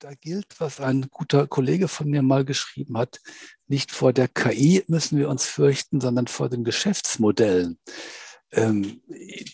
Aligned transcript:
da 0.00 0.14
gilt, 0.14 0.58
was 0.58 0.80
ein 0.80 1.08
guter 1.10 1.46
Kollege 1.46 1.86
von 1.86 2.08
mir 2.08 2.22
mal 2.22 2.44
geschrieben 2.44 2.96
hat, 2.96 3.20
nicht 3.68 3.92
vor 3.92 4.12
der 4.14 4.28
KI 4.28 4.82
müssen 4.88 5.18
wir 5.18 5.28
uns 5.28 5.44
fürchten, 5.44 6.00
sondern 6.00 6.26
vor 6.26 6.48
den 6.48 6.64
Geschäftsmodellen. 6.64 7.78
Ähm, 8.50 9.02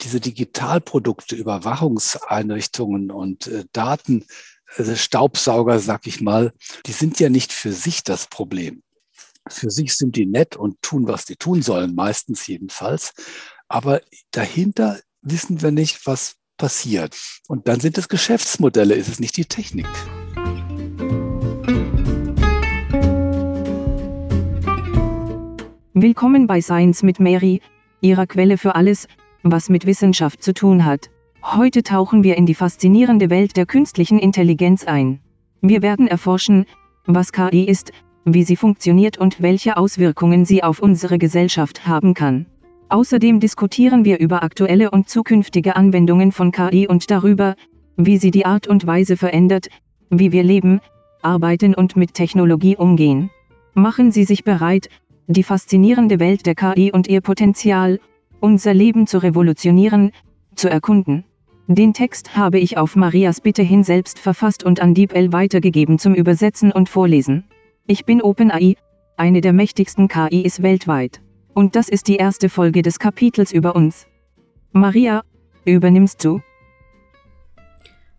diese 0.03 0.21
Digitalprodukte, 0.21 1.35
Überwachungseinrichtungen 1.35 3.11
und 3.11 3.49
äh, 3.49 3.65
Daten, 3.73 4.25
also 4.77 4.95
Staubsauger, 4.95 5.81
sag 5.81 6.07
ich 6.07 6.21
mal, 6.21 6.53
die 6.87 6.93
sind 6.93 7.19
ja 7.19 7.29
nicht 7.29 7.53
für 7.53 7.73
sich 7.73 8.05
das 8.05 8.29
Problem. 8.29 8.83
Für 9.49 9.71
sich 9.71 9.95
sind 9.95 10.17
die 10.17 10.27
nett 10.27 10.57
und 10.57 10.81
tun, 10.81 11.09
was 11.09 11.25
die 11.25 11.37
tun 11.37 11.63
sollen, 11.63 11.95
meistens 11.95 12.47
jedenfalls. 12.47 13.13
Aber 13.69 14.01
dahinter 14.31 15.01
wissen 15.23 15.61
wir 15.61 15.73
nicht, 15.73 16.07
was 16.07 16.37
passiert. 16.57 17.17
Und 17.49 17.69
dann 17.69 17.81
sind 17.81 17.99
es 17.99 18.09
Geschäftsmodelle, 18.09 18.95
ist 18.95 19.09
es 19.09 19.21
nicht 19.21 19.37
die 19.37 19.45
Technik. 19.45 19.87
Willkommen 25.99 26.47
bei 26.47 26.61
Science 26.61 27.03
mit 27.03 27.21
Mary, 27.21 27.63
ihrer 28.03 28.27
Quelle 28.27 28.59
für 28.59 28.75
alles, 28.75 29.09
was 29.43 29.71
mit 29.71 29.87
Wissenschaft 29.87 30.43
zu 30.43 30.53
tun 30.53 30.85
hat. 30.85 31.09
Heute 31.43 31.83
tauchen 31.83 32.23
wir 32.23 32.37
in 32.37 32.45
die 32.45 32.55
faszinierende 32.55 33.31
Welt 33.31 33.57
der 33.57 33.65
künstlichen 33.65 34.19
Intelligenz 34.19 34.85
ein. 34.85 35.21
Wir 35.63 35.81
werden 35.81 36.07
erforschen, 36.07 36.67
was 37.07 37.33
KI 37.33 37.65
ist, 37.65 37.93
wie 38.27 38.43
sie 38.43 38.57
funktioniert 38.57 39.17
und 39.17 39.41
welche 39.41 39.79
Auswirkungen 39.79 40.45
sie 40.45 40.63
auf 40.63 40.81
unsere 40.81 41.17
Gesellschaft 41.17 41.87
haben 41.87 42.13
kann. 42.13 42.45
Außerdem 42.91 43.41
diskutieren 43.41 44.05
wir 44.05 44.19
über 44.19 44.43
aktuelle 44.43 44.91
und 44.91 45.09
zukünftige 45.09 45.77
Anwendungen 45.77 46.31
von 46.31 46.53
KI 46.53 46.87
und 46.87 47.11
darüber, 47.11 47.55
wie 47.97 48.19
sie 48.19 48.31
die 48.31 48.45
Art 48.45 48.67
und 48.67 48.87
Weise 48.87 49.17
verändert, 49.17 49.69
wie 50.11 50.31
wir 50.31 50.43
leben, 50.43 50.83
arbeiten 51.23 51.75
und 51.75 51.97
mit 51.97 52.13
Technologie 52.13 52.77
umgehen. 52.77 53.31
Machen 53.73 54.11
Sie 54.11 54.25
sich 54.25 54.43
bereit, 54.43 54.89
die 55.29 55.43
faszinierende 55.43 56.21
Welt 56.21 56.47
der 56.47 56.55
KI 56.55 56.93
und 56.93 57.09
ihr 57.09 57.21
Potenzial, 57.21 58.01
unser 58.41 58.75
Leben 58.75 59.07
zu 59.07 59.19
revolutionieren, 59.19 60.13
zu 60.55 60.69
erkunden. 60.69 61.25
Den 61.69 61.95
Text 61.95 62.37
habe 62.37 62.61
ich 62.61 62.79
auf 62.79 62.95
Marias 62.95 63.41
Bitte 63.41 63.63
hin 63.63 63.83
selbst 63.83 64.21
verfasst 64.21 64.63
und 64.63 64.81
an 64.81 64.95
DeepL 64.95 65.33
weitergegeben 65.33 65.99
zum 65.99 66.15
Übersetzen 66.15 66.71
und 66.71 66.89
Vorlesen. 66.89 67.45
Ich 67.87 68.05
bin 68.05 68.23
OpenAI, 68.23 68.77
eine 69.17 69.41
der 69.41 69.53
mächtigsten 69.53 70.07
KIs 70.07 70.63
weltweit. 70.63 71.21
Und 71.55 71.75
das 71.75 71.89
ist 71.89 72.07
die 72.07 72.17
erste 72.17 72.49
Folge 72.49 72.83
des 72.83 72.99
Kapitels 72.99 73.51
über 73.51 73.75
uns. 73.75 74.07
Maria, 74.73 75.25
übernimmst 75.65 76.25
du? 76.25 76.41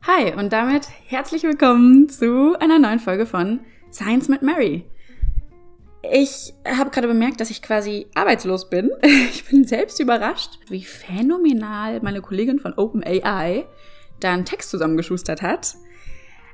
Hi 0.01 0.33
und 0.33 0.51
damit 0.51 0.87
herzlich 1.07 1.43
willkommen 1.43 2.09
zu 2.09 2.59
einer 2.59 2.79
neuen 2.79 2.99
Folge 2.99 3.25
von 3.25 3.61
Science 3.91 4.27
mit 4.27 4.41
Mary. 4.41 4.83
Ich 6.11 6.53
habe 6.65 6.89
gerade 6.89 7.07
bemerkt, 7.07 7.39
dass 7.41 7.49
ich 7.49 7.61
quasi 7.61 8.07
arbeitslos 8.15 8.69
bin. 8.69 8.91
Ich 9.03 9.45
bin 9.45 9.65
selbst 9.65 9.99
überrascht, 9.99 10.59
wie 10.69 10.83
phänomenal 10.83 12.01
meine 12.01 12.21
Kollegin 12.21 12.59
von 12.59 12.73
OpenAI 12.73 13.65
da 14.19 14.33
einen 14.33 14.45
Text 14.45 14.69
zusammengeschustert 14.69 15.41
hat. 15.41 15.75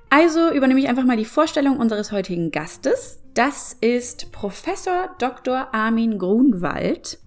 Also 0.09 0.51
übernehme 0.51 0.79
ich 0.79 0.87
einfach 0.87 1.05
mal 1.05 1.17
die 1.17 1.25
Vorstellung 1.25 1.77
unseres 1.77 2.11
heutigen 2.11 2.51
Gastes. 2.51 3.21
Das 3.33 3.75
ist 3.81 4.31
Professor 4.31 5.09
Dr. 5.17 5.73
Armin 5.73 6.19
Grunwald. 6.19 7.19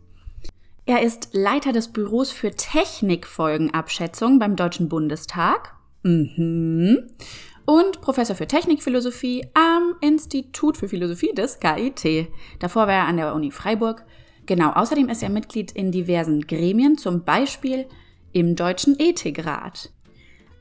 Er 0.85 1.03
ist 1.03 1.31
Leiter 1.33 1.73
des 1.73 1.89
Büros 1.89 2.31
für 2.31 2.53
Technikfolgenabschätzung 2.53 4.39
beim 4.39 4.55
Deutschen 4.55 4.89
Bundestag. 4.89 5.75
Mhm 6.03 7.09
und 7.67 8.01
Professor 8.01 8.35
für 8.35 8.47
Technikphilosophie 8.47 9.49
am 9.55 9.86
Institut 10.01 10.77
für 10.77 10.89
Philosophie 10.89 11.33
des 11.35 11.61
KIT. 11.61 12.29
Davor 12.59 12.87
war 12.87 12.95
er 12.95 13.07
an 13.07 13.17
der 13.17 13.35
Uni 13.35 13.51
Freiburg. 13.51 14.05
Genau, 14.47 14.71
außerdem 14.71 15.09
ist 15.09 15.23
er 15.23 15.29
Mitglied 15.29 15.73
in 15.73 15.93
diversen 15.93 16.47
Gremien, 16.47 16.99
zum 16.99 17.25
Beispiel 17.25 17.87
im 18.33 18.55
Deutschen 18.55 18.99
Ethikrat. 18.99 19.93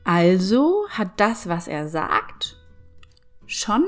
Also 0.04 0.86
hat 0.88 1.18
das, 1.18 1.48
was 1.48 1.68
er 1.68 1.88
sagt, 1.88 2.56
schon 3.46 3.84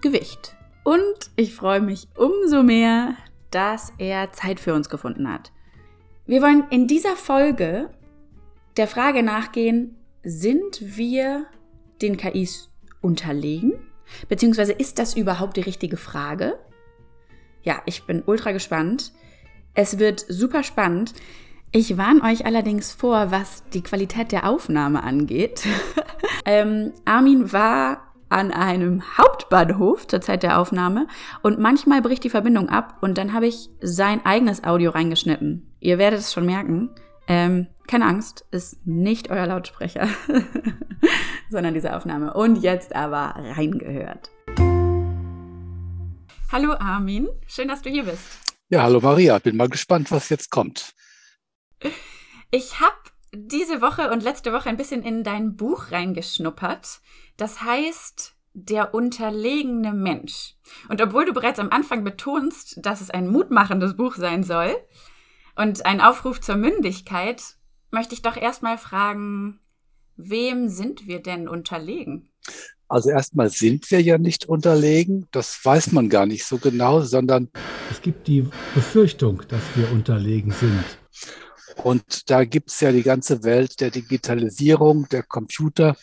Gewicht. 0.00 0.56
Und 0.84 1.30
ich 1.36 1.54
freue 1.54 1.80
mich 1.80 2.08
umso 2.16 2.62
mehr, 2.62 3.16
dass 3.50 3.92
er 3.98 4.32
Zeit 4.32 4.60
für 4.60 4.74
uns 4.74 4.88
gefunden 4.88 5.30
hat. 5.30 5.52
Wir 6.26 6.42
wollen 6.42 6.64
in 6.70 6.86
dieser 6.86 7.16
Folge 7.16 7.90
der 8.76 8.86
Frage 8.86 9.22
nachgehen, 9.22 9.96
sind 10.22 10.96
wir 10.96 11.46
den 12.02 12.16
KIs 12.16 12.70
unterlegen? 13.00 13.72
Beziehungsweise 14.28 14.72
ist 14.72 14.98
das 14.98 15.16
überhaupt 15.16 15.56
die 15.56 15.62
richtige 15.62 15.96
Frage? 15.96 16.58
Ja, 17.62 17.82
ich 17.86 18.04
bin 18.04 18.22
ultra 18.26 18.52
gespannt. 18.52 19.12
Es 19.74 19.98
wird 19.98 20.24
super 20.28 20.62
spannend. 20.62 21.12
Ich 21.72 21.98
warne 21.98 22.22
euch 22.22 22.46
allerdings 22.46 22.92
vor, 22.92 23.30
was 23.30 23.64
die 23.74 23.82
Qualität 23.82 24.32
der 24.32 24.48
Aufnahme 24.48 25.02
angeht. 25.02 25.62
ähm, 26.44 26.92
Armin 27.04 27.52
war 27.52 28.14
an 28.28 28.50
einem 28.52 29.02
Hauptbahnhof 29.18 30.06
zur 30.06 30.20
Zeit 30.20 30.42
der 30.42 30.58
Aufnahme 30.58 31.06
und 31.42 31.58
manchmal 31.58 32.02
bricht 32.02 32.24
die 32.24 32.30
Verbindung 32.30 32.68
ab 32.68 32.98
und 33.00 33.18
dann 33.18 33.32
habe 33.32 33.46
ich 33.46 33.68
sein 33.80 34.24
eigenes 34.24 34.64
Audio 34.64 34.90
reingeschnitten. 34.90 35.74
Ihr 35.80 35.98
werdet 35.98 36.20
es 36.20 36.32
schon 36.32 36.46
merken. 36.46 36.90
Ähm, 37.28 37.66
keine 37.88 38.06
Angst, 38.06 38.46
ist 38.50 38.86
nicht 38.86 39.30
euer 39.30 39.46
Lautsprecher, 39.46 40.08
sondern 41.50 41.74
diese 41.74 41.96
Aufnahme. 41.96 42.34
Und 42.34 42.56
jetzt 42.62 42.94
aber 42.94 43.34
reingehört. 43.36 44.30
Hallo 46.52 46.74
Armin, 46.74 47.28
schön, 47.48 47.68
dass 47.68 47.82
du 47.82 47.90
hier 47.90 48.04
bist. 48.04 48.24
Ja, 48.68 48.82
hallo 48.82 49.00
Maria, 49.00 49.38
bin 49.38 49.56
mal 49.56 49.68
gespannt, 49.68 50.10
was 50.12 50.28
jetzt 50.28 50.50
kommt. 50.50 50.94
Ich 52.50 52.80
habe 52.80 52.94
diese 53.34 53.82
Woche 53.82 54.10
und 54.10 54.22
letzte 54.22 54.52
Woche 54.52 54.68
ein 54.68 54.76
bisschen 54.76 55.02
in 55.02 55.24
dein 55.24 55.56
Buch 55.56 55.90
reingeschnuppert. 55.90 57.00
Das 57.36 57.62
heißt 57.62 58.34
Der 58.54 58.94
unterlegene 58.94 59.92
Mensch. 59.92 60.54
Und 60.88 61.02
obwohl 61.02 61.26
du 61.26 61.34
bereits 61.34 61.58
am 61.58 61.70
Anfang 61.70 62.04
betonst, 62.04 62.78
dass 62.78 63.00
es 63.00 63.10
ein 63.10 63.26
mutmachendes 63.26 63.96
Buch 63.96 64.14
sein 64.14 64.44
soll, 64.44 64.74
und 65.56 65.86
ein 65.86 66.00
Aufruf 66.00 66.40
zur 66.40 66.56
Mündigkeit, 66.56 67.42
möchte 67.90 68.14
ich 68.14 68.22
doch 68.22 68.36
erstmal 68.36 68.78
fragen, 68.78 69.60
wem 70.16 70.68
sind 70.68 71.06
wir 71.06 71.22
denn 71.22 71.48
unterlegen? 71.48 72.30
Also 72.88 73.10
erstmal 73.10 73.50
sind 73.50 73.90
wir 73.90 74.00
ja 74.00 74.16
nicht 74.16 74.46
unterlegen, 74.46 75.26
das 75.32 75.58
weiß 75.64 75.92
man 75.92 76.08
gar 76.08 76.26
nicht 76.26 76.44
so 76.44 76.58
genau, 76.58 77.00
sondern 77.00 77.50
es 77.90 78.00
gibt 78.00 78.28
die 78.28 78.46
Befürchtung, 78.74 79.42
dass 79.48 79.62
wir 79.74 79.90
unterlegen 79.90 80.52
sind. 80.52 80.84
Und 81.82 82.30
da 82.30 82.44
gibt 82.44 82.70
es 82.70 82.80
ja 82.80 82.92
die 82.92 83.02
ganze 83.02 83.42
Welt 83.42 83.80
der 83.80 83.90
Digitalisierung, 83.90 85.08
der 85.08 85.22
Computer. 85.22 85.96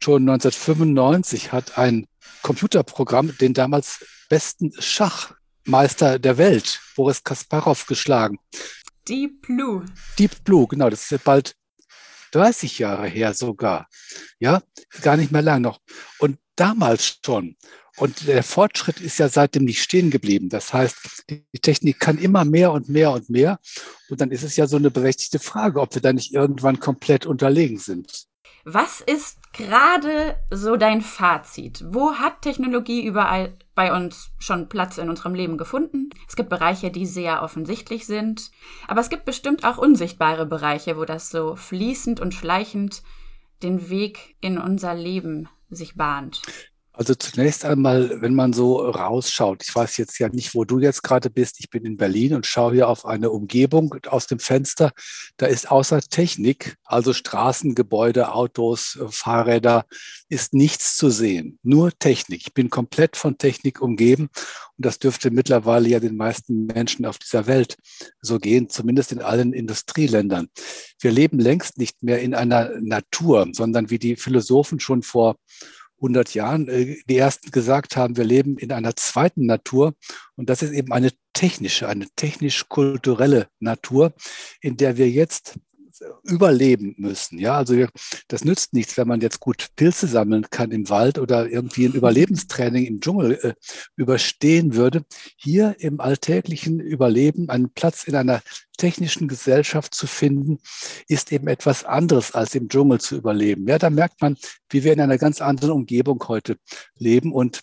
Schon 0.00 0.28
1995 0.28 1.50
hat 1.52 1.78
ein 1.78 2.06
Computerprogramm 2.42 3.36
den 3.38 3.54
damals 3.54 4.04
besten 4.28 4.70
Schachmeister 4.78 6.18
der 6.18 6.38
Welt, 6.38 6.80
Boris 6.94 7.24
Kasparov, 7.24 7.86
geschlagen. 7.86 8.38
Deep 9.08 9.42
Blue. 9.42 9.84
Deep 10.18 10.44
Blue, 10.44 10.66
genau, 10.66 10.90
das 10.90 11.02
ist 11.04 11.10
ja 11.10 11.18
bald 11.22 11.56
30 12.32 12.78
Jahre 12.78 13.06
her 13.06 13.32
sogar. 13.34 13.88
Ja, 14.38 14.62
gar 15.02 15.16
nicht 15.16 15.32
mehr 15.32 15.42
lang 15.42 15.62
noch. 15.62 15.80
Und 16.18 16.38
damals 16.56 17.18
schon. 17.24 17.56
Und 17.96 18.28
der 18.28 18.42
Fortschritt 18.42 19.00
ist 19.00 19.18
ja 19.18 19.28
seitdem 19.28 19.64
nicht 19.64 19.82
stehen 19.82 20.10
geblieben. 20.10 20.48
Das 20.48 20.72
heißt, 20.72 21.24
die 21.28 21.58
Technik 21.60 21.98
kann 21.98 22.18
immer 22.18 22.44
mehr 22.44 22.70
und 22.72 22.88
mehr 22.88 23.10
und 23.10 23.28
mehr. 23.28 23.58
Und 24.08 24.20
dann 24.20 24.30
ist 24.30 24.44
es 24.44 24.56
ja 24.56 24.66
so 24.66 24.76
eine 24.76 24.90
berechtigte 24.90 25.40
Frage, 25.40 25.80
ob 25.80 25.94
wir 25.94 26.02
da 26.02 26.12
nicht 26.12 26.32
irgendwann 26.32 26.78
komplett 26.78 27.26
unterlegen 27.26 27.78
sind. 27.78 28.26
Was 28.64 29.00
ist 29.00 29.37
gerade 29.52 30.36
so 30.50 30.76
dein 30.76 31.00
Fazit? 31.00 31.84
Wo 31.88 32.14
hat 32.14 32.42
Technologie 32.42 33.04
überall 33.04 33.56
bei 33.74 33.94
uns 33.94 34.30
schon 34.38 34.68
Platz 34.68 34.98
in 34.98 35.08
unserem 35.08 35.34
Leben 35.34 35.58
gefunden? 35.58 36.10
Es 36.28 36.36
gibt 36.36 36.48
Bereiche, 36.48 36.90
die 36.90 37.06
sehr 37.06 37.42
offensichtlich 37.42 38.06
sind, 38.06 38.50
aber 38.86 39.00
es 39.00 39.10
gibt 39.10 39.24
bestimmt 39.24 39.64
auch 39.64 39.78
unsichtbare 39.78 40.46
Bereiche, 40.46 40.96
wo 40.96 41.04
das 41.04 41.30
so 41.30 41.56
fließend 41.56 42.20
und 42.20 42.34
schleichend 42.34 43.02
den 43.62 43.88
Weg 43.88 44.36
in 44.40 44.58
unser 44.58 44.94
Leben 44.94 45.48
sich 45.70 45.96
bahnt. 45.96 46.42
Also 46.98 47.14
zunächst 47.14 47.64
einmal, 47.64 48.20
wenn 48.22 48.34
man 48.34 48.52
so 48.52 48.80
rausschaut, 48.80 49.62
ich 49.62 49.72
weiß 49.72 49.98
jetzt 49.98 50.18
ja 50.18 50.28
nicht, 50.30 50.56
wo 50.56 50.64
du 50.64 50.80
jetzt 50.80 51.04
gerade 51.04 51.30
bist, 51.30 51.60
ich 51.60 51.70
bin 51.70 51.84
in 51.84 51.96
Berlin 51.96 52.34
und 52.34 52.44
schaue 52.44 52.72
hier 52.72 52.88
auf 52.88 53.06
eine 53.06 53.30
Umgebung 53.30 53.94
aus 54.08 54.26
dem 54.26 54.40
Fenster. 54.40 54.90
Da 55.36 55.46
ist 55.46 55.70
außer 55.70 56.00
Technik, 56.00 56.74
also 56.82 57.12
Straßen, 57.12 57.76
Gebäude, 57.76 58.32
Autos, 58.32 58.98
Fahrräder, 59.10 59.86
ist 60.28 60.54
nichts 60.54 60.96
zu 60.96 61.08
sehen. 61.08 61.60
Nur 61.62 61.96
Technik. 61.96 62.40
Ich 62.48 62.52
bin 62.52 62.68
komplett 62.68 63.16
von 63.16 63.38
Technik 63.38 63.80
umgeben 63.80 64.28
und 64.76 64.84
das 64.84 64.98
dürfte 64.98 65.30
mittlerweile 65.30 65.88
ja 65.88 66.00
den 66.00 66.16
meisten 66.16 66.66
Menschen 66.66 67.06
auf 67.06 67.18
dieser 67.20 67.46
Welt 67.46 67.76
so 68.22 68.40
gehen, 68.40 68.70
zumindest 68.70 69.12
in 69.12 69.22
allen 69.22 69.52
Industrieländern. 69.52 70.48
Wir 70.98 71.12
leben 71.12 71.38
längst 71.38 71.78
nicht 71.78 72.02
mehr 72.02 72.20
in 72.20 72.34
einer 72.34 72.72
Natur, 72.80 73.46
sondern 73.52 73.88
wie 73.88 74.00
die 74.00 74.16
Philosophen 74.16 74.80
schon 74.80 75.02
vor 75.02 75.36
100 75.98 76.34
Jahren 76.34 76.68
äh, 76.68 76.96
die 77.08 77.16
ersten 77.16 77.50
gesagt 77.50 77.96
haben, 77.96 78.16
wir 78.16 78.24
leben 78.24 78.56
in 78.58 78.72
einer 78.72 78.96
zweiten 78.96 79.46
Natur. 79.46 79.94
Und 80.36 80.48
das 80.48 80.62
ist 80.62 80.72
eben 80.72 80.92
eine 80.92 81.10
technische, 81.32 81.88
eine 81.88 82.06
technisch-kulturelle 82.16 83.48
Natur, 83.60 84.12
in 84.60 84.76
der 84.76 84.96
wir 84.96 85.08
jetzt 85.08 85.58
überleben 86.22 86.94
müssen. 86.98 87.38
Ja, 87.38 87.56
also 87.56 87.86
das 88.28 88.44
nützt 88.44 88.72
nichts, 88.72 88.96
wenn 88.96 89.08
man 89.08 89.20
jetzt 89.20 89.40
gut 89.40 89.68
Pilze 89.76 90.06
sammeln 90.06 90.46
kann 90.50 90.70
im 90.70 90.88
Wald 90.88 91.18
oder 91.18 91.48
irgendwie 91.48 91.86
ein 91.86 91.92
Überlebenstraining 91.92 92.84
im 92.86 93.00
Dschungel 93.00 93.38
äh, 93.42 93.54
überstehen 93.96 94.74
würde. 94.74 95.04
Hier 95.36 95.76
im 95.78 96.00
alltäglichen 96.00 96.80
Überleben 96.80 97.48
einen 97.50 97.70
Platz 97.70 98.04
in 98.04 98.14
einer 98.14 98.42
technischen 98.76 99.28
Gesellschaft 99.28 99.94
zu 99.94 100.06
finden, 100.06 100.58
ist 101.08 101.32
eben 101.32 101.48
etwas 101.48 101.84
anderes 101.84 102.32
als 102.32 102.54
im 102.54 102.68
Dschungel 102.68 103.00
zu 103.00 103.16
überleben. 103.16 103.66
Ja, 103.68 103.78
da 103.78 103.90
merkt 103.90 104.20
man, 104.20 104.36
wie 104.70 104.84
wir 104.84 104.92
in 104.92 105.00
einer 105.00 105.18
ganz 105.18 105.40
anderen 105.40 105.72
Umgebung 105.72 106.22
heute 106.28 106.56
leben 106.96 107.32
und 107.32 107.60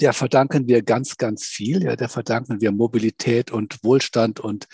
der 0.00 0.12
verdanken 0.12 0.68
wir 0.68 0.82
ganz, 0.82 1.16
ganz 1.16 1.44
viel. 1.46 1.82
Ja, 1.82 1.96
der 1.96 2.08
verdanken 2.08 2.60
wir 2.60 2.72
Mobilität 2.72 3.50
und 3.50 3.82
Wohlstand 3.82 4.40
und 4.40 4.66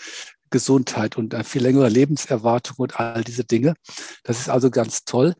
Gesundheit 0.53 1.17
und 1.17 1.33
eine 1.33 1.43
viel 1.43 1.63
längere 1.63 1.89
Lebenserwartung 1.89 2.75
und 2.77 2.99
all 2.99 3.23
diese 3.23 3.43
Dinge. 3.43 3.73
Das 4.23 4.39
ist 4.39 4.49
also 4.49 4.69
ganz 4.69 5.03
toll. 5.03 5.33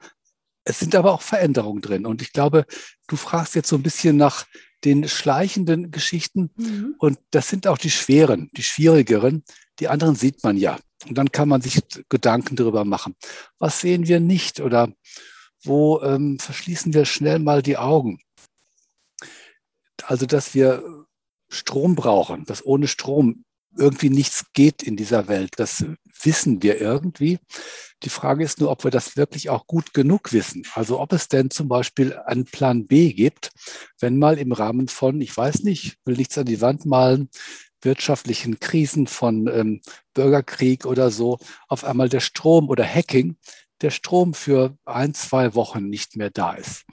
Es 0.66 0.80
sind 0.80 0.96
aber 0.96 1.14
auch 1.14 1.22
Veränderungen 1.22 1.82
drin. 1.84 2.08
Und 2.08 2.24
ich 2.24 2.34
glaube, 2.34 2.66
du 3.08 3.16
fragst 3.16 3.54
jetzt 3.54 3.70
so 3.70 3.76
ein 3.76 3.84
bisschen 3.84 4.18
nach 4.18 4.46
den 4.84 5.08
schleichenden 5.08 5.92
Geschichten. 5.92 6.50
Mhm. 6.56 6.96
Und 6.98 7.20
das 7.30 7.48
sind 7.48 7.68
auch 7.68 7.78
die 7.78 7.92
schweren, 7.92 8.50
die 8.58 8.64
schwierigeren. 8.64 9.44
Die 9.80 9.88
anderen 9.88 10.16
sieht 10.16 10.44
man 10.44 10.58
ja. 10.58 10.80
Und 11.08 11.16
dann 11.16 11.32
kann 11.32 11.48
man 11.48 11.62
sich 11.62 11.80
Gedanken 12.10 12.56
darüber 12.56 12.84
machen. 12.84 13.16
Was 13.60 13.82
sehen 13.82 14.08
wir 14.08 14.20
nicht 14.20 14.62
oder 14.62 14.92
wo 15.62 16.02
ähm, 16.02 16.40
verschließen 16.40 16.94
wir 16.94 17.06
schnell 17.06 17.38
mal 17.38 17.62
die 17.62 17.78
Augen? 17.78 18.20
Also, 20.06 20.26
dass 20.26 20.56
wir 20.56 20.84
Strom 21.50 21.96
brauchen, 21.96 22.46
dass 22.46 22.66
ohne 22.66 22.88
Strom 22.88 23.46
irgendwie 23.78 24.10
nichts 24.10 24.46
geht 24.54 24.84
in 24.84 24.96
dieser 24.96 25.28
Welt. 25.28 25.52
Das 25.58 25.86
wissen 26.22 26.62
wir 26.62 26.80
irgendwie. 26.80 27.40
Die 28.04 28.10
Frage 28.10 28.44
ist 28.44 28.60
nur, 28.60 28.70
ob 28.70 28.84
wir 28.84 28.92
das 28.92 29.16
wirklich 29.16 29.50
auch 29.50 29.66
gut 29.66 29.94
genug 29.94 30.34
wissen. 30.34 30.64
Also 30.74 31.00
ob 31.00 31.14
es 31.14 31.28
denn 31.28 31.50
zum 31.50 31.68
Beispiel 31.70 32.18
einen 32.26 32.46
Plan 32.46 32.86
B 32.86 33.14
gibt, 33.14 33.52
wenn 34.00 34.20
mal 34.20 34.38
im 34.38 34.52
Rahmen 34.52 34.88
von, 34.88 35.22
ich 35.22 35.36
weiß 35.36 35.64
nicht, 35.64 35.98
will 36.06 36.18
nichts 36.18 36.38
an 36.38 36.46
die 36.46 36.62
Wand 36.62 36.86
malen, 36.86 37.30
wirtschaftlichen 37.82 38.60
Krisen 38.60 39.08
von 39.08 39.48
ähm, 39.48 39.82
Bürgerkrieg 40.14 40.86
oder 40.86 41.12
so, 41.12 41.40
auf 41.68 41.84
einmal 41.84 42.10
der 42.10 42.22
Strom 42.22 42.70
oder 42.70 42.86
Hacking 42.86 43.38
der 43.84 43.92
Strom 43.92 44.34
für 44.34 44.78
ein, 44.86 45.14
zwei 45.14 45.54
Wochen 45.56 45.90
nicht 45.90 46.16
mehr 46.16 46.30
da 46.30 46.54
ist. 46.54 46.86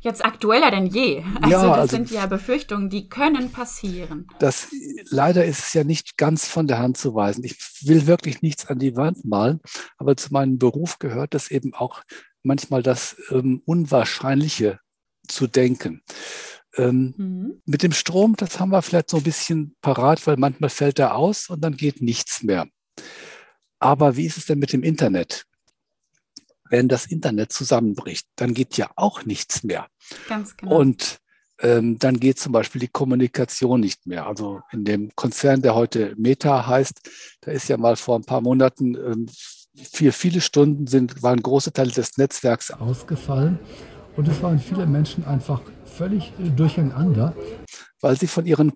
Jetzt 0.00 0.24
aktueller 0.24 0.70
denn 0.70 0.86
je. 0.86 1.22
Also 1.40 1.50
ja, 1.50 1.66
das 1.68 1.78
also, 1.78 1.96
sind 1.96 2.10
ja 2.10 2.26
Befürchtungen, 2.26 2.90
die 2.90 3.08
können 3.08 3.52
passieren. 3.52 4.26
Das, 4.38 4.68
leider 5.10 5.44
ist 5.44 5.60
es 5.60 5.74
ja 5.74 5.84
nicht 5.84 6.16
ganz 6.16 6.46
von 6.48 6.66
der 6.66 6.78
Hand 6.78 6.98
zu 6.98 7.14
weisen. 7.14 7.44
Ich 7.44 7.56
will 7.82 8.06
wirklich 8.06 8.42
nichts 8.42 8.66
an 8.66 8.78
die 8.78 8.96
Wand 8.96 9.24
malen, 9.24 9.60
aber 9.96 10.16
zu 10.16 10.32
meinem 10.32 10.58
Beruf 10.58 10.98
gehört 10.98 11.34
es 11.34 11.50
eben 11.50 11.72
auch 11.74 12.02
manchmal 12.42 12.82
das 12.82 13.16
ähm, 13.30 13.62
Unwahrscheinliche 13.64 14.80
zu 15.28 15.46
denken. 15.46 16.02
Ähm, 16.76 17.14
mhm. 17.16 17.62
Mit 17.64 17.82
dem 17.82 17.92
Strom, 17.92 18.36
das 18.36 18.60
haben 18.60 18.70
wir 18.70 18.82
vielleicht 18.82 19.10
so 19.10 19.18
ein 19.18 19.22
bisschen 19.22 19.76
parat, 19.80 20.26
weil 20.26 20.36
manchmal 20.36 20.70
fällt 20.70 20.98
er 20.98 21.16
aus 21.16 21.48
und 21.48 21.62
dann 21.62 21.76
geht 21.76 22.02
nichts 22.02 22.42
mehr. 22.42 22.66
Aber 23.78 24.16
wie 24.16 24.26
ist 24.26 24.38
es 24.38 24.46
denn 24.46 24.58
mit 24.58 24.72
dem 24.72 24.82
Internet? 24.82 25.46
Wenn 26.70 26.88
das 26.88 27.06
Internet 27.06 27.52
zusammenbricht, 27.52 28.26
dann 28.36 28.54
geht 28.54 28.76
ja 28.76 28.90
auch 28.96 29.24
nichts 29.24 29.62
mehr. 29.62 29.86
Ganz 30.28 30.56
genau. 30.56 30.76
Und 30.76 31.18
ähm, 31.60 31.98
dann 31.98 32.20
geht 32.20 32.38
zum 32.38 32.52
Beispiel 32.52 32.80
die 32.80 32.88
Kommunikation 32.88 33.80
nicht 33.80 34.06
mehr. 34.06 34.26
Also 34.26 34.60
in 34.72 34.84
dem 34.84 35.10
Konzern, 35.16 35.62
der 35.62 35.74
heute 35.74 36.14
Meta 36.16 36.66
heißt, 36.66 37.00
da 37.40 37.50
ist 37.50 37.68
ja 37.68 37.76
mal 37.76 37.96
vor 37.96 38.18
ein 38.18 38.24
paar 38.24 38.40
Monaten 38.42 38.94
ähm, 38.94 39.26
für 39.74 40.12
viele 40.12 40.40
Stunden 40.40 40.86
sind, 40.86 41.22
waren 41.22 41.42
große 41.42 41.72
Teile 41.72 41.90
des 41.90 42.16
Netzwerks 42.16 42.70
ausgefallen 42.70 43.58
und 44.16 44.28
es 44.28 44.42
waren 44.42 44.58
viele 44.58 44.86
Menschen 44.86 45.24
einfach 45.24 45.60
völlig 45.84 46.32
äh, 46.38 46.50
durcheinander. 46.50 47.34
Weil 48.00 48.18
sie 48.18 48.26
von 48.26 48.44
ihren 48.44 48.74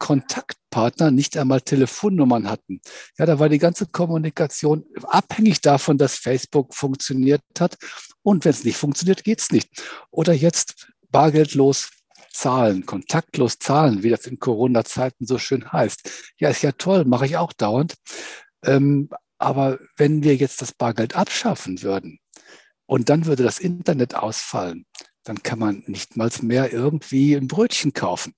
Kontaktpartnern 0.71 1.15
nicht 1.15 1.37
einmal 1.37 1.61
Telefonnummern 1.61 2.49
hatten. 2.49 2.81
Ja, 3.19 3.27
da 3.27 3.39
war 3.39 3.49
die 3.49 3.59
ganze 3.59 3.87
Kommunikation 3.87 4.85
abhängig 5.03 5.61
davon, 5.61 5.99
dass 5.99 6.17
Facebook 6.17 6.75
funktioniert 6.75 7.43
hat. 7.59 7.77
Und 8.23 8.45
wenn 8.45 8.53
es 8.53 8.65
nicht 8.65 8.77
funktioniert, 8.77 9.25
geht 9.25 9.41
es 9.41 9.51
nicht. 9.51 9.69
Oder 10.11 10.33
jetzt 10.33 10.89
bargeldlos 11.11 11.91
zahlen, 12.33 12.87
kontaktlos 12.87 13.59
zahlen, 13.59 14.03
wie 14.03 14.11
das 14.11 14.27
in 14.27 14.39
Corona-Zeiten 14.39 15.27
so 15.27 15.39
schön 15.39 15.73
heißt. 15.73 16.33
Ja, 16.39 16.51
ist 16.51 16.63
ja 16.63 16.73
toll, 16.73 17.05
mache 17.05 17.27
ich 17.27 17.37
auch 17.37 17.53
dauernd. 17.53 17.95
Ähm, 18.65 19.11
aber 19.39 19.79
wenn 19.97 20.23
wir 20.23 20.37
jetzt 20.37 20.63
das 20.63 20.73
Bargeld 20.73 21.17
abschaffen 21.17 21.83
würden 21.83 22.21
und 22.87 23.09
dann 23.09 23.27
würde 23.27 23.43
das 23.43 23.59
Internet 23.59 24.15
ausfallen, 24.15 24.85
dann 25.25 25.43
kann 25.43 25.59
man 25.59 25.83
nicht 25.87 26.17
mal 26.17 26.31
mehr 26.43 26.73
irgendwie 26.73 27.35
ein 27.35 27.49
Brötchen 27.49 27.93
kaufen. 27.93 28.35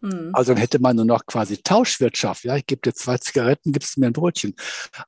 Mhm. 0.00 0.30
Also 0.32 0.52
dann 0.52 0.60
hätte 0.60 0.78
man 0.78 0.96
nur 0.96 1.04
noch 1.04 1.26
quasi 1.26 1.58
Tauschwirtschaft. 1.58 2.44
Ja, 2.44 2.56
ich 2.56 2.66
gebe 2.66 2.80
dir 2.80 2.94
zwei 2.94 3.18
Zigaretten, 3.18 3.72
gibst 3.72 3.96
du 3.96 4.00
mir 4.00 4.06
ein 4.06 4.12
Brötchen. 4.12 4.54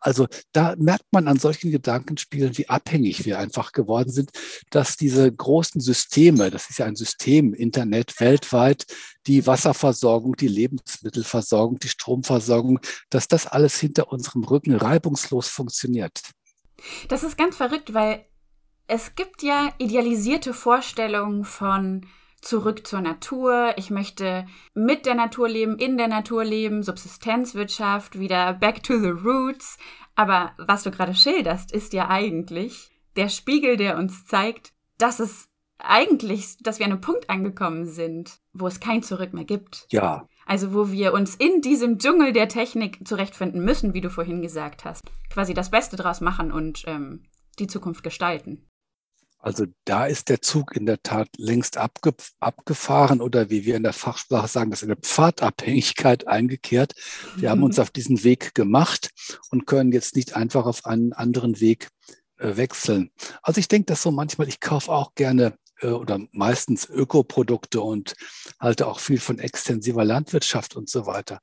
Also 0.01 0.27
da 0.53 0.75
merkt 0.79 1.07
man 1.13 1.29
an 1.29 1.39
solchen 1.39 1.71
Gedankenspielen, 1.71 2.57
wie 2.59 2.69
abhängig 2.69 3.25
wir 3.25 3.39
einfach 3.39 3.73
geworden 3.73 4.11
sind, 4.11 4.31
dass 4.71 4.97
diese 4.97 5.31
großen 5.31 5.81
Systeme, 5.81 6.51
das 6.51 6.71
ist 6.71 6.79
ja 6.79 6.87
ein 6.87 6.97
System, 6.97 7.55
Internet 7.55 8.21
weltweit, 8.21 8.87
die 9.27 9.47
Wasserversorgung, 9.47 10.37
die 10.37 10.49
Lebensmittelversorgung, 10.49 11.79
die 11.79 11.89
Stromversorgung, 11.89 12.81
dass 13.11 13.29
das 13.29 13.47
alles 13.47 13.79
hinter 13.79 14.13
unserem 14.13 14.45
Rücken 14.45 14.75
reibungslos 14.75 15.49
funktioniert. 15.49 16.21
Das 17.09 17.23
ist 17.23 17.39
ganz 17.39 17.57
verrückt, 17.57 17.95
weil 17.95 18.25
es 18.89 19.15
gibt 19.15 19.43
ja 19.43 19.73
idealisierte 19.79 20.53
Vorstellungen 20.53 21.45
von 21.45 22.07
zurück 22.43 22.87
zur 22.87 23.01
Natur, 23.01 23.73
ich 23.77 23.91
möchte 23.91 24.47
mit 24.75 25.07
der 25.07 25.15
Natur 25.15 25.49
leben, 25.49 25.79
in 25.79 25.97
der 25.97 26.09
Natur 26.09 26.45
leben, 26.45 26.83
Subsistenzwirtschaft, 26.83 28.19
wieder 28.19 28.53
back 28.53 28.83
to 28.83 28.99
the 28.99 29.09
roots. 29.09 29.79
Aber 30.15 30.53
was 30.59 30.83
du 30.83 30.91
gerade 30.91 31.15
schilderst, 31.15 31.73
ist 31.73 31.93
ja 31.93 32.09
eigentlich 32.11 32.91
der 33.17 33.29
Spiegel, 33.29 33.77
der 33.77 33.97
uns 33.97 34.27
zeigt, 34.27 34.73
dass 34.99 35.21
es 35.21 35.49
eigentlich, 35.79 36.59
dass 36.61 36.79
wir 36.79 36.87
an 36.87 36.93
einem 36.93 37.01
Punkt 37.01 37.31
angekommen 37.31 37.87
sind, 37.87 38.39
wo 38.53 38.67
es 38.67 38.81
kein 38.81 39.03
Zurück 39.03 39.33
mehr 39.33 39.45
gibt. 39.45 39.87
Ja. 39.91 40.29
Also 40.47 40.75
wo 40.75 40.91
wir 40.91 41.15
uns 41.15 41.35
in 41.37 41.61
diesem 41.61 41.99
Dschungel 41.99 42.33
der 42.33 42.49
Technik 42.49 43.07
zurechtfinden 43.07 43.65
müssen, 43.65 43.95
wie 43.95 44.01
du 44.01 44.11
vorhin 44.11 44.43
gesagt 44.43 44.85
hast. 44.85 45.03
Quasi 45.31 45.55
das 45.55 45.71
Beste 45.71 45.97
draus 45.97 46.21
machen 46.21 46.53
und 46.53 46.83
ähm, 46.87 47.25
die 47.59 47.67
Zukunft 47.67 48.03
gestalten. 48.03 48.67
Also 49.43 49.67
da 49.85 50.07
ist 50.07 50.29
der 50.29 50.41
Zug 50.41 50.77
in 50.77 50.87
der 50.87 51.03
Tat 51.03 51.29
längst 51.37 51.77
abge 51.77 52.15
abgefahren 52.39 53.21
oder 53.21 53.51
wie 53.51 53.65
wir 53.65 53.75
in 53.75 53.83
der 53.83 53.93
Fachsprache 53.93 54.47
sagen, 54.47 54.71
das 54.71 54.83
ist 54.83 54.89
eine 54.89 54.97
Pfadabhängigkeit 54.97 56.29
eingekehrt. 56.29 56.95
Wir 57.37 57.51
haben 57.51 57.65
uns 57.65 57.81
auf 57.81 57.91
diesen 57.91 58.23
Weg 58.23 58.55
gemacht 58.55 59.11
und 59.51 59.67
können 59.67 59.91
jetzt 59.91 60.15
nicht 60.15 60.37
einfach 60.37 60.65
auf 60.65 60.87
einen 60.87 61.13
anderen 61.13 61.59
Weg 61.59 61.89
äh, 62.39 62.57
wechseln. 62.57 63.11
Also 63.43 63.59
ich 63.59 63.67
denke 63.67 63.87
das 63.87 64.03
so 64.03 64.13
manchmal, 64.13 64.47
ich 64.47 64.61
kaufe 64.61 64.93
auch 64.93 65.17
gerne 65.17 65.57
äh, 65.81 65.89
oder 65.89 66.21
meistens 66.31 66.89
Ökoprodukte 66.89 67.81
und 67.81 68.15
halte 68.61 68.87
auch 68.87 69.01
viel 69.01 69.19
von 69.19 69.41
extensiver 69.41 70.05
Landwirtschaft 70.05 70.77
und 70.77 70.89
so 70.89 71.07
weiter. 71.07 71.41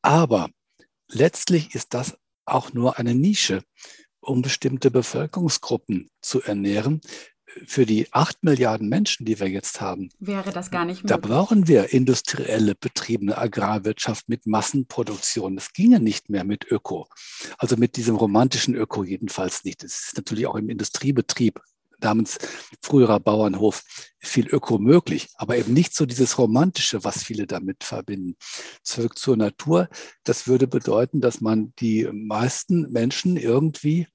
Aber 0.00 0.48
letztlich 1.08 1.74
ist 1.74 1.92
das 1.92 2.16
auch 2.44 2.72
nur 2.72 2.98
eine 2.98 3.16
Nische 3.16 3.64
um 4.22 4.40
bestimmte 4.40 4.90
Bevölkerungsgruppen 4.90 6.08
zu 6.20 6.42
ernähren, 6.42 7.00
für 7.66 7.86
die 7.86 8.12
acht 8.12 8.42
Milliarden 8.42 8.88
Menschen, 8.88 9.24
die 9.24 9.38
wir 9.38 9.48
jetzt 9.48 9.80
haben, 9.80 10.10
wäre 10.18 10.52
das 10.52 10.70
gar 10.70 10.84
nicht 10.84 11.04
möglich. 11.04 11.10
Da 11.10 11.16
brauchen 11.16 11.68
wir 11.68 11.92
industrielle 11.92 12.74
betriebene 12.74 13.36
Agrarwirtschaft 13.38 14.28
mit 14.28 14.46
Massenproduktion. 14.46 15.56
Das 15.56 15.72
ginge 15.72 16.00
nicht 16.00 16.30
mehr 16.30 16.44
mit 16.44 16.70
Öko. 16.70 17.08
Also 17.58 17.76
mit 17.76 17.96
diesem 17.96 18.16
romantischen 18.16 18.74
Öko 18.74 19.04
jedenfalls 19.04 19.64
nicht. 19.64 19.84
Es 19.84 20.06
ist 20.06 20.16
natürlich 20.16 20.46
auch 20.46 20.56
im 20.56 20.68
Industriebetrieb 20.68 21.60
namens 22.02 22.38
früherer 22.80 23.20
Bauernhof 23.20 23.82
viel 24.18 24.48
Öko 24.48 24.78
möglich, 24.78 25.28
aber 25.36 25.56
eben 25.56 25.72
nicht 25.72 25.94
so 25.94 26.06
dieses 26.06 26.38
Romantische, 26.38 27.04
was 27.04 27.22
viele 27.22 27.46
damit 27.46 27.84
verbinden. 27.84 28.36
Zurück 28.82 29.18
zur 29.18 29.36
Natur, 29.36 29.88
das 30.24 30.46
würde 30.46 30.66
bedeuten, 30.66 31.20
dass 31.20 31.40
man 31.40 31.72
die 31.78 32.08
meisten 32.12 32.90
Menschen 32.92 33.36
irgendwie, 33.36 34.08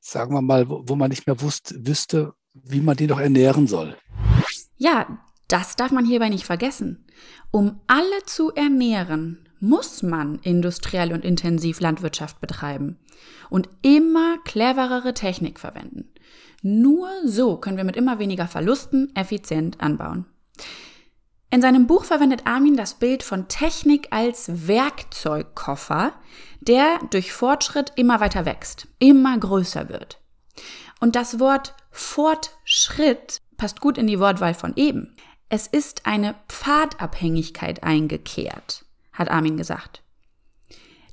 sagen 0.00 0.34
wir 0.34 0.42
mal, 0.42 0.68
wo 0.68 0.96
man 0.96 1.10
nicht 1.10 1.26
mehr 1.26 1.40
wusste, 1.40 1.86
wüsste, 1.86 2.32
wie 2.54 2.80
man 2.80 2.96
die 2.96 3.06
noch 3.06 3.20
ernähren 3.20 3.66
soll. 3.66 3.96
Ja, 4.76 5.18
das 5.48 5.76
darf 5.76 5.92
man 5.92 6.04
hierbei 6.04 6.28
nicht 6.28 6.44
vergessen. 6.44 7.04
Um 7.50 7.80
alle 7.86 8.24
zu 8.24 8.52
ernähren, 8.52 9.48
muss 9.60 10.02
man 10.02 10.38
industriell 10.40 11.12
und 11.12 11.24
intensiv 11.24 11.80
Landwirtschaft 11.80 12.40
betreiben 12.40 12.98
und 13.50 13.68
immer 13.82 14.38
cleverere 14.44 15.14
Technik 15.14 15.58
verwenden. 15.58 16.10
Nur 16.62 17.08
so 17.24 17.56
können 17.56 17.76
wir 17.76 17.84
mit 17.84 17.96
immer 17.96 18.18
weniger 18.18 18.46
Verlusten 18.46 19.14
effizient 19.14 19.80
anbauen. 19.80 20.26
In 21.50 21.62
seinem 21.62 21.86
Buch 21.86 22.04
verwendet 22.04 22.46
Armin 22.46 22.76
das 22.76 22.94
Bild 22.94 23.22
von 23.22 23.48
Technik 23.48 24.08
als 24.10 24.66
Werkzeugkoffer, 24.66 26.14
der 26.60 26.98
durch 27.10 27.32
Fortschritt 27.32 27.92
immer 27.96 28.20
weiter 28.20 28.44
wächst, 28.44 28.88
immer 28.98 29.38
größer 29.38 29.88
wird. 29.88 30.20
Und 31.00 31.16
das 31.16 31.38
Wort 31.38 31.74
Fortschritt 31.96 33.40
passt 33.56 33.80
gut 33.80 33.98
in 33.98 34.08
die 34.08 34.18
Wortwahl 34.18 34.52
von 34.52 34.72
eben. 34.74 35.14
Es 35.48 35.68
ist 35.68 36.06
eine 36.06 36.34
Pfadabhängigkeit 36.48 37.84
eingekehrt, 37.84 38.84
hat 39.12 39.30
Armin 39.30 39.56
gesagt. 39.56 40.02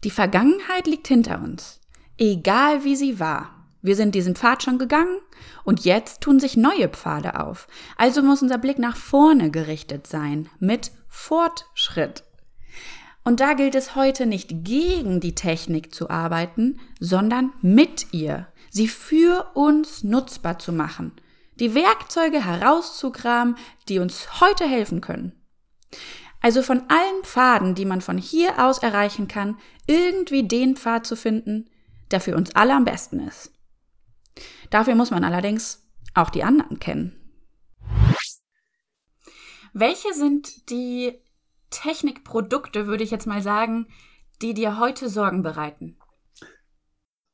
Die 0.03 0.09
Vergangenheit 0.09 0.88
liegt 0.88 1.07
hinter 1.07 1.39
uns, 1.39 1.79
egal 2.17 2.83
wie 2.83 2.95
sie 2.95 3.19
war. 3.19 3.67
Wir 3.83 3.95
sind 3.95 4.15
diesen 4.15 4.35
Pfad 4.35 4.63
schon 4.63 4.79
gegangen 4.79 5.19
und 5.63 5.85
jetzt 5.85 6.21
tun 6.21 6.39
sich 6.39 6.57
neue 6.57 6.89
Pfade 6.89 7.39
auf. 7.39 7.67
Also 7.95 8.23
muss 8.23 8.41
unser 8.41 8.57
Blick 8.57 8.79
nach 8.79 8.95
vorne 8.95 9.51
gerichtet 9.51 10.07
sein, 10.07 10.50
mit 10.59 10.91
Fortschritt. 11.07 12.23
Und 13.23 13.39
da 13.39 13.53
gilt 13.53 13.75
es 13.75 13.95
heute 13.95 14.25
nicht 14.25 14.63
gegen 14.63 15.19
die 15.19 15.35
Technik 15.35 15.93
zu 15.93 16.09
arbeiten, 16.09 16.79
sondern 17.00 17.53
mit 17.61 18.13
ihr, 18.13 18.47
sie 18.72 18.88
für 18.88 19.51
uns 19.54 20.04
nutzbar 20.04 20.58
zu 20.58 20.72
machen, 20.72 21.12
die 21.60 21.75
Werkzeuge 21.75 22.44
herauszukramen, 22.44 23.56
die 23.88 24.00
uns 24.00 24.42
heute 24.42 24.66
helfen 24.66 25.01
können. 25.01 25.34
Also 26.40 26.63
von 26.63 26.82
allen 26.88 27.24
Pfaden, 27.24 27.75
die 27.75 27.86
man 27.86 28.01
von 28.01 28.18
hier 28.18 28.66
aus 28.66 28.80
erreichen 28.80 29.28
kann, 29.28 29.60
irgendwie 29.86 30.48
den 30.48 30.75
Pfad 30.75 31.06
zu 31.06 31.16
finden, 31.16 31.70
der 32.10 32.20
für 32.20 32.36
uns 32.36 32.56
alle 32.56 32.74
am 32.74 32.86
besten 32.86 33.20
ist. 33.20 33.51
Dafür 34.72 34.96
muss 34.96 35.12
man 35.12 35.24
allerdings 35.24 35.88
auch 36.16 36.30
die 36.30 36.44
anderen 36.44 36.80
kennen. 36.80 37.18
Welche 39.74 40.13
sind 40.13 40.70
die 40.70 41.13
Technikprodukte, 41.70 42.88
würde 42.88 43.04
ich 43.04 43.12
jetzt 43.12 43.28
mal 43.28 43.42
sagen, 43.42 43.88
die 44.42 44.54
dir 44.54 44.80
heute 44.80 45.10
Sorgen 45.10 45.44
bereiten? 45.44 45.98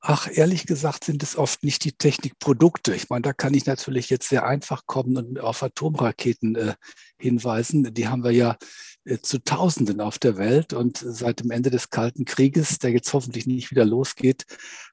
Ach, 0.09 0.29
ehrlich 0.31 0.65
gesagt 0.65 1.03
sind 1.03 1.21
es 1.21 1.35
oft 1.35 1.65
nicht 1.65 1.83
die 1.83 1.91
Technikprodukte. 1.91 2.95
Ich 2.95 3.09
meine, 3.09 3.23
da 3.23 3.33
kann 3.33 3.53
ich 3.53 3.65
natürlich 3.65 4.09
jetzt 4.09 4.29
sehr 4.29 4.45
einfach 4.45 4.85
kommen 4.85 5.17
und 5.17 5.39
auf 5.41 5.61
Atomraketen 5.61 6.55
äh, 6.55 6.75
hinweisen. 7.19 7.93
Die 7.93 8.07
haben 8.07 8.23
wir 8.23 8.31
ja 8.31 8.55
äh, 9.03 9.17
zu 9.17 9.43
Tausenden 9.43 9.99
auf 9.99 10.17
der 10.17 10.37
Welt 10.37 10.71
und 10.71 10.97
seit 10.97 11.41
dem 11.41 11.51
Ende 11.51 11.71
des 11.71 11.89
Kalten 11.89 12.23
Krieges, 12.23 12.79
der 12.79 12.91
jetzt 12.91 13.11
hoffentlich 13.11 13.47
nicht 13.47 13.69
wieder 13.69 13.83
losgeht, 13.83 14.45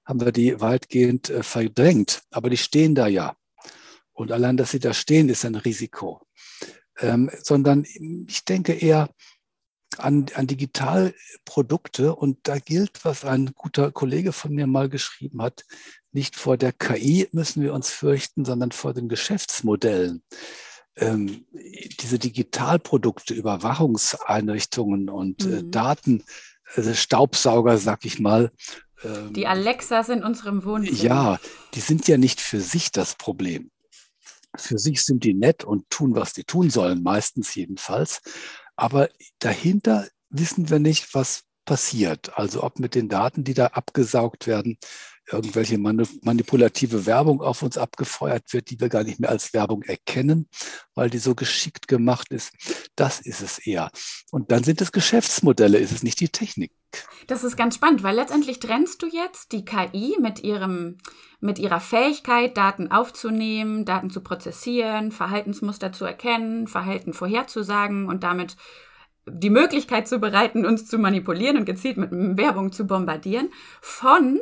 haben 0.04 0.20
wir 0.20 0.32
die 0.32 0.60
weitgehend 0.60 1.30
äh, 1.30 1.44
verdrängt. 1.44 2.22
Aber 2.32 2.50
die 2.50 2.56
stehen 2.56 2.96
da 2.96 3.06
ja. 3.06 3.36
Und 4.14 4.32
allein, 4.32 4.56
dass 4.56 4.72
sie 4.72 4.80
da 4.80 4.92
stehen, 4.92 5.28
ist 5.28 5.44
ein 5.44 5.54
Risiko. 5.54 6.26
Ähm, 6.98 7.30
sondern 7.40 7.84
ich 7.84 8.44
denke 8.44 8.72
eher, 8.72 9.10
an, 10.00 10.26
an 10.34 10.46
Digitalprodukte. 10.46 12.14
Und 12.14 12.38
da 12.44 12.58
gilt, 12.58 13.04
was 13.04 13.24
ein 13.24 13.52
guter 13.54 13.92
Kollege 13.92 14.32
von 14.32 14.54
mir 14.54 14.66
mal 14.66 14.88
geschrieben 14.88 15.42
hat, 15.42 15.64
nicht 16.12 16.36
vor 16.36 16.56
der 16.56 16.72
KI 16.72 17.28
müssen 17.32 17.62
wir 17.62 17.74
uns 17.74 17.90
fürchten, 17.90 18.44
sondern 18.44 18.72
vor 18.72 18.94
den 18.94 19.08
Geschäftsmodellen. 19.08 20.22
Ähm, 20.96 21.44
diese 22.00 22.20
Digitalprodukte, 22.20 23.34
Überwachungseinrichtungen 23.34 25.10
und 25.10 25.44
äh, 25.44 25.48
mhm. 25.48 25.54
äh, 25.54 25.70
Daten, 25.70 26.24
also 26.76 26.94
Staubsauger, 26.94 27.78
sag 27.78 28.04
ich 28.04 28.20
mal. 28.20 28.52
Ähm, 29.02 29.32
die 29.32 29.46
Alexas 29.46 30.08
in 30.08 30.22
unserem 30.22 30.64
Wohnzimmer. 30.64 30.98
Ja, 30.98 31.40
die 31.74 31.80
sind 31.80 32.06
ja 32.06 32.16
nicht 32.16 32.40
für 32.40 32.60
sich 32.60 32.92
das 32.92 33.16
Problem. 33.16 33.70
Für 34.56 34.78
sich 34.78 35.02
sind 35.02 35.24
die 35.24 35.34
nett 35.34 35.64
und 35.64 35.90
tun, 35.90 36.14
was 36.14 36.32
die 36.32 36.44
tun 36.44 36.70
sollen, 36.70 37.02
meistens 37.02 37.54
jedenfalls. 37.56 38.22
Aber 38.76 39.08
dahinter 39.38 40.08
wissen 40.30 40.70
wir 40.70 40.78
nicht, 40.78 41.14
was 41.14 41.44
passiert. 41.64 42.36
Also 42.36 42.62
ob 42.62 42.78
mit 42.78 42.94
den 42.94 43.08
Daten, 43.08 43.44
die 43.44 43.54
da 43.54 43.68
abgesaugt 43.68 44.46
werden, 44.46 44.78
irgendwelche 45.30 45.78
manipulative 45.78 47.06
Werbung 47.06 47.40
auf 47.40 47.62
uns 47.62 47.78
abgefeuert 47.78 48.52
wird, 48.52 48.70
die 48.70 48.80
wir 48.80 48.88
gar 48.88 49.04
nicht 49.04 49.20
mehr 49.20 49.30
als 49.30 49.54
Werbung 49.54 49.82
erkennen, 49.82 50.48
weil 50.94 51.10
die 51.10 51.18
so 51.18 51.34
geschickt 51.34 51.88
gemacht 51.88 52.30
ist. 52.30 52.52
Das 52.94 53.20
ist 53.20 53.40
es 53.40 53.58
eher. 53.58 53.90
Und 54.30 54.50
dann 54.50 54.64
sind 54.64 54.80
es 54.80 54.92
Geschäftsmodelle, 54.92 55.78
ist 55.78 55.92
es 55.92 56.02
nicht 56.02 56.20
die 56.20 56.28
Technik. 56.28 56.72
Das 57.26 57.42
ist 57.42 57.56
ganz 57.56 57.74
spannend, 57.74 58.02
weil 58.02 58.14
letztendlich 58.14 58.60
trennst 58.60 59.02
du 59.02 59.06
jetzt 59.06 59.52
die 59.52 59.64
KI 59.64 60.16
mit 60.20 60.44
ihrem 60.44 60.98
mit 61.40 61.58
ihrer 61.58 61.80
Fähigkeit, 61.80 62.56
Daten 62.56 62.90
aufzunehmen, 62.90 63.84
Daten 63.84 64.08
zu 64.08 64.22
prozessieren, 64.22 65.12
Verhaltensmuster 65.12 65.92
zu 65.92 66.06
erkennen, 66.06 66.66
Verhalten 66.68 67.12
vorherzusagen 67.12 68.08
und 68.08 68.22
damit 68.22 68.56
die 69.26 69.50
Möglichkeit 69.50 70.08
zu 70.08 70.18
bereiten, 70.18 70.64
uns 70.64 70.86
zu 70.86 70.98
manipulieren 70.98 71.56
und 71.56 71.64
gezielt 71.64 71.96
mit 71.96 72.10
Werbung 72.12 72.72
zu 72.72 72.86
bombardieren, 72.86 73.50
von 73.80 74.40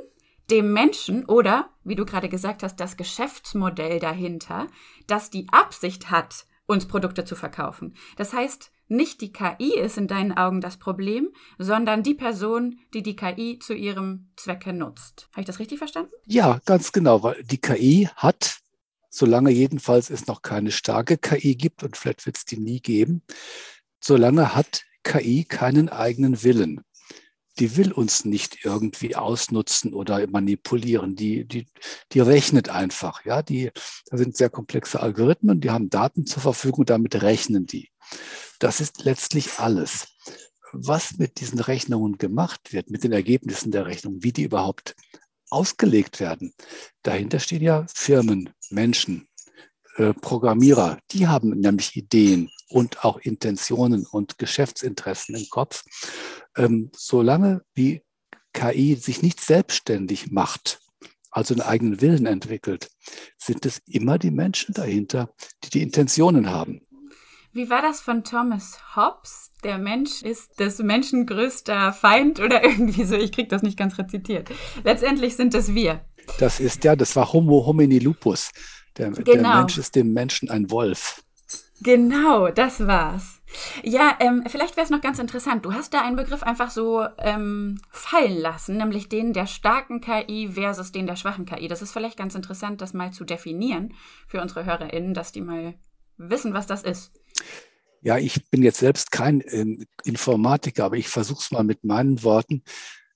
dem 0.52 0.72
Menschen 0.72 1.24
oder, 1.24 1.70
wie 1.82 1.94
du 1.94 2.04
gerade 2.04 2.28
gesagt 2.28 2.62
hast, 2.62 2.76
das 2.76 2.98
Geschäftsmodell 2.98 3.98
dahinter, 3.98 4.66
das 5.06 5.30
die 5.30 5.46
Absicht 5.50 6.10
hat, 6.10 6.44
uns 6.66 6.86
Produkte 6.86 7.24
zu 7.24 7.34
verkaufen. 7.34 7.94
Das 8.16 8.34
heißt, 8.34 8.70
nicht 8.86 9.22
die 9.22 9.32
KI 9.32 9.78
ist 9.78 9.96
in 9.96 10.08
deinen 10.08 10.32
Augen 10.32 10.60
das 10.60 10.76
Problem, 10.76 11.30
sondern 11.58 12.02
die 12.02 12.12
Person, 12.12 12.78
die 12.92 13.02
die 13.02 13.16
KI 13.16 13.58
zu 13.60 13.72
ihrem 13.72 14.30
Zwecke 14.36 14.74
nutzt. 14.74 15.28
Habe 15.32 15.40
ich 15.40 15.46
das 15.46 15.58
richtig 15.58 15.78
verstanden? 15.78 16.12
Ja, 16.26 16.60
ganz 16.66 16.92
genau, 16.92 17.22
weil 17.22 17.42
die 17.44 17.60
KI 17.60 18.10
hat, 18.14 18.58
solange 19.08 19.50
jedenfalls 19.50 20.10
es 20.10 20.26
noch 20.26 20.42
keine 20.42 20.70
starke 20.70 21.16
KI 21.16 21.56
gibt 21.56 21.82
und 21.82 21.96
vielleicht 21.96 22.26
wird 22.26 22.36
es 22.36 22.44
die 22.44 22.58
nie 22.58 22.80
geben, 22.80 23.22
solange 24.00 24.54
hat 24.54 24.84
KI 25.02 25.44
keinen 25.44 25.88
eigenen 25.88 26.42
Willen 26.42 26.82
die 27.58 27.76
will 27.76 27.92
uns 27.92 28.24
nicht 28.24 28.64
irgendwie 28.64 29.16
ausnutzen 29.16 29.94
oder 29.94 30.26
manipulieren. 30.26 31.16
Die, 31.16 31.44
die, 31.44 31.66
die 32.12 32.20
rechnet 32.20 32.68
einfach. 32.68 33.24
Ja, 33.24 33.42
die, 33.42 33.70
da 34.06 34.16
sind 34.16 34.36
sehr 34.36 34.50
komplexe 34.50 35.00
Algorithmen, 35.00 35.60
die 35.60 35.70
haben 35.70 35.90
Daten 35.90 36.26
zur 36.26 36.42
Verfügung, 36.42 36.86
damit 36.86 37.22
rechnen 37.22 37.66
die. 37.66 37.90
Das 38.58 38.80
ist 38.80 39.04
letztlich 39.04 39.58
alles. 39.58 40.08
Was 40.72 41.18
mit 41.18 41.40
diesen 41.40 41.60
Rechnungen 41.60 42.16
gemacht 42.16 42.72
wird, 42.72 42.90
mit 42.90 43.04
den 43.04 43.12
Ergebnissen 43.12 43.70
der 43.70 43.84
Rechnung, 43.84 44.22
wie 44.22 44.32
die 44.32 44.44
überhaupt 44.44 44.94
ausgelegt 45.50 46.18
werden, 46.18 46.54
dahinter 47.02 47.38
stehen 47.38 47.62
ja 47.62 47.84
Firmen, 47.92 48.50
Menschen, 48.70 49.28
äh, 49.96 50.14
Programmierer, 50.14 50.98
die 51.10 51.28
haben 51.28 51.50
nämlich 51.50 51.96
Ideen 51.96 52.50
und 52.68 53.04
auch 53.04 53.18
Intentionen 53.18 54.06
und 54.06 54.38
Geschäftsinteressen 54.38 55.34
im 55.34 55.46
Kopf. 55.50 55.84
Ähm, 56.56 56.90
solange 56.96 57.62
wie 57.74 58.02
KI 58.52 58.96
sich 58.96 59.22
nicht 59.22 59.40
selbstständig 59.40 60.30
macht, 60.30 60.80
also 61.30 61.54
einen 61.54 61.62
eigenen 61.62 62.00
Willen 62.00 62.26
entwickelt, 62.26 62.90
sind 63.38 63.64
es 63.66 63.80
immer 63.86 64.18
die 64.18 64.30
Menschen 64.30 64.74
dahinter, 64.74 65.34
die 65.64 65.70
die 65.70 65.82
Intentionen 65.82 66.50
haben. 66.50 66.82
Wie 67.54 67.68
war 67.68 67.82
das 67.82 68.00
von 68.00 68.24
Thomas 68.24 68.78
Hobbes? 68.96 69.50
Der 69.62 69.76
Mensch 69.76 70.22
ist 70.22 70.58
des 70.58 70.78
Menschen 70.78 71.26
größter 71.26 71.92
Feind 71.92 72.40
oder 72.40 72.64
irgendwie 72.64 73.04
so. 73.04 73.14
Ich 73.14 73.32
kriege 73.32 73.48
das 73.48 73.62
nicht 73.62 73.78
ganz 73.78 73.98
rezitiert. 73.98 74.50
Letztendlich 74.84 75.36
sind 75.36 75.54
es 75.54 75.74
wir. 75.74 76.04
Das 76.38 76.60
ist 76.60 76.84
ja, 76.84 76.96
das 76.96 77.14
war 77.14 77.32
Homo 77.32 77.66
homini 77.66 77.98
lupus. 77.98 78.50
Der, 78.96 79.10
genau. 79.10 79.24
der 79.24 79.42
Mensch 79.42 79.78
ist 79.78 79.94
dem 79.94 80.12
Menschen 80.12 80.50
ein 80.50 80.70
Wolf. 80.70 81.22
Genau, 81.82 82.48
das 82.48 82.86
war's. 82.86 83.40
Ja, 83.82 84.16
ähm, 84.20 84.44
vielleicht 84.46 84.76
wäre 84.76 84.84
es 84.84 84.90
noch 84.90 85.00
ganz 85.00 85.18
interessant. 85.18 85.64
Du 85.64 85.72
hast 85.72 85.92
da 85.92 86.02
einen 86.02 86.16
Begriff 86.16 86.42
einfach 86.42 86.70
so 86.70 87.04
ähm, 87.18 87.80
fallen 87.90 88.38
lassen, 88.38 88.76
nämlich 88.76 89.08
den 89.08 89.32
der 89.32 89.46
starken 89.46 90.00
KI 90.00 90.50
versus 90.52 90.92
den 90.92 91.06
der 91.06 91.16
schwachen 91.16 91.44
KI. 91.44 91.68
Das 91.68 91.82
ist 91.82 91.92
vielleicht 91.92 92.16
ganz 92.16 92.34
interessant, 92.34 92.80
das 92.80 92.94
mal 92.94 93.12
zu 93.12 93.24
definieren 93.24 93.94
für 94.28 94.40
unsere 94.40 94.64
HörerInnen, 94.64 95.12
dass 95.12 95.32
die 95.32 95.40
mal 95.40 95.74
wissen, 96.16 96.54
was 96.54 96.66
das 96.66 96.82
ist. 96.82 97.12
Ja, 98.00 98.16
ich 98.16 98.48
bin 98.50 98.62
jetzt 98.62 98.78
selbst 98.78 99.10
kein 99.10 99.40
äh, 99.40 99.64
Informatiker, 100.04 100.84
aber 100.84 100.96
ich 100.96 101.08
versuche 101.08 101.40
es 101.40 101.50
mal 101.50 101.64
mit 101.64 101.84
meinen 101.84 102.22
Worten. 102.22 102.62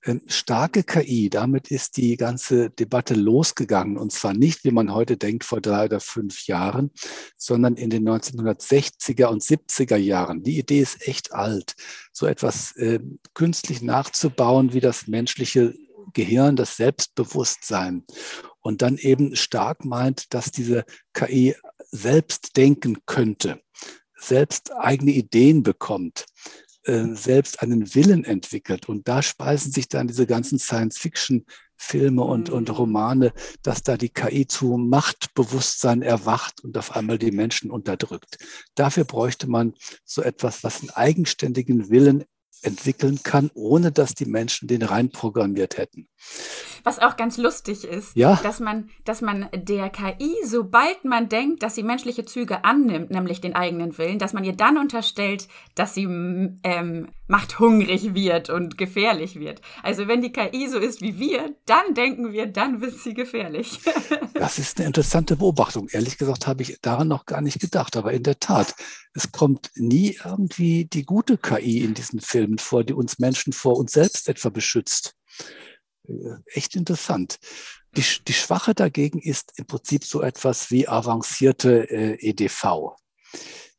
Ähm, 0.06 0.22
starke 0.28 0.84
KI, 0.84 1.28
damit 1.30 1.70
ist 1.70 1.96
die 1.96 2.16
ganze 2.16 2.70
Debatte 2.70 3.14
losgegangen. 3.14 3.98
Und 3.98 4.12
zwar 4.12 4.34
nicht, 4.34 4.64
wie 4.64 4.70
man 4.70 4.94
heute 4.94 5.16
denkt, 5.16 5.44
vor 5.44 5.60
drei 5.60 5.86
oder 5.86 5.98
fünf 5.98 6.46
Jahren, 6.46 6.92
sondern 7.36 7.74
in 7.74 7.90
den 7.90 8.08
1960er 8.08 9.26
und 9.26 9.42
70er 9.42 9.96
Jahren. 9.96 10.44
Die 10.44 10.58
Idee 10.58 10.80
ist 10.80 11.06
echt 11.08 11.32
alt, 11.32 11.74
so 12.12 12.26
etwas 12.26 12.76
äh, 12.76 13.00
künstlich 13.34 13.82
nachzubauen 13.82 14.72
wie 14.72 14.80
das 14.80 15.08
menschliche 15.08 15.74
Gehirn, 16.12 16.54
das 16.54 16.76
Selbstbewusstsein. 16.76 18.04
Und 18.60 18.82
dann 18.82 18.98
eben 18.98 19.34
stark 19.34 19.84
meint, 19.84 20.32
dass 20.34 20.52
diese 20.52 20.84
KI 21.14 21.56
selbst 21.90 22.56
denken 22.56 22.98
könnte, 23.06 23.60
selbst 24.18 24.72
eigene 24.72 25.12
Ideen 25.12 25.62
bekommt 25.62 26.26
äh, 26.86 27.14
selbst 27.14 27.62
einen 27.62 27.94
Willen 27.94 28.24
entwickelt. 28.24 28.88
Und 28.88 29.08
da 29.08 29.22
speisen 29.22 29.72
sich 29.72 29.88
dann 29.88 30.08
diese 30.08 30.26
ganzen 30.26 30.58
Science-Fiction 30.58 31.44
Filme 31.76 32.22
und, 32.22 32.48
und 32.50 32.68
mhm. 32.68 32.74
Romane, 32.74 33.32
dass 33.62 33.82
da 33.82 33.96
die 33.96 34.08
KI 34.08 34.46
zu 34.46 34.76
Machtbewusstsein 34.76 36.02
erwacht 36.02 36.64
und 36.64 36.76
auf 36.78 36.96
einmal 36.96 37.18
die 37.18 37.30
Menschen 37.30 37.70
unterdrückt. 37.70 38.38
Dafür 38.74 39.04
bräuchte 39.04 39.46
man 39.46 39.74
so 40.04 40.22
etwas, 40.22 40.64
was 40.64 40.80
einen 40.80 40.90
eigenständigen 40.90 41.90
Willen 41.90 42.24
entwickeln 42.62 43.20
kann, 43.22 43.50
ohne 43.54 43.92
dass 43.92 44.14
die 44.14 44.26
Menschen 44.26 44.68
den 44.68 44.82
reinprogrammiert 44.82 45.78
hätten. 45.78 46.08
Was 46.84 46.98
auch 46.98 47.16
ganz 47.16 47.36
lustig 47.36 47.84
ist, 47.84 48.16
ja. 48.16 48.38
dass, 48.42 48.60
man, 48.60 48.90
dass 49.04 49.20
man 49.20 49.48
der 49.54 49.90
KI, 49.90 50.34
sobald 50.44 51.04
man 51.04 51.28
denkt, 51.28 51.62
dass 51.62 51.74
sie 51.74 51.82
menschliche 51.82 52.24
Züge 52.24 52.64
annimmt, 52.64 53.10
nämlich 53.10 53.40
den 53.40 53.54
eigenen 53.54 53.96
Willen, 53.98 54.18
dass 54.18 54.32
man 54.32 54.44
ihr 54.44 54.54
dann 54.54 54.78
unterstellt, 54.78 55.48
dass 55.74 55.94
sie 55.94 56.04
ähm, 56.04 57.08
machthungrig 57.28 58.14
wird 58.14 58.50
und 58.50 58.78
gefährlich 58.78 59.38
wird. 59.38 59.60
Also 59.82 60.08
wenn 60.08 60.22
die 60.22 60.32
KI 60.32 60.68
so 60.68 60.78
ist 60.78 61.00
wie 61.00 61.18
wir, 61.18 61.54
dann 61.66 61.94
denken 61.94 62.32
wir, 62.32 62.46
dann 62.46 62.80
wird 62.80 62.98
sie 62.98 63.14
gefährlich. 63.14 63.80
das 64.34 64.58
ist 64.58 64.78
eine 64.78 64.86
interessante 64.86 65.36
Beobachtung. 65.36 65.88
Ehrlich 65.90 66.18
gesagt 66.18 66.46
habe 66.46 66.62
ich 66.62 66.78
daran 66.80 67.08
noch 67.08 67.26
gar 67.26 67.40
nicht 67.40 67.60
gedacht, 67.60 67.96
aber 67.96 68.12
in 68.12 68.22
der 68.22 68.38
Tat, 68.38 68.74
es 69.14 69.32
kommt 69.32 69.70
nie 69.74 70.18
irgendwie 70.24 70.84
die 70.84 71.04
gute 71.04 71.38
KI 71.38 71.82
in 71.82 71.94
diesen 71.94 72.20
Filmen 72.20 72.58
vor, 72.58 72.84
die 72.84 72.94
uns 72.94 73.18
Menschen 73.18 73.52
vor 73.52 73.76
uns 73.76 73.92
selbst 73.92 74.28
etwa 74.28 74.50
beschützt. 74.50 75.14
Äh, 76.08 76.12
echt 76.46 76.76
interessant. 76.76 77.38
Die, 77.96 78.04
die 78.26 78.32
schwache 78.34 78.74
dagegen 78.74 79.20
ist 79.20 79.54
im 79.56 79.66
Prinzip 79.66 80.04
so 80.04 80.20
etwas 80.20 80.70
wie 80.70 80.86
avancierte 80.86 81.90
äh, 81.90 82.28
EDV, 82.28 82.94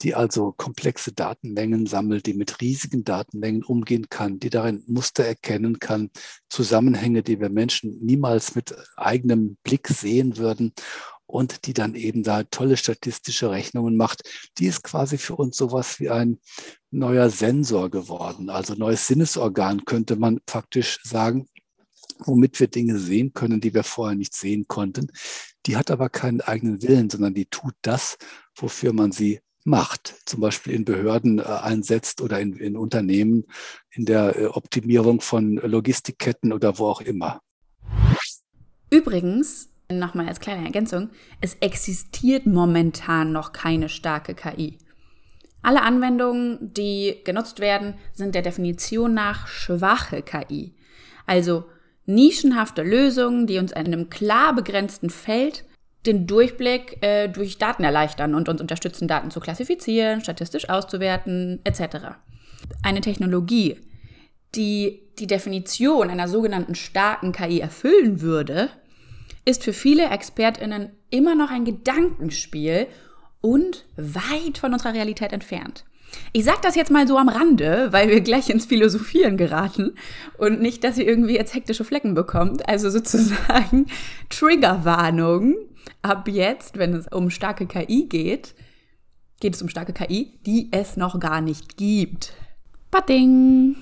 die 0.01 0.15
also 0.15 0.53
komplexe 0.55 1.11
Datenmengen 1.11 1.87
sammelt, 1.87 2.25
die 2.25 2.33
mit 2.33 2.61
riesigen 2.61 3.03
Datenmengen 3.03 3.63
umgehen 3.63 4.09
kann, 4.09 4.39
die 4.39 4.49
darin 4.49 4.83
Muster 4.87 5.25
erkennen 5.25 5.79
kann, 5.79 6.11
Zusammenhänge, 6.49 7.23
die 7.23 7.39
wir 7.39 7.49
Menschen 7.49 7.97
niemals 7.99 8.55
mit 8.55 8.75
eigenem 8.95 9.57
Blick 9.63 9.87
sehen 9.87 10.37
würden 10.37 10.73
und 11.25 11.65
die 11.65 11.73
dann 11.73 11.95
eben 11.95 12.23
da 12.23 12.43
tolle 12.43 12.77
statistische 12.77 13.51
Rechnungen 13.51 13.97
macht. 13.97 14.21
Die 14.57 14.65
ist 14.65 14.83
quasi 14.83 15.17
für 15.17 15.35
uns 15.35 15.57
sowas 15.57 15.99
wie 15.99 16.09
ein 16.09 16.39
neuer 16.89 17.29
Sensor 17.29 17.89
geworden, 17.89 18.49
also 18.49 18.75
neues 18.75 19.07
Sinnesorgan 19.07 19.83
könnte 19.85 20.15
man 20.15 20.39
faktisch 20.47 20.99
sagen, 21.03 21.47
womit 22.19 22.59
wir 22.59 22.67
Dinge 22.67 22.97
sehen 22.97 23.33
können, 23.33 23.61
die 23.61 23.73
wir 23.73 23.83
vorher 23.83 24.15
nicht 24.15 24.35
sehen 24.35 24.67
konnten. 24.67 25.11
Die 25.65 25.77
hat 25.77 25.91
aber 25.91 26.09
keinen 26.09 26.41
eigenen 26.41 26.81
Willen, 26.81 27.09
sondern 27.09 27.33
die 27.33 27.45
tut 27.45 27.73
das, 27.81 28.17
wofür 28.55 28.93
man 28.93 29.11
sie 29.11 29.39
macht, 29.67 30.15
zum 30.25 30.39
Beispiel 30.39 30.73
in 30.73 30.85
Behörden 30.85 31.39
äh, 31.39 31.43
einsetzt 31.43 32.21
oder 32.21 32.39
in, 32.39 32.53
in 32.55 32.77
Unternehmen, 32.77 33.45
in 33.91 34.05
der 34.05 34.37
äh, 34.37 34.45
Optimierung 34.45 35.19
von 35.19 35.55
Logistikketten 35.57 36.53
oder 36.53 36.79
wo 36.79 36.87
auch 36.87 37.01
immer. 37.01 37.41
Übrigens, 38.89 39.69
nochmal 39.91 40.27
als 40.27 40.39
kleine 40.39 40.65
Ergänzung, 40.65 41.09
es 41.41 41.55
existiert 41.55 42.45
momentan 42.45 43.33
noch 43.33 43.51
keine 43.51 43.89
starke 43.89 44.33
KI. 44.33 44.77
Alle 45.61 45.81
Anwendungen, 45.81 46.73
die 46.73 47.21
genutzt 47.25 47.59
werden, 47.59 47.95
sind 48.13 48.35
der 48.35 48.41
Definition 48.41 49.13
nach 49.13 49.47
schwache 49.47 50.21
KI. 50.21 50.75
Also 51.25 51.65
nischenhafte 52.07 52.81
Lösungen, 52.81 53.45
die 53.45 53.59
uns 53.59 53.71
in 53.71 53.77
einem 53.77 54.09
klar 54.09 54.55
begrenzten 54.55 55.09
Feld 55.09 55.63
den 56.05 56.25
Durchblick 56.25 57.03
äh, 57.03 57.27
durch 57.27 57.57
Daten 57.57 57.83
erleichtern 57.83 58.33
und 58.33 58.49
uns 58.49 58.61
unterstützen, 58.61 59.07
Daten 59.07 59.29
zu 59.29 59.39
klassifizieren, 59.39 60.21
statistisch 60.21 60.69
auszuwerten, 60.69 61.59
etc. 61.65 62.15
Eine 62.81 63.01
Technologie, 63.01 63.77
die 64.55 65.01
die 65.19 65.27
Definition 65.27 66.09
einer 66.09 66.27
sogenannten 66.27 66.75
starken 66.75 67.33
KI 67.33 67.59
erfüllen 67.59 68.21
würde, 68.21 68.69
ist 69.45 69.63
für 69.63 69.73
viele 69.73 70.09
Expertinnen 70.09 70.91
immer 71.09 71.35
noch 71.35 71.51
ein 71.51 71.65
Gedankenspiel 71.65 72.87
und 73.41 73.85
weit 73.95 74.57
von 74.57 74.73
unserer 74.73 74.93
Realität 74.93 75.33
entfernt. 75.33 75.85
Ich 76.33 76.45
sage 76.45 76.59
das 76.61 76.75
jetzt 76.75 76.91
mal 76.91 77.07
so 77.07 77.17
am 77.17 77.29
Rande, 77.29 77.87
weil 77.91 78.09
wir 78.09 78.21
gleich 78.21 78.49
ins 78.49 78.65
Philosophieren 78.65 79.37
geraten 79.37 79.95
und 80.37 80.61
nicht, 80.61 80.83
dass 80.83 80.97
ihr 80.97 81.07
irgendwie 81.07 81.35
jetzt 81.35 81.53
hektische 81.53 81.83
Flecken 81.83 82.13
bekommt. 82.13 82.67
Also 82.67 82.89
sozusagen 82.89 83.87
Triggerwarnung. 84.29 85.55
Ab 86.01 86.27
jetzt, 86.27 86.77
wenn 86.77 86.93
es 86.93 87.07
um 87.07 87.29
starke 87.29 87.65
KI 87.65 88.07
geht, 88.07 88.55
geht 89.39 89.55
es 89.55 89.61
um 89.61 89.69
starke 89.69 89.93
KI, 89.93 90.33
die 90.45 90.69
es 90.71 90.97
noch 90.97 91.19
gar 91.19 91.41
nicht 91.41 91.77
gibt. 91.77 92.33
Bading! 92.91 93.77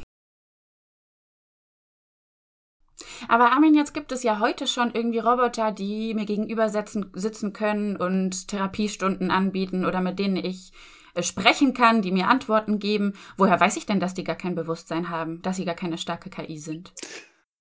Aber 3.28 3.52
Armin, 3.52 3.74
jetzt 3.74 3.94
gibt 3.94 4.12
es 4.12 4.24
ja 4.24 4.40
heute 4.40 4.68
schon 4.68 4.92
irgendwie 4.94 5.20
Roboter, 5.20 5.72
die 5.72 6.14
mir 6.14 6.26
gegenüber 6.26 6.70
sitzen, 6.70 7.54
können 7.54 7.96
und 7.96 8.48
Therapiestunden 8.48 9.32
anbieten 9.32 9.86
oder 9.86 10.02
mit 10.02 10.20
denen 10.20 10.38
ich 10.38 10.72
sprechen 11.21 11.73
kann, 11.73 12.01
die 12.01 12.12
mir 12.12 12.28
Antworten 12.28 12.80
geben. 12.80 13.13
Woher 13.38 13.60
weiß 13.60 13.78
ich 13.78 13.86
denn, 13.86 13.99
dass 13.99 14.13
die 14.13 14.23
gar 14.23 14.36
kein 14.36 14.56
Bewusstsein 14.56 15.10
haben, 15.10 15.41
dass 15.41 15.58
sie 15.58 15.65
gar 15.65 15.75
keine 15.75 15.97
starke 15.97 16.30
KI 16.30 16.60
sind? 16.60 16.93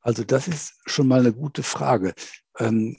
Also 0.00 0.22
das 0.22 0.48
ist 0.48 0.74
schon 0.86 1.08
mal 1.08 1.20
eine 1.20 1.32
gute 1.32 1.62
Frage. 1.62 2.14
Ähm, 2.58 2.98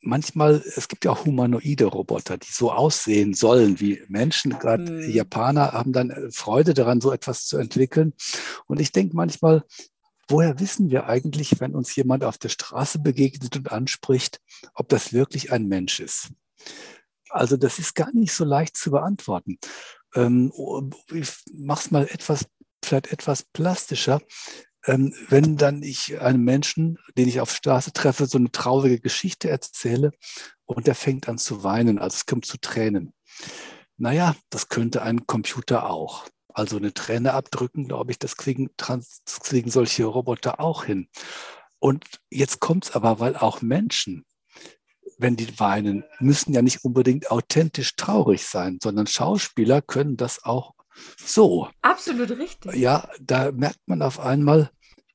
manchmal, 0.00 0.62
es 0.76 0.88
gibt 0.88 1.04
ja 1.04 1.10
auch 1.10 1.24
humanoide 1.24 1.86
Roboter, 1.86 2.36
die 2.36 2.52
so 2.52 2.70
aussehen 2.70 3.34
sollen 3.34 3.80
wie 3.80 4.02
Menschen. 4.08 4.58
Gerade 4.58 4.86
hm. 4.86 5.10
Japaner 5.10 5.72
haben 5.72 5.92
dann 5.92 6.10
äh, 6.10 6.30
Freude 6.30 6.74
daran, 6.74 7.00
so 7.00 7.12
etwas 7.12 7.46
zu 7.46 7.56
entwickeln. 7.56 8.12
Und 8.66 8.80
ich 8.80 8.92
denke 8.92 9.16
manchmal, 9.16 9.64
woher 10.28 10.60
wissen 10.60 10.90
wir 10.90 11.06
eigentlich, 11.06 11.60
wenn 11.60 11.74
uns 11.74 11.94
jemand 11.96 12.24
auf 12.24 12.38
der 12.38 12.48
Straße 12.50 12.98
begegnet 12.98 13.56
und 13.56 13.72
anspricht, 13.72 14.40
ob 14.74 14.88
das 14.88 15.12
wirklich 15.12 15.52
ein 15.52 15.66
Mensch 15.66 16.00
ist? 16.00 16.30
Also 17.34 17.56
das 17.56 17.80
ist 17.80 17.94
gar 17.94 18.12
nicht 18.12 18.32
so 18.32 18.44
leicht 18.44 18.76
zu 18.76 18.92
beantworten. 18.92 19.58
Ähm, 20.14 20.52
oh, 20.54 20.82
ich 21.12 21.32
mache 21.52 21.80
es 21.80 21.90
mal 21.90 22.06
etwas, 22.06 22.46
vielleicht 22.84 23.08
etwas 23.08 23.42
plastischer. 23.42 24.20
Ähm, 24.86 25.12
wenn 25.28 25.56
dann 25.56 25.82
ich 25.82 26.20
einem 26.20 26.44
Menschen, 26.44 26.98
den 27.16 27.26
ich 27.26 27.40
auf 27.40 27.52
Straße 27.52 27.92
treffe, 27.92 28.26
so 28.26 28.38
eine 28.38 28.52
traurige 28.52 29.00
Geschichte 29.00 29.50
erzähle 29.50 30.12
und 30.64 30.86
der 30.86 30.94
fängt 30.94 31.28
an 31.28 31.38
zu 31.38 31.64
weinen, 31.64 31.98
also 31.98 32.14
es 32.14 32.26
kommt 32.26 32.46
zu 32.46 32.58
Tränen. 32.58 33.12
Naja, 33.96 34.36
das 34.50 34.68
könnte 34.68 35.02
ein 35.02 35.26
Computer 35.26 35.90
auch. 35.90 36.26
Also 36.52 36.76
eine 36.76 36.94
Träne 36.94 37.32
abdrücken, 37.32 37.88
glaube 37.88 38.12
ich, 38.12 38.18
das 38.20 38.36
kriegen, 38.36 38.70
das 38.76 39.40
kriegen 39.42 39.70
solche 39.70 40.04
Roboter 40.04 40.60
auch 40.60 40.84
hin. 40.84 41.08
Und 41.80 42.04
jetzt 42.30 42.60
kommt 42.60 42.84
es 42.84 42.92
aber, 42.92 43.18
weil 43.18 43.36
auch 43.36 43.60
Menschen 43.60 44.24
wenn 45.18 45.36
die 45.36 45.58
weinen, 45.58 46.04
müssen 46.18 46.52
ja 46.52 46.62
nicht 46.62 46.84
unbedingt 46.84 47.30
authentisch 47.30 47.96
traurig 47.96 48.44
sein, 48.46 48.78
sondern 48.82 49.06
Schauspieler 49.06 49.82
können 49.82 50.16
das 50.16 50.44
auch 50.44 50.74
so. 51.16 51.68
Absolut 51.82 52.30
richtig. 52.30 52.74
Ja, 52.74 53.08
da 53.20 53.52
merkt 53.52 53.80
man 53.86 54.02
auf 54.02 54.20
einmal, 54.20 54.70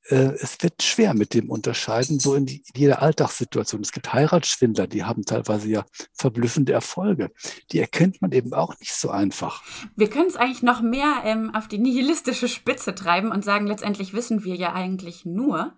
äh, 0.10 0.34
es 0.40 0.58
wird 0.62 0.82
schwer 0.82 1.14
mit 1.14 1.34
dem 1.34 1.50
Unterscheiden, 1.50 2.20
so 2.20 2.36
in, 2.36 2.46
die, 2.46 2.64
in 2.74 2.82
jeder 2.82 3.02
Alltagssituation. 3.02 3.82
Es 3.82 3.92
gibt 3.92 4.12
Heiratsschwindler, 4.12 4.88
die 4.88 5.04
haben 5.04 5.24
teilweise 5.24 5.70
ja 5.70 5.86
verblüffende 6.14 6.74
Erfolge. 6.74 7.32
Die 7.72 7.80
erkennt 7.80 8.22
man 8.22 8.32
eben 8.32 8.54
auch 8.54 8.78
nicht 8.80 8.94
so 8.94 9.10
einfach. 9.10 9.64
Wir 9.96 10.10
können 10.10 10.28
es 10.28 10.36
eigentlich 10.36 10.64
noch 10.64 10.82
mehr 10.82 11.22
ähm, 11.24 11.54
auf 11.54 11.68
die 11.68 11.78
nihilistische 11.78 12.48
Spitze 12.48 12.96
treiben 12.96 13.32
und 13.32 13.46
sagen, 13.46 13.68
letztendlich 13.68 14.14
wissen 14.14 14.44
wir 14.44 14.56
ja 14.56 14.74
eigentlich 14.74 15.26
nur, 15.26 15.74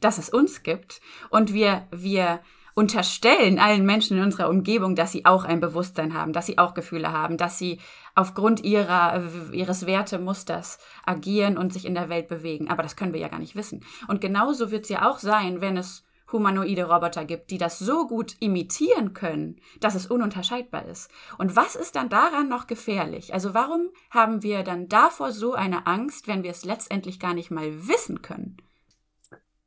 dass 0.00 0.18
es 0.18 0.28
uns 0.28 0.62
gibt 0.62 1.00
und 1.30 1.52
wir, 1.52 1.86
wir 1.90 2.40
unterstellen 2.76 3.58
allen 3.58 3.86
Menschen 3.86 4.18
in 4.18 4.22
unserer 4.22 4.50
Umgebung, 4.50 4.94
dass 4.94 5.10
sie 5.10 5.24
auch 5.24 5.44
ein 5.44 5.60
Bewusstsein 5.60 6.12
haben, 6.12 6.34
dass 6.34 6.44
sie 6.44 6.58
auch 6.58 6.74
Gefühle 6.74 7.10
haben, 7.10 7.38
dass 7.38 7.58
sie 7.58 7.80
aufgrund 8.14 8.64
ihrer, 8.64 9.22
ihres 9.50 9.86
Wertemusters 9.86 10.78
agieren 11.06 11.56
und 11.56 11.72
sich 11.72 11.86
in 11.86 11.94
der 11.94 12.10
Welt 12.10 12.28
bewegen. 12.28 12.68
Aber 12.68 12.82
das 12.82 12.94
können 12.94 13.14
wir 13.14 13.20
ja 13.20 13.28
gar 13.28 13.38
nicht 13.38 13.56
wissen. 13.56 13.82
Und 14.08 14.20
genauso 14.20 14.70
wird 14.70 14.84
es 14.84 14.90
ja 14.90 15.10
auch 15.10 15.18
sein, 15.18 15.62
wenn 15.62 15.78
es 15.78 16.04
humanoide 16.30 16.84
Roboter 16.84 17.24
gibt, 17.24 17.50
die 17.50 17.56
das 17.56 17.78
so 17.78 18.06
gut 18.06 18.36
imitieren 18.40 19.14
können, 19.14 19.58
dass 19.80 19.94
es 19.94 20.06
ununterscheidbar 20.06 20.84
ist. 20.84 21.10
Und 21.38 21.56
was 21.56 21.76
ist 21.76 21.96
dann 21.96 22.10
daran 22.10 22.50
noch 22.50 22.66
gefährlich? 22.66 23.32
Also 23.32 23.54
warum 23.54 23.88
haben 24.10 24.42
wir 24.42 24.64
dann 24.64 24.86
davor 24.88 25.32
so 25.32 25.54
eine 25.54 25.86
Angst, 25.86 26.28
wenn 26.28 26.42
wir 26.42 26.50
es 26.50 26.66
letztendlich 26.66 27.20
gar 27.20 27.32
nicht 27.32 27.50
mal 27.50 27.88
wissen 27.88 28.20
können? 28.20 28.58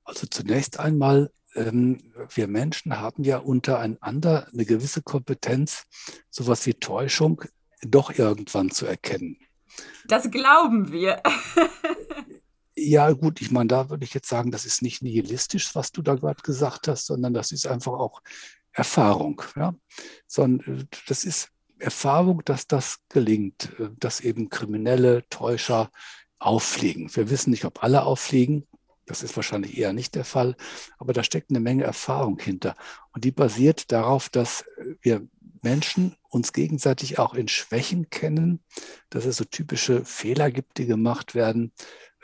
Also 0.04 0.28
zunächst 0.28 0.80
einmal 0.80 1.32
wir 1.56 2.48
Menschen 2.48 3.00
haben 3.00 3.24
ja 3.24 3.38
untereinander 3.38 4.48
eine 4.54 4.66
gewisse 4.66 5.02
Kompetenz, 5.02 5.86
sowas 6.30 6.66
wie 6.66 6.76
Täuschung 6.76 7.44
doch 7.82 8.12
irgendwann 8.18 8.70
zu 8.72 8.86
erkennen. 8.86 9.38
Das 10.08 10.30
glauben 10.30 10.92
wir. 10.92 11.22
ja, 12.76 13.12
gut, 13.12 13.42
ich 13.42 13.52
meine, 13.52 13.68
da 13.68 13.90
würde 13.90 14.04
ich 14.04 14.14
jetzt 14.14 14.30
sagen, 14.30 14.52
das 14.52 14.66
ist 14.66 14.82
nicht 14.82 15.02
nihilistisch, 15.02 15.76
was 15.76 15.92
du 15.92 16.02
da 16.02 16.16
gerade 16.16 16.42
gesagt 16.42 16.88
hast, 16.88 17.06
sondern 17.06 17.34
das 17.34 17.52
ist 17.52 17.68
einfach 17.68 17.94
auch 17.94 18.22
Erfahrung. 18.72 19.42
Ja? 19.56 19.76
Sondern 20.28 20.82
äh, 20.82 20.86
das 21.08 21.24
ist 21.24 21.50
Erfahrung, 21.78 22.42
dass 22.46 22.68
das 22.68 23.00
gelingt, 23.10 23.72
äh, 23.80 23.90
dass 24.00 24.22
eben 24.22 24.50
kriminelle 24.50 25.28
Täuscher 25.30 25.92
auffliegen. 26.40 27.14
Wir 27.16 27.30
wissen 27.30 27.52
nicht, 27.52 27.66
ob 27.66 27.84
alle 27.84 28.04
auffliegen, 28.04 28.66
Das 29.10 29.24
ist 29.24 29.36
wahrscheinlich 29.36 29.76
eher 29.76 29.91
nicht 29.91 30.13
der 30.13 30.24
Fall, 30.24 30.56
aber 31.00 31.13
da 31.13 31.24
steckt 31.24 31.50
eine 31.50 31.60
Menge 31.60 31.84
Erfahrung 31.84 32.38
hinter. 32.38 32.76
Und 33.12 33.24
die 33.24 33.32
basiert 33.32 33.91
darauf, 33.91 34.30
dass 34.30 34.65
wir 35.02 35.28
Menschen 35.63 36.15
uns 36.30 36.54
gegenseitig 36.54 37.17
auch 37.17 37.34
in 37.34 37.48
Schwächen 37.48 38.12
kennen, 38.12 38.63
dass 39.10 39.26
es 39.26 39.38
so 39.38 39.45
typische 39.45 40.06
Fehler 40.06 40.52
gibt, 40.52 40.78
die 40.78 40.86
gemacht 40.86 41.34
werden, 41.34 41.72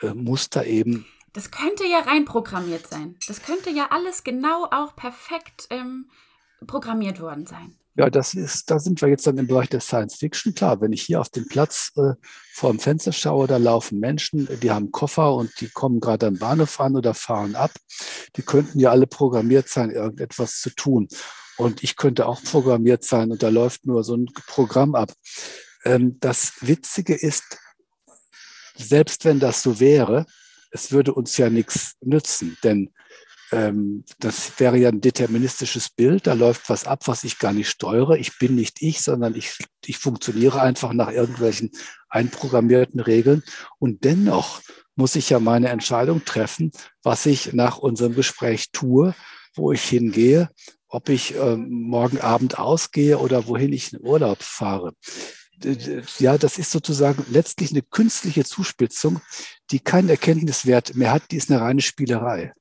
äh, 0.01 0.13
Muster 0.13 0.67
eben. 0.67 1.07
Das 1.33 1.49
könnte 1.49 1.87
ja 1.87 2.01
reinprogrammiert 2.01 2.85
sein. 2.85 3.17
Das 3.27 3.41
könnte 3.41 3.71
ja 3.71 3.87
alles 3.89 4.23
genau 4.23 4.67
auch 4.69 4.95
perfekt 4.95 5.65
ähm, 5.71 6.11
programmiert 6.67 7.19
worden 7.19 7.47
sein. 7.47 7.75
Ja, 7.97 8.09
das 8.09 8.33
ist, 8.33 8.69
da 8.69 8.77
sind 8.77 9.01
wir 9.01 9.07
jetzt 9.07 9.25
dann 9.25 9.37
im 9.37 9.47
Bereich 9.47 9.69
der 9.69 9.79
Science 9.79 10.15
Fiction. 10.15 10.53
Klar, 10.53 10.81
wenn 10.81 10.91
ich 10.91 11.03
hier 11.03 11.21
auf 11.21 11.29
den 11.29 11.47
Platz 11.47 11.93
äh, 11.95 12.13
vor 12.53 12.71
dem 12.71 12.79
Fenster 12.79 13.13
schaue, 13.13 13.47
da 13.47 13.55
laufen 13.55 13.99
Menschen, 13.99 14.49
die 14.61 14.69
haben 14.69 14.91
Koffer 14.91 15.33
und 15.33 15.49
die 15.61 15.69
kommen 15.69 16.01
gerade 16.01 16.27
am 16.27 16.37
Bahnhof 16.37 16.79
an 16.81 16.97
oder 16.97 17.13
fahren 17.13 17.55
ab. 17.55 17.71
Die 18.35 18.41
könnten 18.41 18.79
ja 18.79 18.91
alle 18.91 19.07
programmiert 19.07 19.69
sein, 19.69 19.91
irgendetwas 19.91 20.59
zu 20.59 20.71
tun. 20.71 21.07
Und 21.57 21.83
ich 21.83 21.95
könnte 21.95 22.25
auch 22.25 22.43
programmiert 22.43 23.05
sein 23.05 23.31
und 23.31 23.41
da 23.41 23.47
läuft 23.47 23.85
nur 23.85 24.03
so 24.03 24.17
ein 24.17 24.25
Programm 24.47 24.93
ab. 24.93 25.13
Ähm, 25.85 26.19
das 26.19 26.53
Witzige 26.59 27.15
ist, 27.15 27.59
selbst 28.75 29.23
wenn 29.23 29.39
das 29.39 29.61
so 29.61 29.79
wäre, 29.79 30.25
es 30.71 30.91
würde 30.91 31.13
uns 31.13 31.37
ja 31.37 31.49
nichts 31.49 31.95
nützen, 32.01 32.57
denn 32.61 32.93
das 34.19 34.59
wäre 34.59 34.77
ja 34.77 34.89
ein 34.89 35.01
deterministisches 35.01 35.89
Bild, 35.89 36.27
da 36.27 36.33
läuft 36.33 36.69
was 36.69 36.85
ab, 36.85 37.07
was 37.07 37.23
ich 37.23 37.39
gar 37.39 37.53
nicht 37.53 37.69
steuere. 37.69 38.17
Ich 38.17 38.37
bin 38.37 38.55
nicht 38.55 38.81
ich, 38.81 39.01
sondern 39.01 39.35
ich, 39.35 39.57
ich 39.85 39.97
funktioniere 39.97 40.61
einfach 40.61 40.93
nach 40.93 41.11
irgendwelchen 41.11 41.71
einprogrammierten 42.09 42.99
Regeln. 42.99 43.43
Und 43.79 44.03
dennoch 44.03 44.61
muss 44.95 45.15
ich 45.15 45.29
ja 45.29 45.39
meine 45.39 45.69
Entscheidung 45.69 46.23
treffen, 46.25 46.71
was 47.03 47.25
ich 47.25 47.53
nach 47.53 47.77
unserem 47.77 48.15
Gespräch 48.15 48.71
tue, 48.71 49.13
wo 49.53 49.71
ich 49.71 49.83
hingehe, 49.83 50.49
ob 50.87 51.09
ich 51.09 51.35
äh, 51.35 51.57
morgen 51.57 52.19
Abend 52.19 52.57
ausgehe 52.59 53.17
oder 53.19 53.47
wohin 53.47 53.73
ich 53.73 53.93
in 53.93 54.01
Urlaub 54.01 54.41
fahre. 54.41 54.93
Ja, 56.19 56.37
das 56.37 56.57
ist 56.57 56.71
sozusagen 56.71 57.25
letztlich 57.29 57.71
eine 57.71 57.81
künstliche 57.81 58.43
Zuspitzung, 58.43 59.21
die 59.71 59.79
keinen 59.79 60.09
Erkenntniswert 60.09 60.95
mehr 60.95 61.11
hat, 61.11 61.31
die 61.31 61.37
ist 61.37 61.49
eine 61.49 61.61
reine 61.61 61.81
Spielerei. 61.81 62.53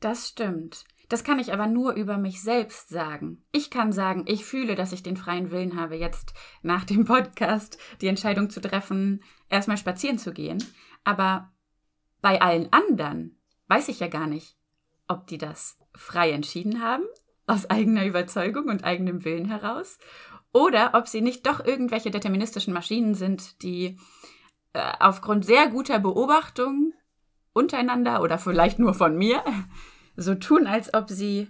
Das 0.00 0.28
stimmt. 0.28 0.84
Das 1.10 1.24
kann 1.24 1.38
ich 1.40 1.52
aber 1.52 1.66
nur 1.66 1.92
über 1.94 2.18
mich 2.18 2.40
selbst 2.40 2.88
sagen. 2.88 3.44
Ich 3.52 3.70
kann 3.70 3.92
sagen, 3.92 4.24
ich 4.26 4.44
fühle, 4.44 4.76
dass 4.76 4.92
ich 4.92 5.02
den 5.02 5.16
freien 5.16 5.50
Willen 5.50 5.78
habe, 5.78 5.96
jetzt 5.96 6.34
nach 6.62 6.84
dem 6.84 7.04
Podcast 7.04 7.78
die 8.00 8.06
Entscheidung 8.06 8.48
zu 8.48 8.60
treffen, 8.60 9.22
erstmal 9.48 9.76
spazieren 9.76 10.18
zu 10.18 10.32
gehen. 10.32 10.62
Aber 11.02 11.52
bei 12.20 12.40
allen 12.40 12.72
anderen 12.72 13.40
weiß 13.66 13.88
ich 13.88 14.00
ja 14.00 14.08
gar 14.08 14.26
nicht, 14.26 14.56
ob 15.08 15.26
die 15.26 15.38
das 15.38 15.78
frei 15.94 16.30
entschieden 16.30 16.80
haben, 16.80 17.04
aus 17.46 17.68
eigener 17.68 18.06
Überzeugung 18.06 18.68
und 18.68 18.84
eigenem 18.84 19.24
Willen 19.24 19.46
heraus, 19.46 19.98
oder 20.52 20.92
ob 20.94 21.08
sie 21.08 21.20
nicht 21.20 21.46
doch 21.46 21.64
irgendwelche 21.64 22.10
deterministischen 22.10 22.72
Maschinen 22.72 23.14
sind, 23.14 23.62
die 23.62 23.98
äh, 24.72 24.92
aufgrund 25.00 25.44
sehr 25.44 25.68
guter 25.68 25.98
Beobachtung 25.98 26.92
untereinander 27.52 28.22
oder 28.22 28.38
vielleicht 28.38 28.78
nur 28.78 28.94
von 28.94 29.16
mir 29.16 29.42
so 30.20 30.34
tun, 30.34 30.66
als 30.66 30.94
ob 30.94 31.10
sie 31.10 31.48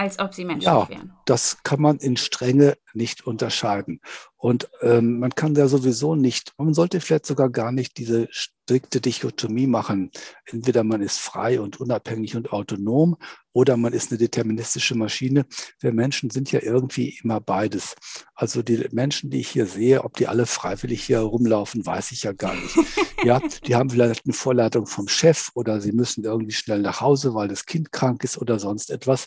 als 0.00 0.18
ob 0.18 0.32
sie 0.32 0.46
menschlich 0.46 0.64
ja, 0.64 0.88
wären. 0.88 1.12
Das 1.26 1.58
kann 1.62 1.82
man 1.82 1.98
in 1.98 2.16
Strenge 2.16 2.78
nicht 2.94 3.26
unterscheiden. 3.26 4.00
Und 4.38 4.70
ähm, 4.80 5.18
man 5.18 5.34
kann 5.34 5.52
da 5.52 5.68
sowieso 5.68 6.14
nicht, 6.14 6.54
man 6.56 6.72
sollte 6.72 7.02
vielleicht 7.02 7.26
sogar 7.26 7.50
gar 7.50 7.70
nicht 7.70 7.98
diese 7.98 8.26
strikte 8.30 9.02
Dichotomie 9.02 9.66
machen. 9.66 10.10
Entweder 10.46 10.84
man 10.84 11.02
ist 11.02 11.18
frei 11.18 11.60
und 11.60 11.80
unabhängig 11.80 12.34
und 12.34 12.50
autonom 12.50 13.18
oder 13.52 13.76
man 13.76 13.92
ist 13.92 14.10
eine 14.10 14.16
deterministische 14.16 14.94
Maschine. 14.94 15.44
Wir 15.80 15.92
Menschen 15.92 16.30
sind 16.30 16.50
ja 16.50 16.60
irgendwie 16.62 17.18
immer 17.22 17.42
beides. 17.42 17.94
Also 18.34 18.62
die 18.62 18.88
Menschen, 18.92 19.28
die 19.28 19.40
ich 19.40 19.50
hier 19.50 19.66
sehe, 19.66 20.02
ob 20.02 20.16
die 20.16 20.28
alle 20.28 20.46
freiwillig 20.46 21.04
hier 21.04 21.20
rumlaufen, 21.20 21.84
weiß 21.84 22.12
ich 22.12 22.22
ja 22.22 22.32
gar 22.32 22.54
nicht. 22.54 22.74
ja, 23.22 23.38
die 23.66 23.74
haben 23.74 23.90
vielleicht 23.90 24.24
eine 24.24 24.32
Vorleitung 24.32 24.86
vom 24.86 25.08
Chef 25.08 25.50
oder 25.52 25.82
sie 25.82 25.92
müssen 25.92 26.24
irgendwie 26.24 26.52
schnell 26.52 26.80
nach 26.80 27.02
Hause, 27.02 27.34
weil 27.34 27.48
das 27.48 27.66
Kind 27.66 27.92
krank 27.92 28.24
ist 28.24 28.38
oder 28.38 28.58
sonst 28.58 28.90
etwas. 28.90 29.26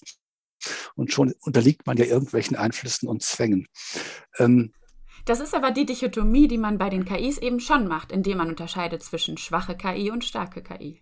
Und 0.95 1.11
schon 1.11 1.33
unterliegt 1.41 1.85
man 1.85 1.97
ja 1.97 2.05
irgendwelchen 2.05 2.55
Einflüssen 2.57 3.07
und 3.07 3.21
Zwängen. 3.21 3.67
Ähm, 4.37 4.73
das 5.25 5.39
ist 5.39 5.55
aber 5.55 5.71
die 5.71 5.85
Dichotomie, 5.85 6.47
die 6.47 6.57
man 6.57 6.77
bei 6.77 6.89
den 6.89 7.05
KIs 7.05 7.37
eben 7.37 7.61
schon 7.61 7.87
macht, 7.87 8.11
indem 8.11 8.39
man 8.39 8.49
unterscheidet 8.49 9.03
zwischen 9.03 9.37
schwache 9.37 9.77
KI 9.77 10.11
und 10.11 10.25
starke 10.25 10.61
KI. 10.61 11.01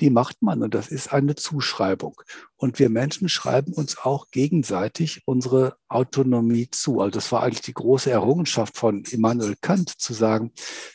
Die 0.00 0.10
macht 0.10 0.42
man 0.42 0.62
und 0.62 0.74
das 0.74 0.88
ist 0.88 1.12
eine 1.12 1.34
Zuschreibung. 1.34 2.20
Und 2.56 2.78
wir 2.78 2.88
Menschen 2.88 3.28
schreiben 3.28 3.72
uns 3.72 3.98
auch 3.98 4.30
gegenseitig 4.30 5.22
unsere 5.24 5.76
Autonomie 5.88 6.68
zu. 6.70 7.00
Also 7.00 7.10
das 7.10 7.32
war 7.32 7.42
eigentlich 7.42 7.62
die 7.62 7.74
große 7.74 8.10
Errungenschaft 8.10 8.76
von 8.76 9.02
Immanuel 9.10 9.56
Kant 9.60 9.90
zu 9.90 10.14
sagen, 10.14 10.52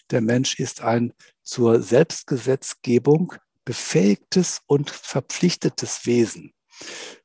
der 0.10 0.22
Mensch 0.22 0.58
ist 0.60 0.82
ein 0.82 1.14
zur 1.42 1.82
Selbstgesetzgebung 1.82 3.34
befähigtes 3.66 4.62
und 4.68 4.90
verpflichtetes 4.90 6.06
Wesen. 6.06 6.54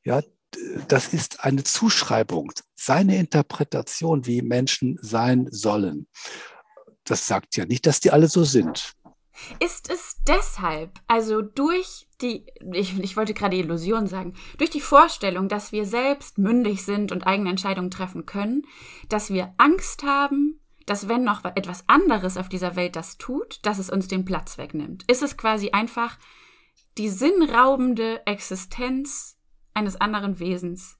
Ja, 0.04 0.22
das 0.88 1.12
ist 1.12 1.44
eine 1.44 1.64
Zuschreibung, 1.64 2.52
seine 2.74 3.16
Interpretation, 3.16 4.26
wie 4.26 4.42
Menschen 4.42 4.98
sein 5.00 5.48
sollen. 5.50 6.06
Das 7.04 7.26
sagt 7.26 7.56
ja 7.56 7.64
nicht, 7.64 7.86
dass 7.86 8.00
die 8.00 8.10
alle 8.10 8.28
so 8.28 8.44
sind. 8.44 8.94
Ist 9.60 9.90
es 9.90 10.16
deshalb, 10.26 10.98
also 11.06 11.42
durch 11.42 12.08
die, 12.20 12.46
ich, 12.72 12.98
ich 12.98 13.16
wollte 13.16 13.34
gerade 13.34 13.56
Illusion 13.56 14.06
sagen, 14.06 14.34
durch 14.58 14.70
die 14.70 14.80
Vorstellung, 14.80 15.48
dass 15.48 15.70
wir 15.70 15.86
selbst 15.86 16.38
mündig 16.38 16.84
sind 16.84 17.12
und 17.12 17.26
eigene 17.26 17.50
Entscheidungen 17.50 17.90
treffen 17.90 18.26
können, 18.26 18.62
dass 19.08 19.30
wir 19.30 19.54
Angst 19.56 20.02
haben, 20.02 20.60
dass 20.86 21.06
wenn 21.06 21.22
noch 21.22 21.44
etwas 21.44 21.84
anderes 21.86 22.36
auf 22.36 22.48
dieser 22.48 22.74
Welt 22.74 22.96
das 22.96 23.18
tut, 23.18 23.60
dass 23.64 23.78
es 23.78 23.90
uns 23.90 24.08
den 24.08 24.24
Platz 24.24 24.58
wegnimmt? 24.58 25.04
Ist 25.06 25.22
es 25.22 25.36
quasi 25.36 25.70
einfach 25.70 26.18
die 26.96 27.08
sinnraubende 27.08 28.26
Existenz 28.26 29.37
eines 29.78 30.00
anderen 30.00 30.38
Wesens, 30.40 30.98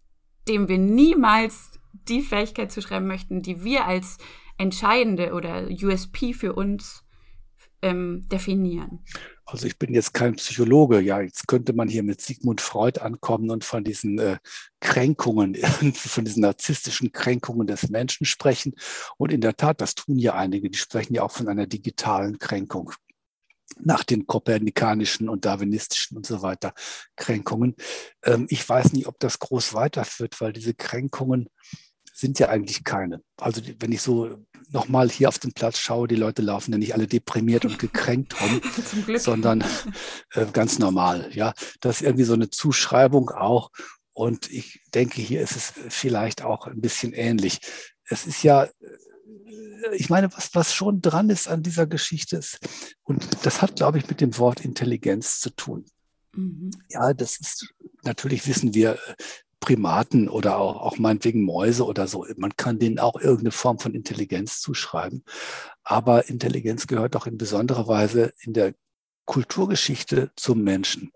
dem 0.49 0.69
wir 0.69 0.79
niemals 0.79 1.79
die 2.09 2.23
Fähigkeit 2.23 2.73
zuschreiben 2.73 3.07
möchten, 3.07 3.43
die 3.43 3.65
wir 3.65 3.87
als 3.87 4.19
entscheidende 4.57 5.33
oder 5.35 5.69
USP 5.69 6.33
für 6.33 6.55
uns 6.55 7.05
ähm, 7.83 8.27
definieren. 8.29 9.01
Also 9.45 9.67
ich 9.67 9.79
bin 9.79 9.95
jetzt 9.95 10.13
kein 10.13 10.35
Psychologe, 10.35 11.01
ja, 11.01 11.21
jetzt 11.21 11.47
könnte 11.49 11.73
man 11.73 11.89
hier 11.89 12.03
mit 12.03 12.21
Sigmund 12.21 12.61
Freud 12.61 13.01
ankommen 13.01 13.51
und 13.51 13.65
von 13.65 13.83
diesen 13.83 14.19
äh, 14.19 14.39
Kränkungen, 14.81 15.55
von 15.95 16.25
diesen 16.25 16.43
narzisstischen 16.43 17.13
Kränkungen 17.13 17.67
des 17.67 17.89
Menschen 17.89 18.27
sprechen. 18.27 18.75
Und 19.17 19.33
in 19.33 19.41
der 19.41 19.57
Tat, 19.57 19.81
das 19.81 19.95
tun 19.95 20.19
ja 20.19 20.35
einige, 20.35 20.71
die 20.71 20.79
sprechen 20.79 21.15
ja 21.15 21.23
auch 21.23 21.31
von 21.31 21.49
einer 21.49 21.67
digitalen 21.67 22.39
Kränkung 22.39 22.93
nach 23.81 24.05
den 24.05 24.27
kopernikanischen 24.27 25.29
und 25.29 25.45
darwinistischen 25.45 26.17
und 26.17 26.27
so 26.27 26.43
weiter 26.43 26.73
Kränkungen. 27.17 27.75
Ähm, 28.25 28.47
ich 28.51 28.67
weiß 28.69 28.93
nicht, 28.93 29.07
ob 29.07 29.19
das 29.19 29.39
groß 29.39 29.75
weiterführt, 29.75 30.41
weil 30.41 30.53
diese 30.53 30.75
Kränkungen 30.75 31.49
sind 32.19 32.41
ja 32.41 32.49
eigentlich 32.49 32.83
keine. 32.83 33.23
Also 33.37 33.63
wenn 33.79 33.93
ich 33.93 34.03
so 34.03 34.45
nochmal 34.71 35.09
hier 35.09 35.29
auf 35.29 35.39
den 35.39 35.53
Platz 35.53 35.79
schaue, 35.79 36.09
die 36.09 36.17
Leute 36.17 36.43
laufen 36.43 36.73
ja 36.73 36.79
nicht 36.79 36.95
alle 36.95 37.07
deprimiert 37.07 37.65
und 37.65 37.79
gekränkt 37.79 38.35
rum, 38.41 38.61
sondern 39.19 39.63
äh, 40.33 40.47
ganz 40.53 40.81
normal. 40.81 41.31
Ja, 41.33 41.55
das 41.81 41.97
ist 41.97 42.03
irgendwie 42.03 42.25
so 42.25 42.35
eine 42.35 42.51
Zuschreibung 42.51 43.31
auch. 43.31 43.71
Und 44.13 44.51
ich 44.51 44.83
denke, 44.95 45.21
hier 45.21 45.41
ist 45.41 45.55
es 45.55 45.73
vielleicht 45.91 46.43
auch 46.43 46.67
ein 46.67 46.81
bisschen 46.81 47.13
ähnlich. 47.13 47.61
Es 48.05 48.27
ist 48.27 48.43
ja 48.43 48.67
ich 49.93 50.11
meine, 50.11 50.33
was, 50.33 50.55
was 50.55 50.75
schon 50.75 51.01
dran 51.01 51.31
ist 51.31 51.49
an 51.49 51.63
dieser 51.63 51.87
Geschichte 51.87 52.37
ist, 52.37 52.59
und 53.05 53.27
das 53.45 53.63
hat, 53.63 53.77
glaube 53.77 53.99
ich, 53.99 54.09
mit 54.09 54.21
dem 54.21 54.37
Wort 54.39 54.65
Intelligenz 54.65 55.41
zu 55.41 55.51
tun. 55.51 55.85
Mhm. 56.35 56.71
Ja, 56.91 57.15
das 57.15 57.39
ist, 57.39 57.75
natürlich 58.03 58.47
wissen 58.47 58.75
wir, 58.75 58.99
Primaten 59.61 60.29
oder 60.29 60.59
auch, 60.59 60.81
auch 60.83 60.99
meinetwegen 60.99 61.43
Mäuse 61.43 61.85
oder 61.85 62.07
so, 62.07 62.27
man 62.37 62.57
kann 62.57 62.79
denen 62.79 62.99
auch 62.99 63.21
irgendeine 63.21 63.51
Form 63.51 63.79
von 63.79 63.95
Intelligenz 63.95 64.61
zuschreiben. 64.61 65.25
Aber 65.83 66.29
Intelligenz 66.29 66.87
gehört 66.87 67.17
auch 67.17 67.27
in 67.27 67.39
besonderer 67.39 67.89
Weise 67.89 68.33
in 68.41 68.53
der 68.53 68.75
Kulturgeschichte 69.25 70.31
zum 70.37 70.63
Menschen. 70.63 71.11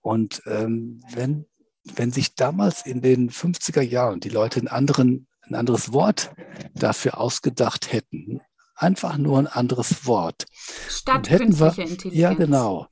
Und 0.00 0.42
ähm, 0.46 1.02
wenn, 1.12 1.46
wenn 1.82 2.12
sich 2.12 2.34
damals 2.34 2.86
in 2.86 3.02
den 3.02 3.30
50er 3.30 3.82
Jahren 3.82 4.20
die 4.20 4.28
Leute 4.28 4.60
in 4.60 4.68
anderen 4.68 5.26
ein 5.48 5.54
anderes 5.54 5.92
Wort 5.92 6.32
dafür 6.74 7.18
ausgedacht 7.18 7.92
hätten. 7.92 8.40
Einfach 8.74 9.16
nur 9.16 9.38
ein 9.38 9.46
anderes 9.46 10.06
Wort. 10.06 10.44
Statt 10.88 11.30
wir, 11.30 11.40
Intelligenz. 11.40 12.04
Ja, 12.14 12.34
genau. 12.34 12.88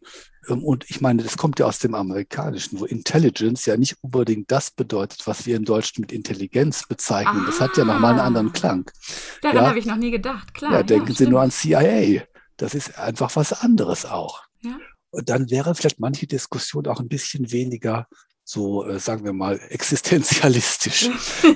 Ähm, 0.48 0.64
und 0.64 0.88
ich 0.88 1.00
meine, 1.00 1.22
das 1.22 1.36
kommt 1.36 1.58
ja 1.58 1.66
aus 1.66 1.78
dem 1.78 1.94
Amerikanischen, 1.94 2.80
wo 2.80 2.84
Intelligence 2.84 3.66
ja 3.66 3.76
nicht 3.76 3.96
unbedingt 4.02 4.50
das 4.50 4.70
bedeutet, 4.70 5.26
was 5.26 5.46
wir 5.46 5.56
im 5.56 5.64
Deutschen 5.64 6.00
mit 6.00 6.12
Intelligenz 6.12 6.86
bezeichnen. 6.86 7.42
Ah, 7.42 7.46
das 7.46 7.60
hat 7.60 7.76
ja 7.76 7.84
nochmal 7.84 8.12
einen 8.12 8.20
ah. 8.20 8.26
anderen 8.26 8.52
Klang. 8.52 8.90
Daran 9.42 9.56
ja, 9.56 9.68
habe 9.68 9.78
ich 9.78 9.86
noch 9.86 9.96
nie 9.96 10.10
gedacht, 10.10 10.54
klar. 10.54 10.72
Ja, 10.72 10.82
denken 10.82 11.08
ja, 11.08 11.14
Sie 11.14 11.26
nur 11.26 11.42
an 11.42 11.50
CIA. 11.50 12.22
Das 12.56 12.74
ist 12.74 12.98
einfach 12.98 13.34
was 13.36 13.52
anderes 13.52 14.06
auch. 14.06 14.42
Ja. 14.62 14.78
dann 15.26 15.50
wäre 15.50 15.74
vielleicht 15.74 16.00
manche 16.00 16.26
Diskussion 16.26 16.86
auch 16.86 17.00
ein 17.00 17.08
bisschen 17.08 17.52
weniger 17.52 18.06
so, 18.54 18.86
äh, 18.86 18.98
sagen 18.98 19.24
wir 19.24 19.32
mal, 19.32 19.60
existenzialistisch, 19.68 21.10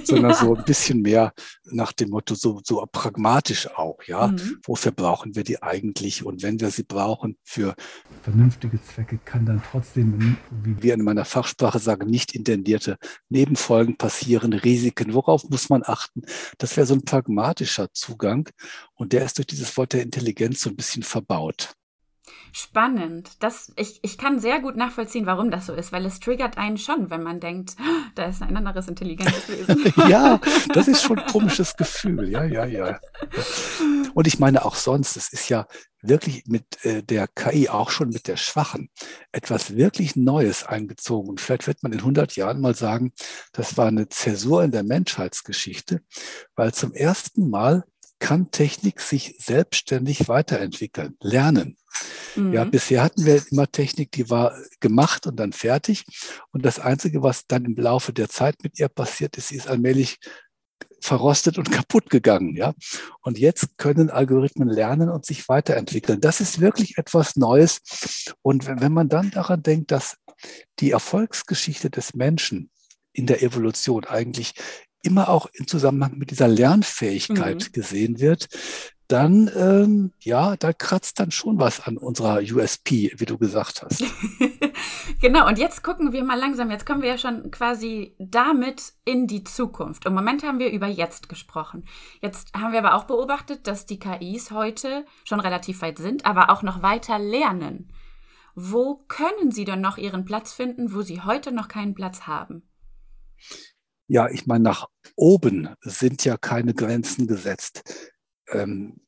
sondern 0.05 0.35
so 0.35 0.55
ein 0.55 0.65
bisschen 0.65 1.01
mehr 1.01 1.33
nach 1.65 1.93
dem 1.93 2.11
Motto, 2.11 2.35
so, 2.35 2.61
so 2.65 2.85
pragmatisch 2.91 3.69
auch, 3.71 3.99
ja. 4.07 4.29
Mhm. 4.29 4.59
Wofür 4.67 4.93
brauchen 4.93 5.37
wir 5.37 5.45
die 5.45 5.63
eigentlich? 5.63 6.25
Und 6.25 6.43
wenn 6.43 6.61
wir 6.61 6.71
sie 6.71 6.83
brauchen 6.83 7.39
für 7.45 7.75
vernünftige 8.23 8.83
Zwecke, 8.83 9.19
kann 9.25 9.47
dann 9.47 9.63
trotzdem, 9.71 10.37
wie 10.51 10.83
wir 10.83 10.95
in 10.95 11.05
meiner 11.05 11.25
Fachsprache 11.25 11.79
sagen, 11.79 12.11
nicht 12.11 12.35
intendierte 12.35 12.97
Nebenfolgen 13.29 13.97
passieren, 13.97 14.53
Risiken. 14.53 15.15
Worauf 15.15 15.49
muss 15.49 15.69
man 15.69 15.83
achten? 15.85 16.23
Das 16.59 16.77
wäre 16.77 16.87
so 16.87 16.95
ein 16.95 17.05
pragmatischer 17.05 17.93
Zugang. 17.93 18.49
Und 18.95 19.13
der 19.13 19.25
ist 19.25 19.39
durch 19.39 19.47
dieses 19.47 19.77
Wort 19.77 19.93
der 19.93 20.03
Intelligenz 20.03 20.63
so 20.63 20.71
ein 20.71 20.77
bisschen 20.77 21.05
verbaut. 21.05 21.75
Spannend. 22.53 23.31
Das, 23.41 23.73
ich, 23.77 24.01
ich 24.03 24.19
kann 24.19 24.41
sehr 24.41 24.61
gut 24.61 24.77
nachvollziehen, 24.77 25.27
warum 25.27 25.51
das 25.51 25.67
so 25.67 25.75
ist, 25.75 25.93
weil 25.93 26.05
es 26.07 26.21
triggert 26.21 26.59
einen 26.59 26.79
schon, 26.79 27.11
wenn 27.11 27.23
man 27.23 27.41
denkt, 27.41 27.77
oh, 27.81 27.83
da 28.15 28.25
ist 28.27 28.43
ein 28.43 28.57
anderes 28.57 28.89
intelligentes 28.89 29.49
Wesen. 29.49 29.93
ja, 30.09 30.41
das 30.73 30.89
ist 30.89 31.03
schon 31.03 31.19
ein 31.19 31.27
komisches 31.27 31.77
Gefühl. 31.77 32.29
Ja, 32.29 32.45
ja, 32.45 32.65
ja. 32.65 32.99
Und 34.15 34.27
ich 34.27 34.39
meine 34.39 34.65
auch 34.65 34.75
sonst, 34.75 35.17
es 35.17 35.33
ist 35.33 35.49
ja 35.49 35.67
wirklich 36.03 36.45
mit 36.47 36.85
äh, 36.85 37.03
der 37.03 37.29
KI, 37.29 37.69
auch 37.69 37.91
schon 37.91 38.11
mit 38.11 38.29
der 38.29 38.37
Schwachen, 38.37 38.91
etwas 39.33 39.77
wirklich 39.77 40.17
Neues 40.17 40.65
eingezogen. 40.65 41.29
Und 41.29 41.41
vielleicht 41.41 41.67
wird 41.67 41.83
man 41.83 41.93
in 41.93 41.99
100 41.99 42.37
Jahren 42.37 42.61
mal 42.61 42.75
sagen, 42.75 43.13
das 43.53 43.77
war 43.77 43.87
eine 43.87 44.09
Zäsur 44.09 44.63
in 44.63 44.71
der 44.71 44.85
Menschheitsgeschichte, 44.85 46.01
weil 46.55 46.73
zum 46.73 46.93
ersten 46.93 47.51
Mal 47.51 47.85
kann 48.19 48.51
Technik 48.51 49.01
sich 49.01 49.37
selbstständig 49.39 50.29
weiterentwickeln, 50.29 51.17
lernen. 51.21 51.77
Mhm. 52.37 52.53
Ja, 52.53 52.65
bisher 52.65 53.03
hatten 53.03 53.25
wir 53.25 53.43
immer 53.51 53.71
Technik, 53.71 54.13
die 54.13 54.31
war 54.31 54.55
gemacht 54.81 55.27
und 55.27 55.37
dann 55.37 55.53
fertig. 55.53 56.05
Und 56.51 56.65
das 56.65 56.79
Einzige, 56.79 57.23
was 57.23 57.47
dann 57.47 57.65
im 57.65 57.77
Laufe 57.77 58.13
der 58.13 58.29
Zeit 58.29 58.57
mit 58.63 58.79
ihr 58.79 58.89
passiert 58.89 59.37
ist, 59.37 59.49
sie 59.49 59.57
ist 59.57 59.69
allmählich 59.69 60.19
verrostet 61.01 61.59
und 61.59 61.71
kaputt 61.73 62.11
gegangen, 62.11 62.57
ja. 62.57 62.75
Und 63.21 63.39
jetzt 63.39 63.79
können 63.79 64.11
Algorithmen 64.11 64.69
lernen 64.69 65.09
und 65.11 65.25
sich 65.25 65.49
weiterentwickeln. 65.49 66.21
Das 66.21 66.41
ist 66.41 66.61
wirklich 66.61 66.99
etwas 66.99 67.37
Neues. 67.37 67.81
Und 68.43 68.67
wenn 68.67 68.93
man 68.93 69.09
dann 69.09 69.31
daran 69.31 69.63
denkt, 69.63 69.91
dass 69.91 70.17
die 70.79 70.91
Erfolgsgeschichte 70.91 71.91
des 71.91 72.15
Menschen 72.15 72.71
in 73.13 73.27
der 73.27 73.43
Evolution 73.43 74.05
eigentlich 74.05 74.55
immer 75.03 75.29
auch 75.29 75.47
im 75.53 75.67
Zusammenhang 75.67 76.19
mit 76.19 76.31
dieser 76.31 76.49
Lernfähigkeit 76.49 77.69
mhm. 77.69 77.73
gesehen 77.73 78.21
wird, 78.21 78.49
dann, 79.09 79.51
ähm, 79.57 80.13
ja, 80.21 80.57
da 80.57 80.75
kratzt 80.75 81.19
dann 81.19 81.31
schon 81.31 81.59
was 81.59 81.81
an 81.81 81.97
unserer 81.97 82.41
USP, 82.41 83.15
wie 83.17 83.25
du 83.25 83.39
gesagt 83.39 83.83
hast. 83.83 84.05
genau, 85.23 85.49
und 85.49 85.59
jetzt 85.59 85.83
gucken 85.83 86.13
wir 86.13 86.23
mal 86.23 86.39
langsam, 86.39 86.71
jetzt 86.71 86.85
kommen 86.85 87.01
wir 87.01 87.09
ja 87.09 87.19
schon 87.19 87.51
quasi 87.51 88.15
damit 88.19 88.93
in 89.07 89.27
die 89.27 89.45
Zukunft. 89.45 90.05
Im 90.05 90.13
Moment 90.13 90.43
haben 90.43 90.59
wir 90.59 90.71
über 90.71 90.87
jetzt 90.87 91.31
gesprochen. 91.31 91.87
Jetzt 92.21 92.53
haben 92.55 92.73
wir 92.73 92.81
aber 92.81 92.95
auch 92.95 93.05
beobachtet, 93.05 93.67
dass 93.67 93.87
die 93.87 93.99
KIs 93.99 94.51
heute 94.51 95.07
schon 95.25 95.41
relativ 95.41 95.81
weit 95.81 95.97
sind, 95.97 96.27
aber 96.27 96.51
auch 96.51 96.63
noch 96.63 96.83
weiter 96.83 97.19
lernen. 97.19 97.91
Wo 98.55 99.05
können 99.09 99.53
sie 99.53 99.65
denn 99.65 99.81
noch 99.81 99.97
ihren 99.97 100.27
Platz 100.27 100.53
finden, 100.53 100.93
wo 100.93 101.01
sie 101.01 101.23
heute 101.23 101.51
noch 101.51 101.69
keinen 101.69 101.95
Platz 101.95 102.23
haben? 102.27 102.63
Ja, 104.09 104.29
ich 104.29 104.47
meine, 104.47 104.65
nach 104.65 104.89
oben 105.17 105.69
sind 105.81 106.25
ja 106.25 106.37
keine 106.37 106.75
Grenzen 106.75 107.27
gesetzt. 107.27 107.83
Ähm, 108.51 109.01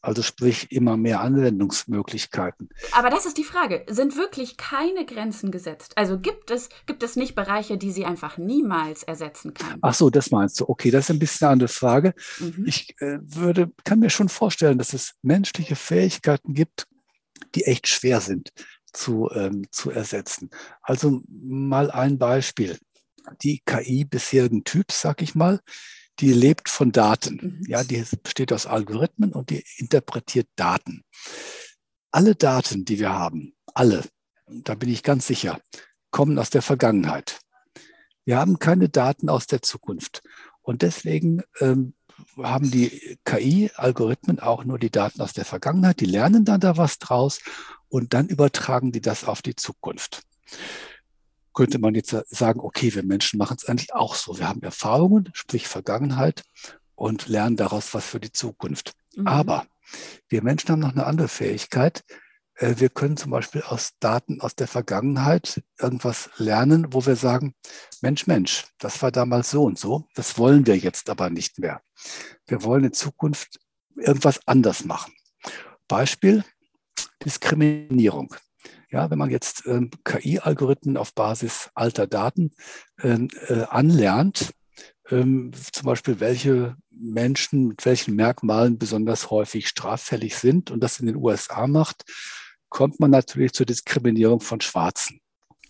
also 0.00 0.22
sprich 0.22 0.70
immer 0.70 0.96
mehr 0.96 1.20
Anwendungsmöglichkeiten. 1.20 2.68
Aber 2.92 3.10
das 3.10 3.26
ist 3.26 3.38
die 3.38 3.44
Frage. 3.44 3.84
Sind 3.88 4.16
wirklich 4.16 4.56
keine 4.56 5.04
Grenzen 5.06 5.50
gesetzt? 5.50 5.92
Also 5.96 6.18
gibt 6.18 6.50
es, 6.50 6.68
gibt 6.86 7.02
es 7.02 7.16
nicht 7.16 7.34
Bereiche, 7.34 7.78
die 7.78 7.92
sie 7.92 8.04
einfach 8.04 8.38
niemals 8.38 9.02
ersetzen 9.02 9.54
können? 9.54 9.78
Ach 9.82 9.94
so, 9.94 10.10
das 10.10 10.30
meinst 10.30 10.60
du. 10.60 10.68
Okay, 10.68 10.90
das 10.90 11.04
ist 11.04 11.10
ein 11.10 11.18
bisschen 11.18 11.46
eine 11.46 11.52
andere 11.52 11.68
Frage. 11.68 12.14
Mhm. 12.38 12.64
Ich 12.66 12.94
äh, 13.00 13.18
würde, 13.22 13.70
kann 13.84 14.00
mir 14.00 14.10
schon 14.10 14.28
vorstellen, 14.28 14.78
dass 14.78 14.92
es 14.92 15.14
menschliche 15.22 15.76
Fähigkeiten 15.76 16.54
gibt, 16.54 16.86
die 17.54 17.64
echt 17.64 17.88
schwer 17.88 18.20
sind 18.20 18.50
zu, 18.92 19.30
ähm, 19.32 19.66
zu 19.70 19.90
ersetzen. 19.90 20.50
Also 20.82 21.22
mal 21.28 21.90
ein 21.90 22.18
Beispiel 22.18 22.78
die 23.42 23.62
KI 23.64 24.04
bisherigen 24.04 24.64
Typs, 24.64 25.00
sag 25.00 25.22
ich 25.22 25.34
mal, 25.34 25.60
die 26.20 26.32
lebt 26.32 26.68
von 26.68 26.92
Daten. 26.92 27.58
Mhm. 27.60 27.66
Ja, 27.66 27.84
die 27.84 28.04
besteht 28.22 28.52
aus 28.52 28.66
Algorithmen 28.66 29.32
und 29.32 29.50
die 29.50 29.64
interpretiert 29.76 30.48
Daten. 30.56 31.02
Alle 32.10 32.34
Daten, 32.34 32.84
die 32.84 32.98
wir 32.98 33.12
haben, 33.12 33.54
alle, 33.74 34.04
da 34.46 34.74
bin 34.74 34.88
ich 34.88 35.02
ganz 35.02 35.26
sicher, 35.26 35.60
kommen 36.10 36.38
aus 36.38 36.50
der 36.50 36.62
Vergangenheit. 36.62 37.40
Wir 38.24 38.38
haben 38.38 38.58
keine 38.58 38.88
Daten 38.88 39.28
aus 39.28 39.46
der 39.46 39.62
Zukunft. 39.62 40.22
Und 40.62 40.82
deswegen 40.82 41.42
ähm, 41.60 41.94
haben 42.38 42.70
die 42.70 43.18
KI-Algorithmen 43.24 44.38
auch 44.38 44.64
nur 44.64 44.78
die 44.78 44.90
Daten 44.90 45.20
aus 45.20 45.32
der 45.32 45.44
Vergangenheit. 45.44 46.00
Die 46.00 46.06
lernen 46.06 46.44
dann 46.44 46.60
da 46.60 46.76
was 46.76 46.98
draus 46.98 47.40
und 47.88 48.14
dann 48.14 48.28
übertragen 48.28 48.92
die 48.92 49.02
das 49.02 49.24
auf 49.24 49.42
die 49.42 49.56
Zukunft 49.56 50.22
könnte 51.54 51.78
man 51.78 51.94
jetzt 51.94 52.14
sagen, 52.28 52.60
okay, 52.60 52.94
wir 52.94 53.04
Menschen 53.04 53.38
machen 53.38 53.56
es 53.58 53.66
eigentlich 53.66 53.94
auch 53.94 54.14
so. 54.14 54.38
Wir 54.38 54.48
haben 54.48 54.62
Erfahrungen, 54.62 55.30
sprich 55.32 55.68
Vergangenheit 55.68 56.44
und 56.94 57.28
lernen 57.28 57.56
daraus 57.56 57.94
was 57.94 58.04
für 58.04 58.20
die 58.20 58.32
Zukunft. 58.32 58.94
Mhm. 59.16 59.26
Aber 59.26 59.66
wir 60.28 60.42
Menschen 60.42 60.70
haben 60.70 60.80
noch 60.80 60.92
eine 60.92 61.06
andere 61.06 61.28
Fähigkeit. 61.28 62.04
Äh, 62.56 62.74
wir 62.78 62.88
können 62.88 63.16
zum 63.16 63.30
Beispiel 63.30 63.62
aus 63.62 63.92
Daten 64.00 64.40
aus 64.40 64.54
der 64.54 64.68
Vergangenheit 64.68 65.62
irgendwas 65.78 66.30
lernen, 66.36 66.92
wo 66.92 67.04
wir 67.06 67.16
sagen, 67.16 67.54
Mensch, 68.00 68.26
Mensch, 68.26 68.64
das 68.78 69.00
war 69.02 69.10
damals 69.10 69.50
so 69.50 69.64
und 69.64 69.78
so, 69.78 70.06
das 70.14 70.38
wollen 70.38 70.66
wir 70.66 70.76
jetzt 70.76 71.10
aber 71.10 71.30
nicht 71.30 71.58
mehr. 71.58 71.82
Wir 72.46 72.62
wollen 72.62 72.84
in 72.84 72.92
Zukunft 72.92 73.58
irgendwas 73.96 74.40
anders 74.46 74.84
machen. 74.84 75.12
Beispiel 75.88 76.44
Diskriminierung. 77.24 78.34
Ja, 78.94 79.10
wenn 79.10 79.18
man 79.18 79.30
jetzt 79.30 79.66
ähm, 79.66 79.90
KI-Algorithmen 80.04 80.96
auf 80.96 81.14
Basis 81.14 81.68
alter 81.74 82.06
Daten 82.06 82.52
ähm, 83.02 83.28
äh, 83.48 83.64
anlernt, 83.64 84.52
ähm, 85.10 85.50
zum 85.72 85.86
Beispiel 85.86 86.20
welche 86.20 86.76
Menschen 86.90 87.66
mit 87.66 87.84
welchen 87.86 88.14
Merkmalen 88.14 88.78
besonders 88.78 89.32
häufig 89.32 89.66
straffällig 89.66 90.36
sind 90.36 90.70
und 90.70 90.78
das 90.78 91.00
in 91.00 91.06
den 91.06 91.16
USA 91.16 91.66
macht, 91.66 92.04
kommt 92.68 93.00
man 93.00 93.10
natürlich 93.10 93.52
zur 93.52 93.66
Diskriminierung 93.66 94.38
von 94.38 94.60
Schwarzen. 94.60 95.18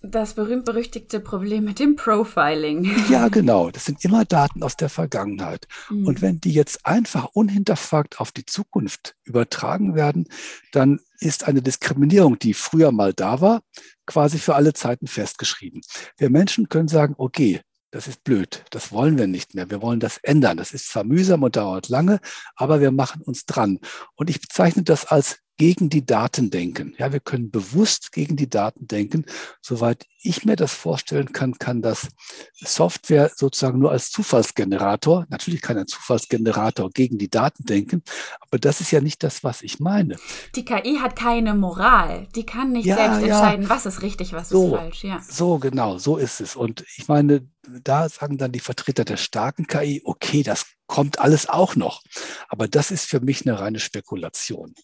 Das 0.07 0.35
berühmt-berüchtigte 0.35 1.19
Problem 1.19 1.65
mit 1.65 1.79
dem 1.79 1.97
Profiling. 1.97 2.85
Ja, 3.09 3.29
genau. 3.29 3.71
Das 3.71 3.87
sind 3.87 4.05
immer 4.05 4.25
Daten 4.27 4.63
aus 4.63 4.77
der 4.77 4.91
Vergangenheit. 4.91 5.67
Mhm. 5.89 6.07
Und 6.07 6.21
wenn 6.21 6.41
die 6.41 6.53
jetzt 6.53 6.85
einfach 6.85 7.31
unhinterfragt 7.33 8.21
auf 8.21 8.31
die 8.31 8.45
Zukunft 8.45 9.15
übertragen 9.25 9.95
werden, 9.95 10.29
dann 10.73 11.01
ist 11.21 11.45
eine 11.49 11.63
Diskriminierung, 11.63 12.39
die 12.39 12.53
früher 12.53 12.93
mal 12.93 13.15
da 13.15 13.41
war, 13.41 13.63
quasi 14.05 14.39
für 14.39 14.55
alle 14.55 14.75
Zeiten 14.75 15.07
festgeschrieben. 15.07 15.81
Wir 16.19 16.29
Menschen 16.29 16.69
können 16.69 16.89
sagen, 16.89 17.15
okay, 17.17 17.63
das 17.91 18.07
ist 18.09 18.25
blöd, 18.25 18.65
das 18.71 18.93
wollen 18.93 19.17
wir 19.17 19.29
nicht 19.29 19.55
mehr, 19.55 19.71
wir 19.71 19.81
wollen 19.81 20.01
das 20.01 20.19
ändern. 20.19 20.59
Das 20.59 20.73
ist 20.73 20.89
zwar 20.91 21.05
mühsam 21.05 21.45
und 21.45 21.57
dauert 21.57 21.89
lange, 21.89 22.21
aber 22.57 22.81
wir 22.81 22.91
machen 22.91 23.23
uns 23.23 23.47
dran. 23.47 23.79
Und 24.17 24.29
ich 24.29 24.41
bezeichne 24.41 24.83
das 24.83 25.07
als 25.07 25.39
gegen 25.57 25.89
die 25.89 26.05
Daten 26.05 26.51
denken. 26.51 26.95
Ja, 26.99 27.13
wir 27.13 27.21
können 27.21 27.51
bewusst 27.51 28.13
gegen 28.13 28.37
die 28.37 28.49
Daten 28.49 28.87
denken. 28.87 29.25
Soweit 29.61 30.07
ich 30.25 30.45
mir 30.45 30.57
das 30.57 30.73
vorstellen 30.73 31.33
kann, 31.33 31.59
kann 31.59 31.83
das 31.83 32.09
Software 32.55 33.31
sozusagen 33.35 33.79
nur 33.79 33.91
als 33.91 34.11
Zufallsgenerator, 34.11 35.27
natürlich 35.29 35.61
kann 35.61 35.77
ein 35.77 35.87
Zufallsgenerator 35.87 36.91
gegen 36.91 37.19
die 37.19 37.29
Daten 37.29 37.65
denken, 37.65 38.03
aber 38.41 38.59
das 38.59 38.81
ist 38.81 38.91
ja 38.91 39.01
nicht 39.01 39.23
das, 39.23 39.45
was 39.45 39.63
ich 39.63 39.81
meine. 39.81 40.17
Die 40.57 40.65
KI 40.65 40.99
hat 41.01 41.15
keine 41.15 41.55
Moral. 41.55 42.27
Die 42.35 42.47
kann 42.47 42.73
nicht 42.73 42.87
ja, 42.87 42.97
selbst 42.97 43.21
ja. 43.21 43.27
entscheiden, 43.27 43.69
was 43.69 43.85
ist 43.85 44.03
richtig, 44.03 44.33
was 44.33 44.49
so, 44.49 44.75
ist 44.75 44.81
falsch. 44.81 45.05
Ja. 45.05 45.21
So 45.29 45.59
genau, 45.59 45.99
so 45.99 46.17
ist 46.17 46.41
es. 46.41 46.57
Und 46.57 46.85
ich 46.97 47.07
meine, 47.07 47.47
da 47.63 48.09
sagen 48.09 48.39
dann 48.39 48.53
die 48.53 48.61
Vertreter 48.61 49.05
der 49.05 49.19
starken 49.19 49.67
KI, 49.67 50.01
okay, 50.05 50.43
das 50.43 50.67
kommt 50.87 51.19
alles 51.19 51.49
auch 51.49 51.77
noch. 51.77 52.03
Aber 52.49 52.67
das 52.67 52.91
ist 52.91 53.07
für 53.07 53.21
mich 53.21 53.47
eine 53.47 53.61
reine 53.61 53.79
Spekulation. 53.79 54.75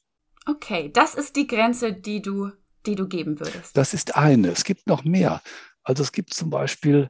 Okay, 0.51 0.91
das 0.93 1.15
ist 1.15 1.37
die 1.37 1.47
Grenze, 1.47 1.93
die 1.93 2.23
du, 2.23 2.51
die 2.87 2.95
du 2.95 3.07
geben 3.07 3.39
würdest. 3.39 3.77
Das 3.77 3.95
ist 3.95 4.17
eine. 4.17 4.49
Es 4.49 4.65
gibt 4.65 4.87
noch 4.87 5.05
mehr. 5.05 5.43
Also 5.83 6.03
es 6.03 6.13
gibt 6.13 6.35
zum 6.35 6.51
Beispiel 6.51 7.09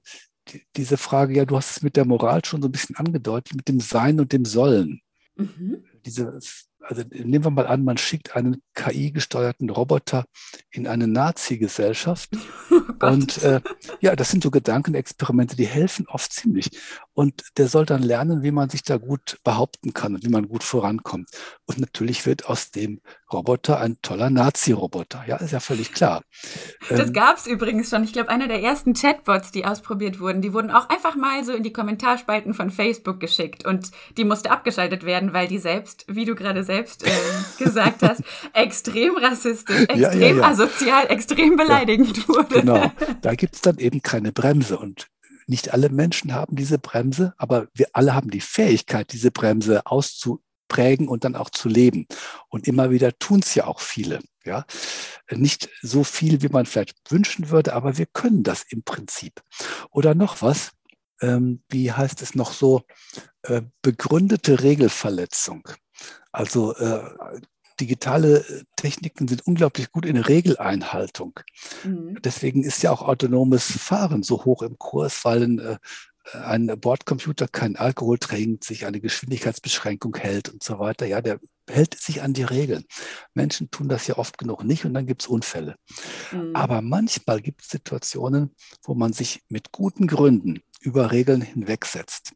die, 0.48 0.62
diese 0.76 0.96
Frage, 0.96 1.34
ja, 1.34 1.44
du 1.44 1.56
hast 1.56 1.70
es 1.70 1.82
mit 1.82 1.96
der 1.96 2.04
Moral 2.04 2.44
schon 2.44 2.60
so 2.60 2.68
ein 2.68 2.72
bisschen 2.72 2.96
angedeutet, 2.96 3.54
mit 3.54 3.68
dem 3.68 3.80
Sein 3.80 4.20
und 4.20 4.32
dem 4.32 4.44
Sollen. 4.44 5.00
Mhm. 5.36 5.84
Diese 6.04 6.38
also 6.82 7.02
nehmen 7.10 7.44
wir 7.44 7.50
mal 7.50 7.66
an, 7.66 7.84
man 7.84 7.96
schickt 7.96 8.36
einen 8.36 8.62
KI-gesteuerten 8.74 9.70
Roboter 9.70 10.24
in 10.70 10.86
eine 10.86 11.06
Nazi-Gesellschaft. 11.06 12.30
Oh 13.02 13.06
und 13.06 13.42
äh, 13.42 13.62
ja, 14.00 14.14
das 14.14 14.30
sind 14.30 14.42
so 14.42 14.50
Gedankenexperimente, 14.50 15.56
die 15.56 15.66
helfen 15.66 16.06
oft 16.06 16.34
ziemlich. 16.34 16.70
Und 17.14 17.42
der 17.56 17.68
soll 17.68 17.86
dann 17.86 18.02
lernen, 18.02 18.42
wie 18.42 18.50
man 18.50 18.68
sich 18.68 18.82
da 18.82 18.98
gut 18.98 19.38
behaupten 19.42 19.94
kann 19.94 20.14
und 20.14 20.24
wie 20.24 20.28
man 20.28 20.48
gut 20.48 20.62
vorankommt. 20.62 21.30
Und 21.64 21.78
natürlich 21.78 22.26
wird 22.26 22.46
aus 22.46 22.70
dem 22.70 23.00
Roboter 23.32 23.80
ein 23.80 23.96
toller 24.02 24.28
Nazi-Roboter. 24.28 25.24
Ja, 25.26 25.36
ist 25.36 25.52
ja 25.52 25.60
völlig 25.60 25.92
klar. 25.92 26.22
Das 26.88 27.08
ähm, 27.08 27.12
gab 27.12 27.38
es 27.38 27.46
übrigens 27.46 27.88
schon. 27.88 28.04
Ich 28.04 28.12
glaube, 28.12 28.28
einer 28.28 28.48
der 28.48 28.62
ersten 28.62 28.92
Chatbots, 28.92 29.50
die 29.50 29.64
ausprobiert 29.64 30.20
wurden, 30.20 30.42
die 30.42 30.52
wurden 30.52 30.70
auch 30.70 30.88
einfach 30.90 31.16
mal 31.16 31.44
so 31.44 31.52
in 31.52 31.62
die 31.62 31.72
Kommentarspalten 31.72 32.52
von 32.52 32.70
Facebook 32.70 33.18
geschickt. 33.18 33.64
Und 33.64 33.90
die 34.16 34.24
musste 34.24 34.50
abgeschaltet 34.50 35.04
werden, 35.04 35.32
weil 35.32 35.48
die 35.48 35.58
selbst, 35.58 36.04
wie 36.06 36.26
du 36.26 36.34
gerade 36.34 36.64
selbst 36.70 37.04
äh, 37.04 37.10
gesagt 37.58 38.02
hast, 38.04 38.22
extrem 38.52 39.16
rassistisch, 39.16 39.80
extrem 39.88 40.00
ja, 40.00 40.12
ja, 40.12 40.36
ja. 40.36 40.42
asozial, 40.44 41.10
extrem 41.10 41.56
beleidigend 41.56 42.28
wurde. 42.28 42.60
Genau, 42.60 42.92
da 43.22 43.34
gibt 43.34 43.56
es 43.56 43.60
dann 43.60 43.78
eben 43.78 44.02
keine 44.02 44.30
Bremse. 44.30 44.78
Und 44.78 45.08
nicht 45.46 45.72
alle 45.72 45.88
Menschen 45.88 46.32
haben 46.32 46.54
diese 46.54 46.78
Bremse, 46.78 47.34
aber 47.38 47.66
wir 47.74 47.88
alle 47.92 48.14
haben 48.14 48.30
die 48.30 48.40
Fähigkeit, 48.40 49.12
diese 49.12 49.32
Bremse 49.32 49.84
auszuprägen 49.84 51.08
und 51.08 51.24
dann 51.24 51.34
auch 51.34 51.50
zu 51.50 51.68
leben. 51.68 52.06
Und 52.48 52.68
immer 52.68 52.92
wieder 52.92 53.18
tun 53.18 53.40
es 53.40 53.52
ja 53.56 53.66
auch 53.66 53.80
viele. 53.80 54.20
Ja, 54.44 54.64
nicht 55.30 55.68
so 55.82 56.04
viel, 56.04 56.40
wie 56.40 56.48
man 56.48 56.66
vielleicht 56.66 56.96
wünschen 57.10 57.50
würde, 57.50 57.74
aber 57.74 57.98
wir 57.98 58.06
können 58.06 58.44
das 58.44 58.62
im 58.68 58.84
Prinzip. 58.84 59.42
Oder 59.90 60.14
noch 60.14 60.40
was, 60.40 60.70
ähm, 61.20 61.62
wie 61.68 61.92
heißt 61.92 62.22
es 62.22 62.34
noch 62.34 62.52
so, 62.52 62.82
äh, 63.42 63.62
begründete 63.82 64.62
Regelverletzung. 64.62 65.68
Also 66.32 66.74
äh, 66.76 67.00
digitale 67.80 68.40
äh, 68.40 68.64
Techniken 68.76 69.26
sind 69.26 69.46
unglaublich 69.46 69.90
gut 69.90 70.06
in 70.06 70.16
Regeleinhaltung. 70.16 71.40
Mhm. 71.84 72.18
Deswegen 72.22 72.62
ist 72.62 72.82
ja 72.82 72.92
auch 72.92 73.02
autonomes 73.02 73.64
Fahren 73.64 74.22
so 74.22 74.44
hoch 74.44 74.62
im 74.62 74.78
Kurs, 74.78 75.24
weil 75.24 75.42
ein, 75.42 75.58
äh, 75.58 75.78
ein 76.44 76.66
Bordcomputer 76.78 77.48
keinen 77.48 77.76
Alkohol 77.76 78.18
trinkt, 78.18 78.64
sich 78.64 78.86
eine 78.86 79.00
Geschwindigkeitsbeschränkung 79.00 80.16
hält 80.16 80.50
und 80.50 80.62
so 80.62 80.78
weiter. 80.78 81.06
Ja, 81.06 81.20
der 81.22 81.40
hält 81.68 81.98
sich 81.98 82.22
an 82.22 82.34
die 82.34 82.42
Regeln. 82.42 82.84
Menschen 83.34 83.70
tun 83.70 83.88
das 83.88 84.06
ja 84.06 84.18
oft 84.18 84.38
genug 84.38 84.64
nicht 84.64 84.84
und 84.84 84.94
dann 84.94 85.06
gibt 85.06 85.22
es 85.22 85.28
Unfälle. 85.28 85.76
Mhm. 86.32 86.54
Aber 86.54 86.82
manchmal 86.82 87.40
gibt 87.40 87.62
es 87.62 87.68
Situationen, 87.68 88.54
wo 88.82 88.94
man 88.94 89.12
sich 89.12 89.42
mit 89.48 89.72
guten 89.72 90.06
Gründen 90.06 90.62
über 90.80 91.12
Regeln 91.12 91.42
hinwegsetzt. 91.42 92.32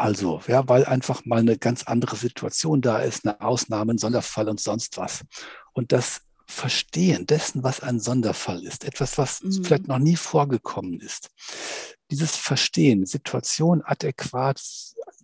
Also, 0.00 0.40
ja, 0.46 0.66
weil 0.66 0.86
einfach 0.86 1.26
mal 1.26 1.40
eine 1.40 1.58
ganz 1.58 1.82
andere 1.82 2.16
Situation 2.16 2.80
da 2.80 3.00
ist, 3.00 3.26
eine 3.26 3.38
Ausnahme, 3.42 3.92
ein 3.92 3.98
Sonderfall 3.98 4.48
und 4.48 4.58
sonst 4.58 4.96
was. 4.96 5.26
Und 5.74 5.92
das 5.92 6.22
Verstehen 6.46 7.26
dessen, 7.26 7.62
was 7.62 7.80
ein 7.80 8.00
Sonderfall 8.00 8.64
ist, 8.64 8.84
etwas, 8.84 9.18
was 9.18 9.42
mhm. 9.42 9.62
vielleicht 9.62 9.88
noch 9.88 9.98
nie 9.98 10.16
vorgekommen 10.16 11.00
ist. 11.00 11.28
Dieses 12.10 12.34
Verstehen, 12.34 13.04
Situation 13.04 13.82
adäquat 13.82 14.58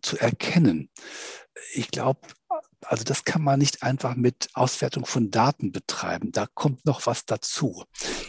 zu 0.03 0.19
erkennen, 0.19 0.91
ich 1.73 1.91
glaube, 1.91 2.21
also 2.85 3.05
das 3.05 3.25
kann 3.25 3.43
man 3.43 3.59
nicht 3.59 3.83
einfach 3.83 4.15
mit 4.15 4.49
Auswertung 4.55 5.07
von 5.07 5.31
Daten 5.31 5.73
betreiben. 5.73 6.31
Da 6.33 6.47
kommt 6.47 6.85
noch 6.85 7.07
was 7.07 7.25
dazu. 7.25 7.85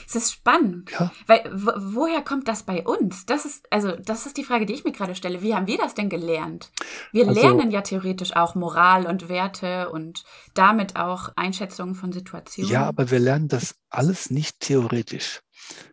Es 0.07 0.15
ist 0.15 0.31
spannend. 0.31 0.91
Ja. 0.91 1.11
Weil 1.27 1.51
wo, 1.53 1.71
woher 1.77 2.21
kommt 2.21 2.47
das 2.47 2.63
bei 2.63 2.85
uns? 2.85 3.25
Das 3.25 3.45
ist, 3.45 3.65
also, 3.71 3.95
das 3.95 4.25
ist 4.25 4.37
die 4.37 4.43
Frage, 4.43 4.65
die 4.65 4.73
ich 4.73 4.83
mir 4.83 4.93
gerade 4.93 5.15
stelle. 5.15 5.41
Wie 5.41 5.53
haben 5.53 5.67
wir 5.67 5.77
das 5.77 5.93
denn 5.93 6.09
gelernt? 6.09 6.71
Wir 7.11 7.27
also, 7.27 7.39
lernen 7.39 7.71
ja 7.71 7.81
theoretisch 7.81 8.35
auch 8.35 8.55
Moral 8.55 9.05
und 9.05 9.29
Werte 9.29 9.89
und 9.89 10.23
damit 10.53 10.95
auch 10.95 11.29
Einschätzungen 11.35 11.95
von 11.95 12.11
Situationen. 12.11 12.71
Ja, 12.71 12.85
aber 12.85 13.11
wir 13.11 13.19
lernen 13.19 13.49
das 13.49 13.75
alles 13.89 14.29
nicht 14.29 14.61
theoretisch, 14.61 15.41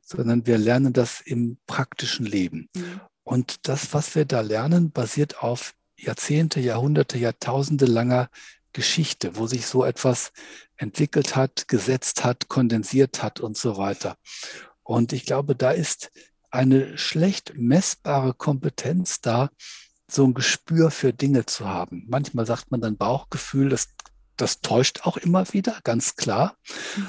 sondern 0.02 0.46
wir 0.46 0.58
lernen 0.58 0.92
das 0.92 1.20
im 1.20 1.58
praktischen 1.66 2.24
Leben. 2.24 2.68
Mhm. 2.74 3.00
Und 3.24 3.68
das, 3.68 3.94
was 3.94 4.14
wir 4.14 4.26
da 4.26 4.42
lernen, 4.42 4.90
basiert 4.92 5.42
auf 5.42 5.74
Jahrzehnte, 5.96 6.60
Jahrhunderte, 6.60 7.18
Jahrtausende 7.18 7.86
langer 7.86 8.28
Geschichte, 8.72 9.36
wo 9.36 9.46
sich 9.46 9.66
so 9.66 9.84
etwas 9.84 10.32
entwickelt 10.76 11.36
hat, 11.36 11.68
gesetzt 11.68 12.24
hat, 12.24 12.48
kondensiert 12.48 13.22
hat 13.22 13.40
und 13.40 13.56
so 13.56 13.76
weiter. 13.76 14.16
Und 14.82 15.12
ich 15.12 15.24
glaube, 15.24 15.54
da 15.54 15.70
ist 15.70 16.10
eine 16.50 16.98
schlecht 16.98 17.54
messbare 17.56 18.34
Kompetenz 18.34 19.20
da, 19.20 19.50
so 20.08 20.24
ein 20.24 20.34
Gespür 20.34 20.90
für 20.90 21.12
Dinge 21.12 21.46
zu 21.46 21.68
haben. 21.68 22.04
Manchmal 22.08 22.46
sagt 22.46 22.70
man 22.70 22.80
dann 22.80 22.96
Bauchgefühl, 22.96 23.68
das, 23.68 23.88
das 24.36 24.60
täuscht 24.60 25.00
auch 25.02 25.16
immer 25.16 25.52
wieder, 25.52 25.78
ganz 25.84 26.16
klar. 26.16 26.56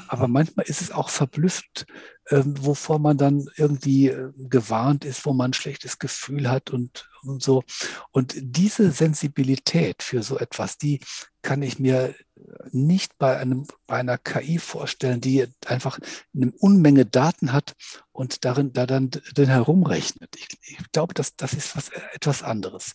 Aber 0.08 0.28
manchmal 0.28 0.66
ist 0.66 0.82
es 0.82 0.92
auch 0.92 1.10
verblüffend, 1.10 1.86
äh, 2.26 2.42
wovor 2.46 3.00
man 3.00 3.18
dann 3.18 3.48
irgendwie 3.56 4.08
äh, 4.08 4.32
gewarnt 4.36 5.06
ist, 5.06 5.26
wo 5.26 5.34
man 5.34 5.52
ein 5.52 5.54
schlechtes 5.54 6.00
Gefühl 6.00 6.50
hat 6.50 6.70
und, 6.70 7.10
und 7.24 7.42
so. 7.44 7.64
Und 8.12 8.36
diese 8.38 8.92
Sensibilität 8.92 10.04
für 10.04 10.24
so 10.24 10.38
etwas, 10.38 10.78
die 10.78 11.00
kann 11.42 11.62
ich 11.62 11.80
mir 11.80 12.16
nicht 12.72 13.18
bei, 13.18 13.38
einem, 13.38 13.68
bei 13.88 13.98
einer 13.98 14.18
KI 14.18 14.60
vorstellen, 14.60 15.22
die 15.22 15.48
einfach 15.66 16.00
eine 16.36 16.52
Unmenge 16.52 17.06
Daten 17.06 17.54
hat 17.54 17.76
und 18.12 18.46
darin 18.46 18.74
da 18.74 18.86
dann 18.86 19.10
drin 19.10 19.50
herumrechnet. 19.50 20.36
Ich, 20.36 20.48
ich 20.62 20.92
glaube, 20.92 21.14
das, 21.14 21.36
das 21.36 21.54
ist 21.54 21.76
was, 21.76 21.90
etwas 22.14 22.44
anderes. 22.44 22.94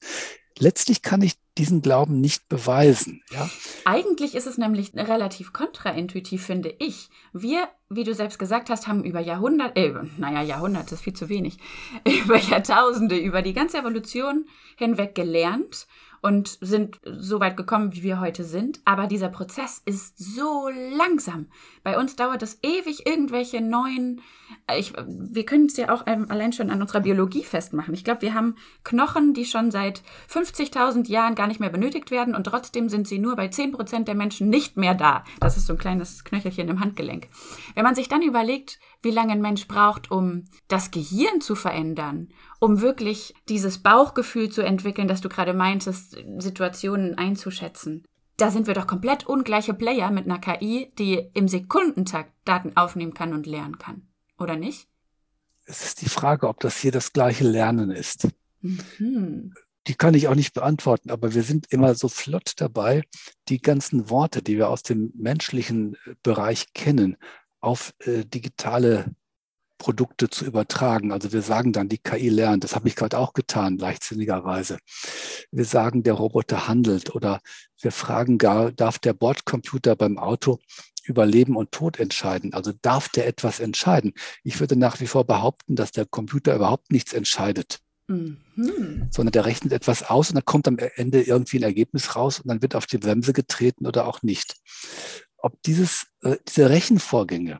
Letztlich 0.59 1.03
kann 1.03 1.23
ich 1.23 1.35
diesen 1.59 1.83
Glauben 1.83 2.21
nicht 2.21 2.49
beweisen. 2.49 3.23
Ja? 3.31 3.49
Eigentlich 3.85 4.35
ist 4.35 4.47
es 4.47 4.59
nämlich 4.59 4.95
relativ 4.95 5.53
kontraintuitiv, 5.53 6.45
finde 6.45 6.75
ich. 6.79 7.11
Wir, 7.33 7.69
wie 7.89 8.05
du 8.05 8.15
selbst 8.15 8.39
gesagt 8.39 8.71
hast, 8.71 8.87
haben 8.87 9.05
über 9.05 9.21
Jahrhunderte, 9.21 9.81
äh, 9.81 9.95
naja, 10.17 10.43
Jahrhunderte 10.43 10.95
ist 10.95 11.03
viel 11.03 11.15
zu 11.15 11.29
wenig, 11.29 11.59
über 12.25 12.37
Jahrtausende, 12.37 13.19
über 13.19 13.43
die 13.43 13.53
ganze 13.53 13.79
Evolution 13.79 14.47
hinweg 14.77 15.15
gelernt 15.15 15.87
und 16.23 16.59
sind 16.61 17.01
so 17.05 17.41
weit 17.41 17.57
gekommen, 17.57 17.95
wie 17.95 18.03
wir 18.03 18.21
heute 18.21 18.45
sind. 18.45 18.81
Aber 18.85 19.07
dieser 19.07 19.29
Prozess 19.29 19.81
ist 19.85 20.19
so 20.19 20.69
langsam. 20.69 21.47
Bei 21.83 21.99
uns 21.99 22.15
dauert 22.17 22.43
es 22.43 22.59
ewig, 22.63 23.07
irgendwelche 23.07 23.61
neuen. 23.61 24.21
Äh, 24.67 24.79
ich, 24.79 24.93
wir 25.07 25.47
können 25.47 25.67
es 25.67 25.77
ja 25.77 25.93
auch 25.93 26.03
ähm, 26.07 26.27
allein 26.29 26.53
schon 26.53 26.71
an 26.71 26.83
unserer 26.83 27.01
Biologie 27.01 27.45
festmachen. 27.45 27.95
Ich 27.95 28.05
glaube, 28.05 28.23
wir 28.23 28.35
haben 28.35 28.57
Knochen, 28.85 29.33
die 29.33 29.47
schon 29.47 29.71
seit 29.71 30.03
50.000 30.31 31.09
Jahren 31.09 31.35
gar 31.41 31.47
nicht 31.47 31.59
mehr 31.59 31.71
benötigt 31.71 32.11
werden 32.11 32.35
und 32.35 32.45
trotzdem 32.45 32.91
sind 32.91 33.09
sie 33.09 33.19
nur 33.19 33.35
bei 33.35 33.47
10% 33.47 34.05
der 34.05 34.15
Menschen 34.15 34.51
nicht 34.51 34.77
mehr 34.77 34.95
da. 34.95 35.25
Das 35.41 35.57
ist 35.57 35.65
so 35.65 35.73
ein 35.73 35.79
kleines 35.79 36.23
Knöchelchen 36.23 36.69
im 36.69 36.81
Handgelenk. 36.81 37.29
Wenn 37.75 37.83
man 37.83 37.95
sich 37.95 38.11
dann 38.11 38.21
überlegt, 38.21 38.79
wie 39.01 39.11
lange 39.11 39.33
ein 39.33 39.41
Mensch 39.41 39.67
braucht, 39.67 40.11
um 40.11 40.45
das 40.69 40.91
Gehirn 40.91 41.41
zu 41.41 41.55
verändern, 41.55 42.29
um 42.59 42.83
wirklich 42.83 43.35
dieses 43.49 43.79
Bauchgefühl 43.79 44.51
zu 44.51 44.61
entwickeln, 44.61 45.09
das 45.09 45.23
du 45.23 45.31
gerade 45.31 45.55
meintest, 45.55 46.19
Situationen 46.37 47.17
einzuschätzen. 47.17 48.05
Da 48.37 48.51
sind 48.51 48.67
wir 48.67 48.75
doch 48.75 48.87
komplett 48.87 49.27
ungleiche 49.27 49.73
Player 49.73 50.11
mit 50.11 50.27
einer 50.27 50.41
KI, 50.41 50.93
die 50.99 51.31
im 51.33 51.49
Sekundentakt 51.49 52.35
Daten 52.45 52.77
aufnehmen 52.77 53.15
kann 53.15 53.33
und 53.33 53.47
lernen 53.47 53.79
kann. 53.79 54.09
Oder 54.39 54.57
nicht? 54.57 54.89
Es 55.65 55.87
ist 55.87 56.03
die 56.03 56.11
Frage, 56.11 56.49
ob 56.49 56.61
das 56.61 56.77
hier 56.77 56.93
das 56.93 57.15
gleiche 57.15 57.45
Lernen 57.45 57.91
ist. 57.91 58.29
Mhm. 58.61 59.55
Die 59.87 59.95
kann 59.95 60.15
ich 60.15 60.29
auch 60.29 60.35
nicht 60.35 60.53
beantworten, 60.53 61.11
aber 61.11 61.35
wir 61.35 61.43
sind 61.43 61.67
immer 61.71 61.95
so 61.95 62.09
flott 62.09 62.53
dabei, 62.57 63.03
die 63.49 63.61
ganzen 63.61 64.11
Worte, 64.11 64.43
die 64.43 64.59
wir 64.59 64.69
aus 64.69 64.83
dem 64.83 65.13
menschlichen 65.17 65.97
Bereich 66.23 66.73
kennen, 66.75 67.17
auf 67.61 67.95
äh, 68.01 68.25
digitale 68.25 69.15
Produkte 69.81 70.29
zu 70.29 70.45
übertragen. 70.45 71.11
Also 71.11 71.33
wir 71.33 71.43
sagen 71.43 71.73
dann, 71.73 71.89
die 71.89 71.99
KI 71.99 72.29
lernt. 72.29 72.63
Das 72.63 72.77
habe 72.77 72.87
ich 72.87 72.95
gerade 72.95 73.19
auch 73.19 73.33
getan, 73.33 73.79
leichtsinnigerweise. 73.79 74.79
Wir 75.51 75.65
sagen, 75.65 76.03
der 76.05 76.15
Roboter 76.15 76.69
handelt 76.69 77.15
oder 77.15 77.41
wir 77.81 77.91
fragen 77.91 78.39
gar, 78.39 78.71
darf 78.71 78.99
der 78.99 79.15
Bordcomputer 79.15 79.97
beim 79.97 80.19
Auto 80.19 80.59
über 81.05 81.25
Leben 81.25 81.57
und 81.57 81.73
Tod 81.73 81.99
entscheiden? 81.99 82.53
Also 82.53 82.73
darf 82.83 83.09
der 83.09 83.27
etwas 83.27 83.59
entscheiden? 83.59 84.13
Ich 84.45 84.61
würde 84.61 84.77
nach 84.77 85.01
wie 85.01 85.07
vor 85.07 85.25
behaupten, 85.25 85.75
dass 85.77 85.91
der 85.93 86.05
Computer 86.05 86.55
überhaupt 86.55 86.93
nichts 86.93 87.15
entscheidet. 87.15 87.81
Mhm. 88.11 89.09
Sondern 89.11 89.33
der 89.33 89.45
rechnet 89.47 89.73
etwas 89.73 90.03
aus 90.03 90.31
und 90.31 90.35
dann 90.35 90.45
kommt 90.45 90.67
am 90.67 90.79
Ende 90.79 91.23
irgendwie 91.23 91.59
ein 91.59 91.63
Ergebnis 91.63 92.17
raus 92.17 92.41
und 92.41 92.49
dann 92.49 92.61
wird 92.61 92.75
auf 92.75 92.87
die 92.87 92.99
Bremse 92.99 93.33
getreten 93.33 93.87
oder 93.87 94.07
auch 94.07 94.23
nicht 94.23 94.57
ob 95.43 95.63
dieses, 95.63 96.07
äh, 96.23 96.37
diese 96.49 96.71
Rechenvorgänge, 96.71 97.59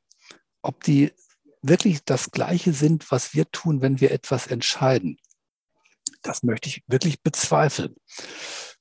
ob 0.63 0.83
die 0.85 1.13
wirklich 1.63 2.05
das 2.05 2.31
Gleiche 2.31 2.73
sind, 2.73 3.11
was 3.11 3.35
wir 3.35 3.51
tun, 3.51 3.83
wenn 3.83 4.01
wir 4.01 4.11
etwas 4.13 4.47
entscheiden. 4.47 5.19
Das 6.23 6.43
möchte 6.43 6.69
ich 6.69 6.83
wirklich 6.87 7.23
bezweifeln. 7.23 7.97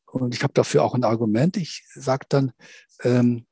Und 0.06 0.34
ich 0.34 0.44
habe 0.44 0.54
dafür 0.54 0.84
auch 0.84 0.96
ein 0.96 1.04
Argument. 1.04 1.58
Ich 1.58 1.86
sage 1.94 2.26
dann, 2.30 2.52
ähm, 3.04 3.46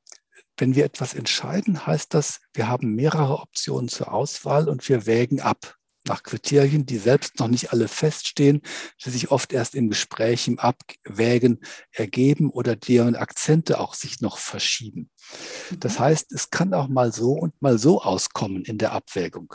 wenn 0.57 0.75
wir 0.75 0.85
etwas 0.85 1.13
entscheiden, 1.13 1.85
heißt 1.85 2.13
das, 2.13 2.39
wir 2.53 2.67
haben 2.67 2.95
mehrere 2.95 3.39
Optionen 3.39 3.89
zur 3.89 4.11
Auswahl 4.11 4.67
und 4.67 4.87
wir 4.89 5.05
wägen 5.05 5.39
ab. 5.39 5.76
Nach 6.07 6.23
Kriterien, 6.23 6.85
die 6.85 6.97
selbst 6.97 7.39
noch 7.39 7.47
nicht 7.47 7.71
alle 7.71 7.87
feststehen, 7.87 8.61
die 9.03 9.09
sich 9.09 9.31
oft 9.31 9.53
erst 9.53 9.75
im 9.75 9.89
Gespräch, 9.89 10.47
im 10.47 10.59
Abwägen 10.59 11.59
ergeben 11.91 12.49
oder 12.49 12.75
deren 12.75 13.15
Akzente 13.15 13.79
auch 13.79 13.93
sich 13.93 14.21
noch 14.21 14.37
verschieben. 14.37 15.09
Das 15.79 15.99
mhm. 15.99 16.03
heißt, 16.03 16.31
es 16.31 16.49
kann 16.49 16.73
auch 16.73 16.87
mal 16.87 17.13
so 17.13 17.31
und 17.31 17.61
mal 17.61 17.77
so 17.77 18.01
auskommen 18.01 18.63
in 18.63 18.77
der 18.77 18.91
Abwägung. 18.91 19.53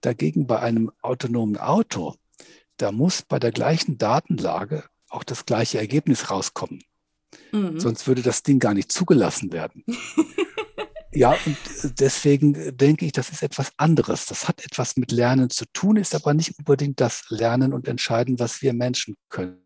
Dagegen 0.00 0.46
bei 0.46 0.60
einem 0.60 0.90
autonomen 1.00 1.56
Auto, 1.56 2.14
da 2.76 2.92
muss 2.92 3.22
bei 3.22 3.38
der 3.38 3.52
gleichen 3.52 3.98
Datenlage 3.98 4.84
auch 5.08 5.24
das 5.24 5.46
gleiche 5.46 5.78
Ergebnis 5.78 6.30
rauskommen. 6.30 6.82
Mhm. 7.52 7.78
Sonst 7.78 8.06
würde 8.06 8.22
das 8.22 8.42
Ding 8.42 8.58
gar 8.58 8.74
nicht 8.74 8.90
zugelassen 8.90 9.52
werden. 9.52 9.84
Ja, 11.14 11.36
und 11.44 12.00
deswegen 12.00 12.76
denke 12.76 13.04
ich, 13.04 13.12
das 13.12 13.30
ist 13.30 13.42
etwas 13.42 13.72
anderes. 13.76 14.26
Das 14.26 14.48
hat 14.48 14.64
etwas 14.64 14.96
mit 14.96 15.12
Lernen 15.12 15.50
zu 15.50 15.66
tun, 15.72 15.96
ist 15.96 16.14
aber 16.14 16.32
nicht 16.32 16.58
unbedingt 16.58 17.00
das 17.00 17.28
Lernen 17.28 17.74
und 17.74 17.86
Entscheiden, 17.86 18.38
was 18.38 18.62
wir 18.62 18.72
Menschen 18.72 19.16
können. 19.28 19.58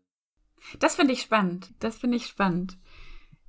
Das 0.79 0.95
finde 0.95 1.13
ich 1.13 1.21
spannend. 1.21 1.73
Das 1.79 1.97
finde 1.97 2.17
ich 2.17 2.27
spannend. 2.27 2.77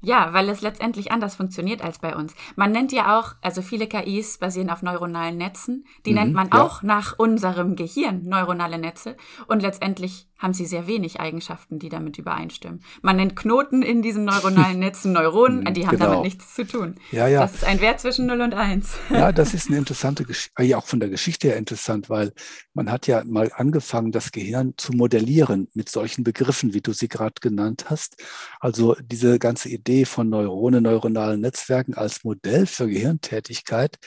Ja, 0.00 0.32
weil 0.32 0.48
es 0.48 0.60
letztendlich 0.60 1.10
anders 1.10 1.34
funktioniert 1.34 1.82
als 1.82 1.98
bei 1.98 2.14
uns. 2.14 2.34
Man 2.54 2.70
nennt 2.70 2.92
ja 2.92 3.18
auch, 3.18 3.34
also 3.42 3.62
viele 3.62 3.88
KIs 3.88 4.38
basieren 4.38 4.70
auf 4.70 4.82
neuronalen 4.82 5.36
Netzen. 5.36 5.84
Die 6.06 6.10
mhm, 6.10 6.16
nennt 6.16 6.34
man 6.34 6.50
ja. 6.52 6.62
auch 6.62 6.82
nach 6.82 7.18
unserem 7.18 7.74
Gehirn 7.74 8.22
neuronale 8.22 8.78
Netze. 8.78 9.16
Und 9.48 9.60
letztendlich 9.60 10.27
haben 10.38 10.54
sie 10.54 10.66
sehr 10.66 10.86
wenig 10.86 11.20
Eigenschaften, 11.20 11.78
die 11.78 11.88
damit 11.88 12.18
übereinstimmen. 12.18 12.82
Man 13.02 13.16
nennt 13.16 13.36
Knoten 13.36 13.82
in 13.82 14.02
diesen 14.02 14.24
neuronalen 14.24 14.78
Netzen 14.78 15.12
Neuronen, 15.18 15.72
die 15.74 15.86
haben 15.86 15.96
genau. 15.96 16.10
damit 16.10 16.24
nichts 16.24 16.54
zu 16.54 16.66
tun. 16.66 16.94
Ja, 17.10 17.26
ja. 17.26 17.40
Das 17.40 17.54
ist 17.54 17.64
ein 17.64 17.80
Wert 17.80 18.00
zwischen 18.00 18.26
0 18.26 18.40
und 18.40 18.54
1. 18.54 18.96
Ja, 19.10 19.32
das 19.32 19.52
ist 19.52 19.68
eine 19.68 19.78
interessante 19.78 20.24
Geschichte, 20.24 20.62
ja 20.62 20.76
auch 20.78 20.86
von 20.86 21.00
der 21.00 21.08
Geschichte 21.08 21.48
her 21.48 21.56
interessant, 21.56 22.08
weil 22.08 22.32
man 22.72 22.90
hat 22.90 23.06
ja 23.06 23.24
mal 23.24 23.50
angefangen, 23.54 24.12
das 24.12 24.30
Gehirn 24.32 24.74
zu 24.76 24.92
modellieren 24.92 25.68
mit 25.74 25.88
solchen 25.88 26.22
Begriffen, 26.24 26.72
wie 26.72 26.80
du 26.80 26.92
sie 26.92 27.08
gerade 27.08 27.34
genannt 27.40 27.86
hast. 27.88 28.16
Also 28.60 28.94
diese 29.00 29.38
ganze 29.38 29.68
Idee 29.68 30.04
von 30.04 30.28
Neuronen, 30.28 30.84
neuronalen 30.84 31.40
Netzwerken 31.40 31.94
als 31.94 32.22
Modell 32.22 32.66
für 32.66 32.86
Gehirntätigkeit, 32.86 33.98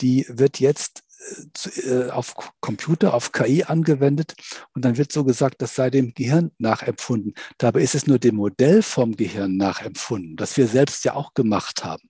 die 0.00 0.26
wird 0.28 0.60
jetzt 0.60 1.02
auf 2.10 2.34
Computer, 2.60 3.14
auf 3.14 3.32
KI 3.32 3.64
angewendet 3.64 4.34
und 4.74 4.84
dann 4.84 4.96
wird 4.96 5.12
so 5.12 5.24
gesagt, 5.24 5.62
das 5.62 5.74
sei 5.74 5.90
dem 5.90 6.14
Gehirn 6.14 6.52
nachempfunden. 6.58 7.34
Dabei 7.58 7.82
ist 7.82 7.94
es 7.94 8.06
nur 8.06 8.18
dem 8.18 8.36
Modell 8.36 8.82
vom 8.82 9.16
Gehirn 9.16 9.56
nachempfunden, 9.56 10.36
das 10.36 10.56
wir 10.56 10.68
selbst 10.68 11.04
ja 11.04 11.14
auch 11.14 11.34
gemacht 11.34 11.84
haben. 11.84 12.08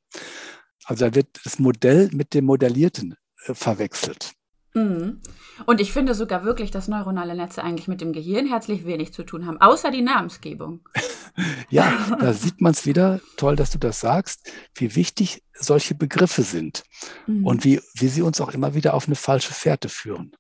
Also 0.85 1.07
da 1.07 1.15
wird 1.15 1.29
das 1.45 1.59
Modell 1.59 2.11
mit 2.13 2.35
dem 2.35 2.45
Modellierten 2.45 3.17
äh, 3.47 3.55
verwechselt. 3.55 4.36
Mhm. 4.77 5.21
Und 5.65 5.81
ich 5.81 5.91
finde 5.91 6.15
sogar 6.15 6.45
wirklich, 6.45 6.71
dass 6.71 6.87
neuronale 6.87 7.35
Netze 7.35 7.65
eigentlich 7.65 7.89
mit 7.89 8.03
dem 8.03 8.13
Gehirn 8.13 8.47
herzlich 8.47 8.85
wenig 8.85 9.15
zu 9.15 9.23
tun 9.23 9.47
haben, 9.47 9.59
außer 9.59 9.91
die 9.91 10.03
Namensgebung. 10.03 10.81
ja, 11.71 11.91
da 12.21 12.35
sieht 12.35 12.61
man 12.61 12.73
es 12.73 12.85
wieder, 12.85 13.21
toll, 13.39 13.57
dass 13.57 13.71
du 13.71 13.79
das 13.79 14.01
sagst, 14.01 14.53
wie 14.75 14.95
wichtig 14.95 15.43
solche 15.55 15.95
Begriffe 15.95 16.43
sind 16.43 16.85
mhm. 17.27 17.47
und 17.47 17.65
wie, 17.65 17.81
wie 17.95 18.09
sie 18.09 18.21
uns 18.21 18.39
auch 18.43 18.53
immer 18.53 18.75
wieder 18.75 18.93
auf 18.93 19.07
eine 19.07 19.17
falsche 19.17 19.55
Fährte 19.55 19.89
führen. 19.89 20.37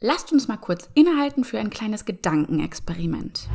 Lasst 0.00 0.32
uns 0.32 0.46
mal 0.46 0.58
kurz 0.58 0.88
innehalten 0.94 1.42
für 1.42 1.58
ein 1.58 1.70
kleines 1.70 2.04
Gedankenexperiment. 2.04 3.48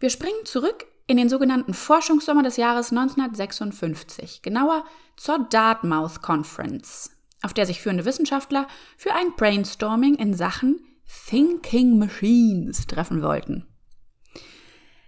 Wir 0.00 0.10
springen 0.10 0.44
zurück 0.44 0.84
in 1.06 1.16
den 1.16 1.30
sogenannten 1.30 1.72
Forschungssommer 1.72 2.42
des 2.42 2.58
Jahres 2.58 2.90
1956, 2.90 4.42
genauer 4.42 4.84
zur 5.16 5.38
Dartmouth 5.48 6.20
Conference 6.20 7.17
auf 7.42 7.54
der 7.54 7.66
sich 7.66 7.80
führende 7.80 8.04
Wissenschaftler 8.04 8.66
für 8.96 9.14
ein 9.14 9.34
Brainstorming 9.36 10.14
in 10.16 10.34
Sachen 10.34 10.80
Thinking 11.26 11.98
Machines 11.98 12.86
treffen 12.86 13.22
wollten. 13.22 13.66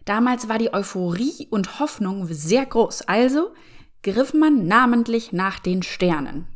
Damals 0.04 0.48
war 0.48 0.58
die 0.58 0.72
Euphorie 0.72 1.46
und 1.50 1.78
Hoffnung 1.78 2.26
sehr 2.26 2.64
groß, 2.66 3.02
also 3.02 3.52
griff 4.02 4.32
man 4.32 4.66
namentlich 4.66 5.32
nach 5.32 5.58
den 5.58 5.82
Sternen. 5.82 6.46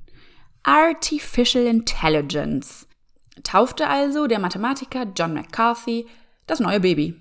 Artificial 0.63 1.67
Intelligence 1.67 2.87
taufte 3.43 3.89
also 3.89 4.27
der 4.27 4.39
Mathematiker 4.39 5.07
John 5.15 5.35
McCarthy 5.35 6.07
das 6.47 6.61
neue 6.61 6.81
Baby. 6.81 7.21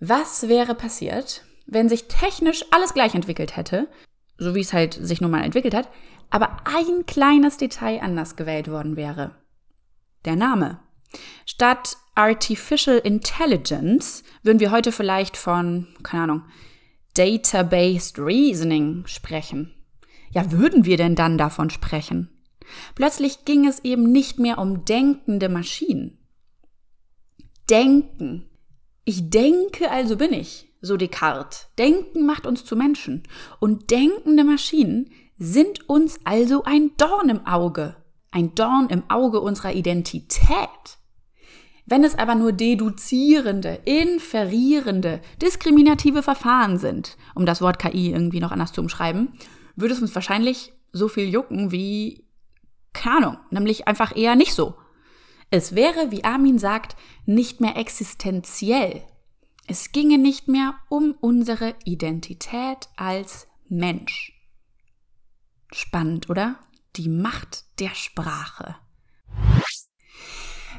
Was 0.00 0.48
wäre 0.48 0.74
passiert, 0.74 1.44
wenn 1.66 1.88
sich 1.88 2.06
technisch 2.06 2.64
alles 2.70 2.94
gleich 2.94 3.14
entwickelt 3.14 3.56
hätte, 3.56 3.88
so 4.38 4.54
wie 4.54 4.60
es 4.60 4.72
halt 4.72 4.94
sich 4.94 5.20
nun 5.20 5.32
mal 5.32 5.42
entwickelt 5.42 5.74
hat, 5.74 5.88
aber 6.30 6.56
ein 6.64 7.06
kleines 7.06 7.56
Detail 7.56 8.00
anders 8.00 8.36
gewählt 8.36 8.70
worden 8.70 8.96
wäre. 8.96 9.34
Der 10.24 10.36
Name. 10.36 10.80
Statt 11.46 11.96
Artificial 12.14 12.98
Intelligence 12.98 14.24
würden 14.42 14.60
wir 14.60 14.70
heute 14.70 14.92
vielleicht 14.92 15.36
von, 15.36 15.86
keine 16.02 16.24
Ahnung, 16.24 16.42
Data-Based 17.14 18.18
Reasoning 18.18 19.04
sprechen. 19.06 19.74
Ja, 20.32 20.52
würden 20.52 20.84
wir 20.84 20.96
denn 20.96 21.14
dann 21.14 21.38
davon 21.38 21.70
sprechen? 21.70 22.28
Plötzlich 22.94 23.44
ging 23.44 23.66
es 23.66 23.84
eben 23.84 24.12
nicht 24.12 24.38
mehr 24.38 24.58
um 24.58 24.84
denkende 24.84 25.48
Maschinen. 25.48 26.18
Denken. 27.70 28.48
Ich 29.04 29.30
denke, 29.30 29.90
also 29.90 30.16
bin 30.16 30.32
ich, 30.32 30.70
so 30.80 30.96
Descartes. 30.96 31.68
Denken 31.78 32.26
macht 32.26 32.46
uns 32.46 32.64
zu 32.64 32.76
Menschen. 32.76 33.22
Und 33.58 33.90
denkende 33.90 34.44
Maschinen 34.44 35.10
sind 35.38 35.88
uns 35.88 36.18
also 36.24 36.64
ein 36.64 36.90
Dorn 36.96 37.28
im 37.28 37.46
Auge, 37.46 37.96
ein 38.30 38.54
Dorn 38.54 38.88
im 38.90 39.08
Auge 39.08 39.40
unserer 39.40 39.72
Identität. 39.72 40.98
Wenn 41.86 42.04
es 42.04 42.18
aber 42.18 42.34
nur 42.34 42.52
deduzierende, 42.52 43.80
inferierende, 43.84 45.20
diskriminative 45.40 46.22
Verfahren 46.22 46.76
sind, 46.78 47.16
um 47.34 47.46
das 47.46 47.62
Wort 47.62 47.78
KI 47.78 48.10
irgendwie 48.10 48.40
noch 48.40 48.52
anders 48.52 48.72
zu 48.72 48.82
umschreiben, 48.82 49.32
würde 49.74 49.94
es 49.94 50.02
uns 50.02 50.14
wahrscheinlich 50.14 50.72
so 50.92 51.08
viel 51.08 51.28
jucken 51.28 51.70
wie, 51.70 52.26
keine 52.92 53.16
Ahnung, 53.16 53.36
nämlich 53.50 53.88
einfach 53.88 54.14
eher 54.14 54.36
nicht 54.36 54.54
so. 54.54 54.74
Es 55.50 55.74
wäre, 55.74 56.10
wie 56.10 56.24
Armin 56.24 56.58
sagt, 56.58 56.94
nicht 57.24 57.60
mehr 57.60 57.76
existenziell. 57.76 59.02
Es 59.66 59.92
ginge 59.92 60.18
nicht 60.18 60.48
mehr 60.48 60.74
um 60.90 61.14
unsere 61.20 61.74
Identität 61.84 62.88
als 62.96 63.46
Mensch. 63.68 64.37
Spannend, 65.72 66.30
oder? 66.30 66.60
Die 66.96 67.08
Macht 67.08 67.64
der 67.80 67.94
Sprache. 67.94 68.76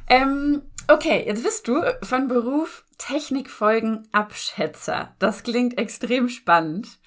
Ähm, 0.08 0.62
okay, 0.88 1.24
jetzt 1.26 1.44
bist 1.44 1.68
du 1.68 1.82
von 2.02 2.28
Beruf 2.28 2.86
Technikfolgenabschätzer. 2.98 5.16
Das 5.20 5.44
klingt 5.44 5.78
extrem 5.78 6.30
spannend. 6.30 7.00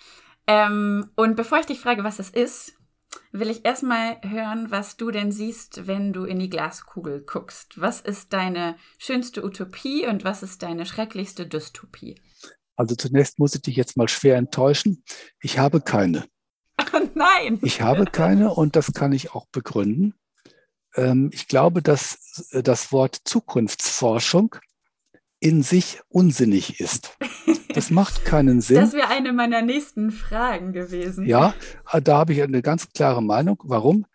Ähm, 0.47 1.11
und 1.17 1.37
bevor 1.37 1.59
ich 1.59 1.67
dich 1.67 1.81
frage, 1.81 2.05
was 2.05 2.19
das 2.19 2.31
ist, 2.31 2.75
will 3.33 3.51
ich 3.51 3.65
erstmal 3.65 4.19
hören, 4.23 4.71
was 4.71 4.97
du 4.97 5.11
denn 5.11 5.33
siehst, 5.33 5.87
wenn 5.87 6.13
du 6.13 6.25
in 6.25 6.39
die 6.39 6.51
Glaskugel 6.51 7.21
guckst. 7.21 7.81
Was 7.81 8.01
ist 8.01 8.33
deine 8.33 8.77
schönste 8.99 9.45
Utopie 9.45 10.07
und 10.07 10.25
was 10.25 10.43
ist 10.43 10.63
deine 10.63 10.87
schrecklichste 10.87 11.47
Dystopie? 11.47 12.21
Also 12.77 12.95
zunächst 12.95 13.39
muss 13.39 13.55
ich 13.55 13.63
dich 13.63 13.77
jetzt 13.77 13.97
mal 13.97 14.09
schwer 14.09 14.37
enttäuschen. 14.37 15.05
Ich 15.41 15.59
habe 15.59 15.81
keine. 15.81 16.25
Nein. 17.15 17.59
Ich 17.63 17.81
habe 17.81 18.05
keine 18.05 18.53
und 18.53 18.77
das 18.77 18.93
kann 18.93 19.13
ich 19.13 19.35
auch 19.35 19.47
begründen. 19.53 20.15
Ähm, 20.95 21.31
ich 21.33 21.49
glaube, 21.49 21.83
dass 21.83 22.49
äh, 22.53 22.63
das 22.63 22.93
Wort 22.93 23.21
Zukunftsforschung 23.25 24.57
in 25.41 25.63
sich 25.63 26.01
unsinnig 26.09 26.79
ist. 26.79 27.17
Das 27.75 27.91
macht 27.91 28.25
keinen 28.25 28.61
Sinn. 28.61 28.77
Das 28.77 28.93
wäre 28.93 29.09
eine 29.09 29.33
meiner 29.33 29.63
nächsten 29.63 30.11
Fragen 30.11 30.73
gewesen. 30.73 31.27
Ja, 31.27 31.55
äh, 31.91 32.01
da 32.01 32.19
habe 32.19 32.33
ich 32.33 32.43
eine 32.43 32.63
ganz 32.63 32.89
klare 32.91 33.23
Meinung. 33.23 33.59
Warum? 33.65 34.07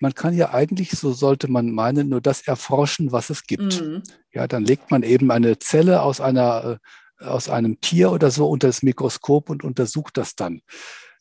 Man 0.00 0.14
kann 0.14 0.34
ja 0.34 0.52
eigentlich, 0.52 0.90
so 0.90 1.12
sollte 1.12 1.48
man 1.48 1.70
meinen, 1.70 2.08
nur 2.08 2.20
das 2.20 2.40
erforschen, 2.40 3.12
was 3.12 3.30
es 3.30 3.46
gibt. 3.46 3.80
Mhm. 3.80 4.02
Ja, 4.32 4.48
dann 4.48 4.64
legt 4.64 4.90
man 4.90 5.04
eben 5.04 5.30
eine 5.30 5.60
Zelle 5.60 6.02
aus 6.02 6.20
einer 6.20 6.80
äh, 7.20 7.24
aus 7.24 7.48
einem 7.48 7.80
Tier 7.80 8.10
oder 8.10 8.30
so 8.30 8.48
unter 8.48 8.66
das 8.66 8.82
Mikroskop 8.82 9.50
und 9.50 9.64
untersucht 9.64 10.16
das 10.16 10.34
dann. 10.34 10.62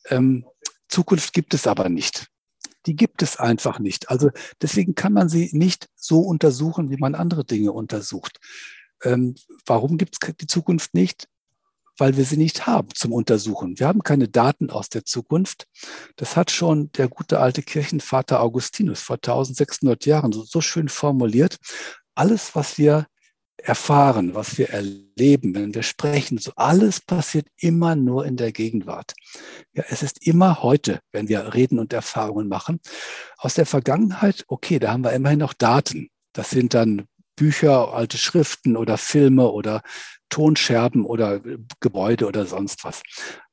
Ähm, 0.10 0.46
Zukunft 0.92 1.34
gibt 1.34 1.54
es 1.54 1.66
aber 1.66 1.90
nicht. 1.90 2.28
Die 2.86 2.96
gibt 2.96 3.22
es 3.22 3.38
einfach 3.38 3.80
nicht. 3.80 4.10
Also 4.10 4.30
deswegen 4.62 4.96
kann 4.96 5.14
man 5.14 5.30
sie 5.30 5.50
nicht 5.54 5.88
so 5.96 6.20
untersuchen, 6.22 6.90
wie 6.90 6.98
man 6.98 7.16
andere 7.16 7.46
Dinge 7.46 7.72
untersucht. 7.72 8.40
Ähm, 9.04 9.36
warum 9.66 9.98
gibt 9.98 10.18
es 10.20 10.36
die 10.36 10.48
Zukunft 10.48 10.94
nicht? 10.94 11.28
Weil 11.98 12.18
wir 12.18 12.26
sie 12.26 12.38
nicht 12.38 12.66
haben 12.66 12.90
zum 12.96 13.12
Untersuchen. 13.12 13.78
Wir 13.80 13.88
haben 13.88 14.02
keine 14.02 14.28
Daten 14.28 14.70
aus 14.70 14.90
der 14.90 15.06
Zukunft. 15.06 15.68
Das 16.16 16.36
hat 16.36 16.50
schon 16.50 16.92
der 16.94 17.08
gute 17.08 17.40
alte 17.40 17.62
Kirchenvater 17.62 18.42
Augustinus 18.42 19.02
vor 19.02 19.18
1600 19.18 20.06
Jahren 20.06 20.32
so, 20.32 20.44
so 20.44 20.62
schön 20.62 20.90
formuliert. 20.90 21.58
Alles, 22.16 22.56
was 22.56 22.78
wir 22.78 23.08
erfahren, 23.64 24.36
was 24.36 24.58
wir 24.58 24.70
erleben, 24.70 25.54
wenn 25.56 25.74
wir 25.74 25.84
sprechen, 25.84 26.38
so 26.38 26.52
alles 26.56 27.02
passiert 27.02 27.48
immer 27.58 27.96
nur 27.96 28.26
in 28.26 28.38
der 28.38 28.52
Gegenwart. 28.52 29.14
Ja, 29.74 29.84
es 29.88 30.04
ist 30.04 30.26
immer 30.26 30.64
heute, 30.64 31.00
wenn 31.12 31.30
wir 31.30 31.54
reden 31.54 31.80
und 31.80 31.94
Erfahrungen 31.94 32.48
machen. 32.48 32.80
Aus 33.38 33.56
der 33.56 33.66
Vergangenheit, 33.66 34.44
okay, 34.48 34.80
da 34.80 34.92
haben 34.92 35.04
wir 35.04 35.14
immerhin 35.14 35.40
noch 35.40 35.54
Daten. 35.54 36.10
Das 36.34 36.50
sind 36.50 36.74
dann 36.74 37.08
Bücher, 37.36 37.94
alte 37.94 38.18
Schriften 38.18 38.78
oder 38.78 38.98
Filme 38.98 39.50
oder 39.50 39.82
Tonscherben 40.30 41.06
oder 41.06 41.42
Gebäude 41.80 42.28
oder 42.28 42.46
sonst 42.46 42.84
was. 42.84 43.02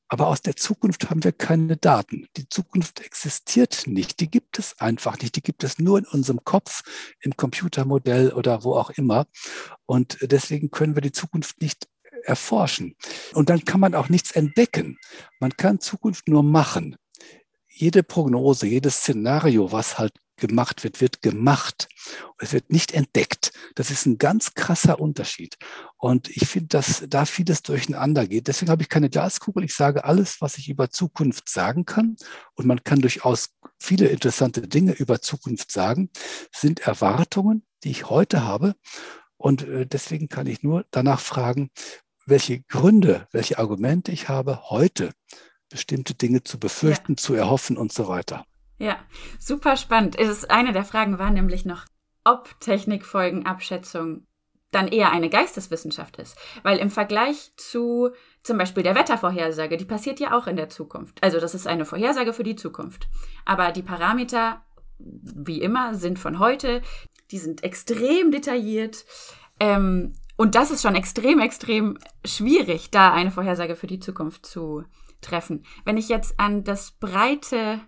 Aber 0.08 0.28
aus 0.28 0.40
der 0.40 0.56
Zukunft 0.56 1.10
haben 1.10 1.22
wir 1.22 1.32
keine 1.32 1.76
Daten. 1.76 2.26
Die 2.36 2.48
Zukunft 2.48 3.00
existiert 3.00 3.86
nicht. 3.86 4.20
Die 4.20 4.30
gibt 4.30 4.58
es 4.58 4.78
einfach 4.80 5.18
nicht. 5.20 5.36
Die 5.36 5.42
gibt 5.42 5.64
es 5.64 5.78
nur 5.78 5.98
in 5.98 6.06
unserem 6.06 6.42
Kopf, 6.44 6.82
im 7.20 7.36
Computermodell 7.36 8.32
oder 8.32 8.64
wo 8.64 8.74
auch 8.74 8.90
immer. 8.90 9.26
Und 9.86 10.18
deswegen 10.22 10.70
können 10.70 10.94
wir 10.94 11.02
die 11.02 11.12
Zukunft 11.12 11.60
nicht 11.60 11.88
erforschen. 12.24 12.96
Und 13.34 13.50
dann 13.50 13.64
kann 13.64 13.80
man 13.80 13.94
auch 13.94 14.08
nichts 14.08 14.30
entdecken. 14.32 14.98
Man 15.40 15.56
kann 15.56 15.80
Zukunft 15.80 16.28
nur 16.28 16.42
machen. 16.42 16.96
Jede 17.68 18.02
Prognose, 18.02 18.66
jedes 18.66 18.96
Szenario, 18.96 19.70
was 19.70 19.98
halt 19.98 20.14
gemacht 20.38 20.84
wird, 20.84 21.00
wird 21.00 21.20
gemacht. 21.20 21.88
Es 22.38 22.52
wird 22.52 22.70
nicht 22.70 22.92
entdeckt. 22.92 23.52
Das 23.74 23.90
ist 23.90 24.06
ein 24.06 24.18
ganz 24.18 24.54
krasser 24.54 25.00
Unterschied. 25.00 25.58
Und 26.00 26.28
ich 26.28 26.46
finde, 26.46 26.68
dass 26.68 27.04
da 27.08 27.24
vieles 27.24 27.62
durcheinander 27.62 28.26
geht. 28.26 28.46
Deswegen 28.46 28.70
habe 28.70 28.82
ich 28.82 28.88
keine 28.88 29.10
Glaskugel. 29.10 29.64
Ich 29.64 29.74
sage 29.74 30.04
alles, 30.04 30.40
was 30.40 30.56
ich 30.56 30.68
über 30.68 30.90
Zukunft 30.90 31.48
sagen 31.48 31.84
kann. 31.84 32.16
Und 32.54 32.66
man 32.66 32.84
kann 32.84 33.00
durchaus 33.00 33.50
viele 33.80 34.06
interessante 34.06 34.62
Dinge 34.68 34.92
über 34.92 35.20
Zukunft 35.20 35.72
sagen, 35.72 36.10
sind 36.54 36.80
Erwartungen, 36.80 37.66
die 37.82 37.90
ich 37.90 38.10
heute 38.10 38.44
habe. 38.44 38.76
Und 39.36 39.66
äh, 39.66 39.86
deswegen 39.86 40.28
kann 40.28 40.46
ich 40.46 40.62
nur 40.62 40.84
danach 40.92 41.20
fragen, 41.20 41.70
welche 42.26 42.60
Gründe, 42.62 43.26
welche 43.32 43.58
Argumente 43.58 44.12
ich 44.12 44.28
habe, 44.28 44.70
heute 44.70 45.10
bestimmte 45.68 46.14
Dinge 46.14 46.44
zu 46.44 46.60
befürchten, 46.60 47.12
ja. 47.12 47.16
zu 47.16 47.34
erhoffen 47.34 47.76
und 47.76 47.92
so 47.92 48.06
weiter. 48.06 48.44
Ja, 48.78 48.98
super 49.40 49.76
spannend. 49.76 50.16
Es 50.16 50.28
ist 50.28 50.50
eine 50.50 50.72
der 50.72 50.84
Fragen 50.84 51.18
war 51.18 51.30
nämlich 51.30 51.64
noch, 51.64 51.86
ob 52.22 52.60
Technikfolgenabschätzung 52.60 54.27
dann 54.70 54.88
eher 54.88 55.10
eine 55.12 55.30
Geisteswissenschaft 55.30 56.16
ist. 56.18 56.36
Weil 56.62 56.78
im 56.78 56.90
Vergleich 56.90 57.52
zu 57.56 58.10
zum 58.42 58.58
Beispiel 58.58 58.82
der 58.82 58.94
Wettervorhersage, 58.94 59.76
die 59.76 59.84
passiert 59.84 60.20
ja 60.20 60.36
auch 60.36 60.46
in 60.46 60.56
der 60.56 60.68
Zukunft. 60.68 61.22
Also 61.22 61.40
das 61.40 61.54
ist 61.54 61.66
eine 61.66 61.84
Vorhersage 61.84 62.32
für 62.32 62.44
die 62.44 62.56
Zukunft. 62.56 63.08
Aber 63.44 63.72
die 63.72 63.82
Parameter, 63.82 64.62
wie 64.98 65.60
immer, 65.60 65.94
sind 65.94 66.18
von 66.18 66.38
heute. 66.38 66.82
Die 67.30 67.38
sind 67.38 67.62
extrem 67.62 68.30
detailliert. 68.30 69.04
Ähm, 69.60 70.14
und 70.36 70.54
das 70.54 70.70
ist 70.70 70.82
schon 70.82 70.94
extrem, 70.94 71.40
extrem 71.40 71.98
schwierig, 72.24 72.90
da 72.90 73.12
eine 73.12 73.30
Vorhersage 73.30 73.74
für 73.74 73.86
die 73.86 74.00
Zukunft 74.00 74.46
zu 74.46 74.84
treffen. 75.20 75.64
Wenn 75.84 75.96
ich 75.96 76.08
jetzt 76.08 76.38
an 76.38 76.62
das 76.62 76.92
breite 76.92 77.80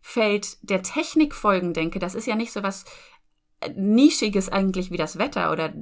Feld 0.00 0.58
der 0.62 0.82
Technikfolgen 0.82 1.72
denke, 1.72 1.98
das 1.98 2.14
ist 2.14 2.26
ja 2.26 2.36
nicht 2.36 2.52
so 2.52 2.62
was 2.62 2.84
Nischiges 3.74 4.48
eigentlich 4.48 4.90
wie 4.90 4.96
das 4.96 5.18
Wetter 5.18 5.50
oder 5.52 5.72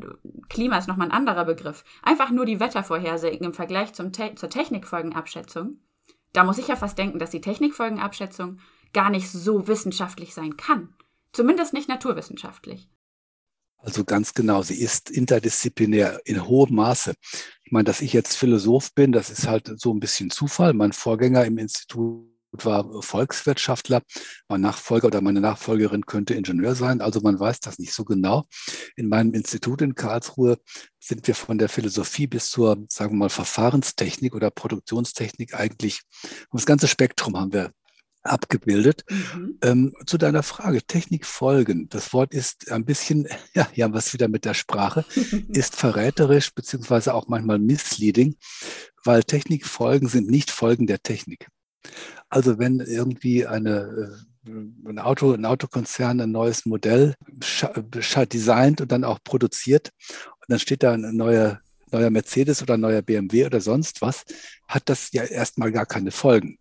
Klima 0.49 0.79
ist 0.79 0.89
nochmal 0.89 1.09
ein 1.09 1.13
anderer 1.13 1.45
Begriff. 1.45 1.85
Einfach 2.03 2.31
nur 2.31 2.47
die 2.47 2.61
Wettervorhersagen 2.61 3.45
im 3.45 3.55
Vergleich 3.55 3.93
zum 3.93 4.13
Te 4.13 4.35
zur 4.35 4.49
Technikfolgenabschätzung. 4.49 5.81
Da 6.33 6.45
muss 6.45 6.59
ich 6.59 6.69
ja 6.69 6.77
fast 6.77 6.99
denken, 6.99 7.19
dass 7.19 7.31
die 7.31 7.41
Technikfolgenabschätzung 7.41 8.61
gar 8.93 9.11
nicht 9.11 9.31
so 9.31 9.69
wissenschaftlich 9.69 10.35
sein 10.35 10.57
kann. 10.57 10.95
Zumindest 11.33 11.73
nicht 11.75 11.89
naturwissenschaftlich. 11.89 12.89
Also 13.79 14.05
ganz 14.05 14.33
genau, 14.35 14.63
sie 14.63 14.81
ist 14.81 15.11
interdisziplinär 15.11 16.21
in 16.25 16.47
hohem 16.49 16.75
Maße. 16.75 17.15
Ich 17.63 17.73
meine, 17.73 17.85
dass 17.85 18.01
ich 18.01 18.13
jetzt 18.13 18.37
Philosoph 18.37 18.95
bin, 18.95 19.13
das 19.13 19.31
ist 19.31 19.47
halt 19.47 19.79
so 19.79 19.93
ein 19.93 20.01
bisschen 20.01 20.31
Zufall. 20.31 20.73
Mein 20.73 20.93
Vorgänger 20.93 21.45
im 21.45 21.59
Institut 21.59 22.27
war 22.65 23.03
Volkswirtschaftler. 23.03 24.03
Mein 24.49 24.61
Nachfolger 24.61 25.09
oder 25.09 25.21
meine 25.21 25.41
Nachfolgerin 25.41 26.07
könnte 26.07 26.35
Ingenieur 26.35 26.75
sein. 26.75 27.01
Also 27.01 27.21
man 27.21 27.39
weiß 27.39 27.61
das 27.61 27.79
nicht 27.79 27.93
so 27.93 28.05
genau. 28.05 28.45
In 28.97 29.09
meinem 29.09 29.35
Institut 29.35 29.83
in 29.83 29.95
Karlsruhe 29.95 30.59
sind 30.99 31.27
wir 31.27 31.35
von 31.35 31.59
der 31.59 31.69
Philosophie 31.69 32.27
bis 32.27 32.51
zur, 32.51 32.85
sagen 32.89 33.13
wir 33.13 33.19
mal, 33.19 33.29
Verfahrenstechnik 33.29 34.35
oder 34.35 34.51
Produktionstechnik 34.51 35.55
eigentlich, 35.55 36.03
das 36.53 36.67
ganze 36.67 36.89
Spektrum 36.89 37.37
haben 37.37 37.53
wir 37.53 37.73
abgebildet. 38.27 39.05
Mhm. 39.09 39.59
Ähm, 39.63 39.95
zu 40.07 40.19
deiner 40.19 40.43
Frage, 40.43 40.83
Technikfolgen. 40.83 41.89
Das 41.89 42.13
Wort 42.13 42.35
ist 42.35 42.71
ein 42.71 42.85
bisschen, 42.85 43.27
ja, 43.55 43.69
hier 43.73 43.85
haben 43.85 43.95
wir 43.95 43.99
es 43.99 44.13
wieder 44.13 44.29
mit 44.29 44.45
der 44.45 44.55
Sprache, 44.55 45.05
ist 45.49 45.77
verräterisch 45.77 46.53
beziehungsweise 46.55 47.15
auch 47.15 47.29
manchmal 47.29 47.59
misleading, 47.59 48.37
weil 49.05 49.23
Technikfolgen 49.23 50.09
sind 50.09 50.29
nicht 50.29 50.51
Folgen 50.51 50.87
der 50.87 51.03
Technik. 51.03 51.49
Also 52.37 52.59
wenn 52.59 52.81
irgendwie 52.81 53.47
eine, 53.47 54.21
äh, 54.47 54.51
ein, 54.87 54.99
Auto, 54.99 55.33
ein 55.33 55.47
Autokonzern 55.47 56.21
ein 56.21 56.33
neues 56.33 56.67
Modell 56.67 57.15
designt 58.31 58.83
und 58.83 58.93
dann 58.93 59.05
auch 59.05 59.21
produziert 59.25 59.91
und 60.11 60.45
dann 60.49 60.59
steht 60.59 60.83
da 60.83 60.93
ein 60.93 61.17
neuer, 61.17 61.63
neuer 61.93 62.11
Mercedes 62.11 62.61
oder 62.61 62.75
ein 62.75 62.81
neuer 62.81 63.01
BMW 63.01 63.47
oder 63.47 63.63
sonst 63.63 64.03
was, 64.03 64.27
hat 64.69 64.83
das 64.91 65.13
ja 65.13 65.23
erstmal 65.23 65.73
gar 65.73 65.87
keine 65.87 66.11
Folgen. 66.11 66.59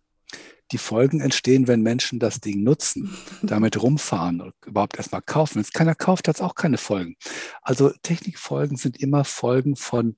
Die 0.72 0.78
Folgen 0.78 1.20
entstehen, 1.20 1.68
wenn 1.68 1.82
Menschen 1.82 2.20
das 2.20 2.40
Ding 2.40 2.62
nutzen, 2.62 3.14
damit 3.42 3.82
rumfahren 3.82 4.40
und 4.40 4.54
überhaupt 4.64 4.96
erstmal 4.96 5.20
kaufen. 5.20 5.56
Wenn 5.56 5.62
es 5.62 5.72
keiner 5.72 5.94
kauft, 5.94 6.26
hat 6.26 6.36
es 6.36 6.40
auch 6.42 6.54
keine 6.54 6.78
Folgen. 6.78 7.16
Also 7.60 7.92
Technikfolgen 8.02 8.78
sind 8.78 8.98
immer 8.98 9.26
Folgen 9.26 9.76
von 9.76 10.16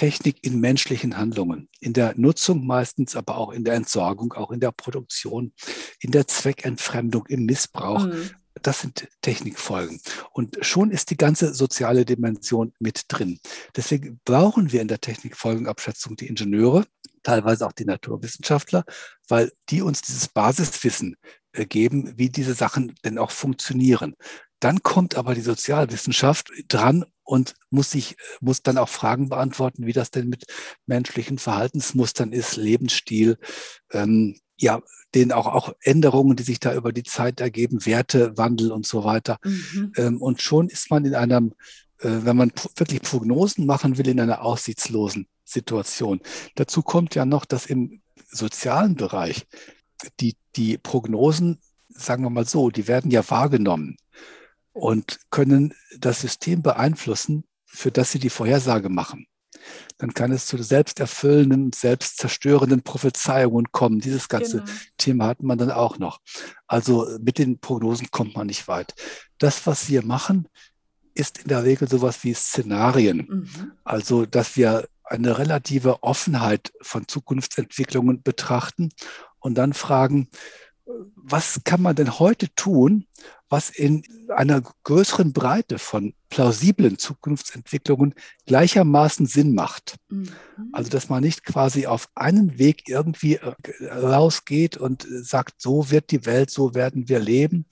Technik 0.00 0.42
in 0.46 0.60
menschlichen 0.60 1.18
Handlungen, 1.18 1.68
in 1.78 1.92
der 1.92 2.14
Nutzung 2.16 2.66
meistens, 2.66 3.16
aber 3.16 3.36
auch 3.36 3.50
in 3.50 3.64
der 3.64 3.74
Entsorgung, 3.74 4.32
auch 4.32 4.50
in 4.50 4.58
der 4.58 4.72
Produktion, 4.72 5.52
in 6.00 6.10
der 6.10 6.26
Zweckentfremdung, 6.26 7.26
im 7.26 7.44
Missbrauch. 7.44 8.06
Mhm. 8.06 8.30
Das 8.62 8.80
sind 8.80 9.08
Technikfolgen. 9.20 10.00
Und 10.32 10.56
schon 10.62 10.90
ist 10.90 11.10
die 11.10 11.18
ganze 11.18 11.52
soziale 11.52 12.06
Dimension 12.06 12.72
mit 12.78 13.04
drin. 13.08 13.40
Deswegen 13.76 14.18
brauchen 14.24 14.72
wir 14.72 14.80
in 14.80 14.88
der 14.88 15.02
Technikfolgenabschätzung 15.02 16.16
die 16.16 16.28
Ingenieure, 16.28 16.86
teilweise 17.22 17.66
auch 17.66 17.72
die 17.72 17.84
Naturwissenschaftler, 17.84 18.86
weil 19.28 19.52
die 19.68 19.82
uns 19.82 20.00
dieses 20.00 20.28
Basiswissen 20.28 21.16
äh, 21.52 21.66
geben, 21.66 22.14
wie 22.16 22.30
diese 22.30 22.54
Sachen 22.54 22.94
denn 23.04 23.18
auch 23.18 23.32
funktionieren. 23.32 24.14
Dann 24.60 24.82
kommt 24.82 25.14
aber 25.14 25.34
die 25.34 25.42
Sozialwissenschaft 25.42 26.50
dran 26.68 27.04
und 27.30 27.54
muss 27.70 27.92
sich, 27.92 28.16
muss 28.40 28.62
dann 28.62 28.76
auch 28.76 28.88
Fragen 28.88 29.28
beantworten, 29.28 29.86
wie 29.86 29.92
das 29.92 30.10
denn 30.10 30.28
mit 30.28 30.46
menschlichen 30.86 31.38
Verhaltensmustern 31.38 32.32
ist, 32.32 32.56
Lebensstil, 32.56 33.38
ähm, 33.92 34.36
ja, 34.58 34.82
den 35.14 35.30
auch, 35.30 35.46
auch 35.46 35.72
Änderungen, 35.80 36.34
die 36.34 36.42
sich 36.42 36.58
da 36.58 36.74
über 36.74 36.92
die 36.92 37.04
Zeit 37.04 37.40
ergeben, 37.40 37.86
Wertewandel 37.86 38.72
und 38.72 38.84
so 38.84 39.04
weiter. 39.04 39.38
Mhm. 39.44 39.92
Ähm, 39.96 40.20
und 40.20 40.42
schon 40.42 40.68
ist 40.68 40.90
man 40.90 41.04
in 41.04 41.14
einem, 41.14 41.54
äh, 42.00 42.08
wenn 42.08 42.36
man 42.36 42.50
wirklich 42.74 43.00
Prognosen 43.02 43.64
machen 43.64 43.96
will, 43.96 44.08
in 44.08 44.18
einer 44.18 44.42
aussichtslosen 44.42 45.28
Situation. 45.44 46.20
Dazu 46.56 46.82
kommt 46.82 47.14
ja 47.14 47.24
noch, 47.24 47.44
dass 47.44 47.66
im 47.66 48.02
sozialen 48.28 48.96
Bereich 48.96 49.46
die, 50.18 50.34
die 50.56 50.78
Prognosen, 50.78 51.60
sagen 51.90 52.24
wir 52.24 52.30
mal 52.30 52.46
so, 52.46 52.70
die 52.70 52.88
werden 52.88 53.12
ja 53.12 53.28
wahrgenommen 53.30 53.98
und 54.80 55.20
können 55.30 55.74
das 55.98 56.22
System 56.22 56.62
beeinflussen, 56.62 57.44
für 57.66 57.92
das 57.92 58.12
sie 58.12 58.18
die 58.18 58.30
Vorhersage 58.30 58.88
machen. 58.88 59.26
Dann 59.98 60.14
kann 60.14 60.32
es 60.32 60.46
zu 60.46 60.56
selbsterfüllenden, 60.62 61.72
selbstzerstörenden 61.74 62.80
Prophezeiungen 62.80 63.70
kommen. 63.72 64.00
Dieses 64.00 64.28
ganze 64.30 64.60
genau. 64.60 64.72
Thema 64.96 65.26
hat 65.26 65.42
man 65.42 65.58
dann 65.58 65.70
auch 65.70 65.98
noch. 65.98 66.20
Also 66.66 67.06
mit 67.20 67.36
den 67.36 67.58
Prognosen 67.58 68.10
kommt 68.10 68.34
man 68.34 68.46
nicht 68.46 68.68
weit. 68.68 68.94
Das, 69.36 69.66
was 69.66 69.90
wir 69.90 70.02
machen, 70.02 70.48
ist 71.12 71.42
in 71.42 71.48
der 71.48 71.64
Regel 71.64 71.86
sowas 71.86 72.24
wie 72.24 72.32
Szenarien. 72.32 73.26
Mhm. 73.28 73.72
Also, 73.84 74.24
dass 74.24 74.56
wir 74.56 74.88
eine 75.04 75.36
relative 75.36 76.02
Offenheit 76.02 76.72
von 76.80 77.06
Zukunftsentwicklungen 77.06 78.22
betrachten 78.22 78.88
und 79.40 79.56
dann 79.58 79.74
fragen, 79.74 80.28
was 81.16 81.60
kann 81.64 81.82
man 81.82 81.96
denn 81.96 82.18
heute 82.18 82.54
tun, 82.54 83.06
was 83.48 83.68
in 83.68 84.04
einer 84.28 84.62
größeren 84.84 85.32
Breite 85.32 85.78
von 85.78 86.14
plausiblen 86.28 86.98
Zukunftsentwicklungen 86.98 88.14
gleichermaßen 88.46 89.26
Sinn 89.26 89.54
macht. 89.54 89.96
Mhm. 90.08 90.30
Also 90.72 90.88
dass 90.88 91.08
man 91.08 91.22
nicht 91.22 91.44
quasi 91.44 91.86
auf 91.86 92.08
einen 92.14 92.58
Weg 92.58 92.88
irgendwie 92.88 93.34
äh, 93.34 93.54
rausgeht 93.92 94.76
und 94.76 95.04
sagt, 95.10 95.60
so 95.60 95.90
wird 95.90 96.12
die 96.12 96.24
Welt, 96.26 96.50
so 96.50 96.74
werden 96.74 97.08
wir 97.08 97.18
leben, 97.18 97.66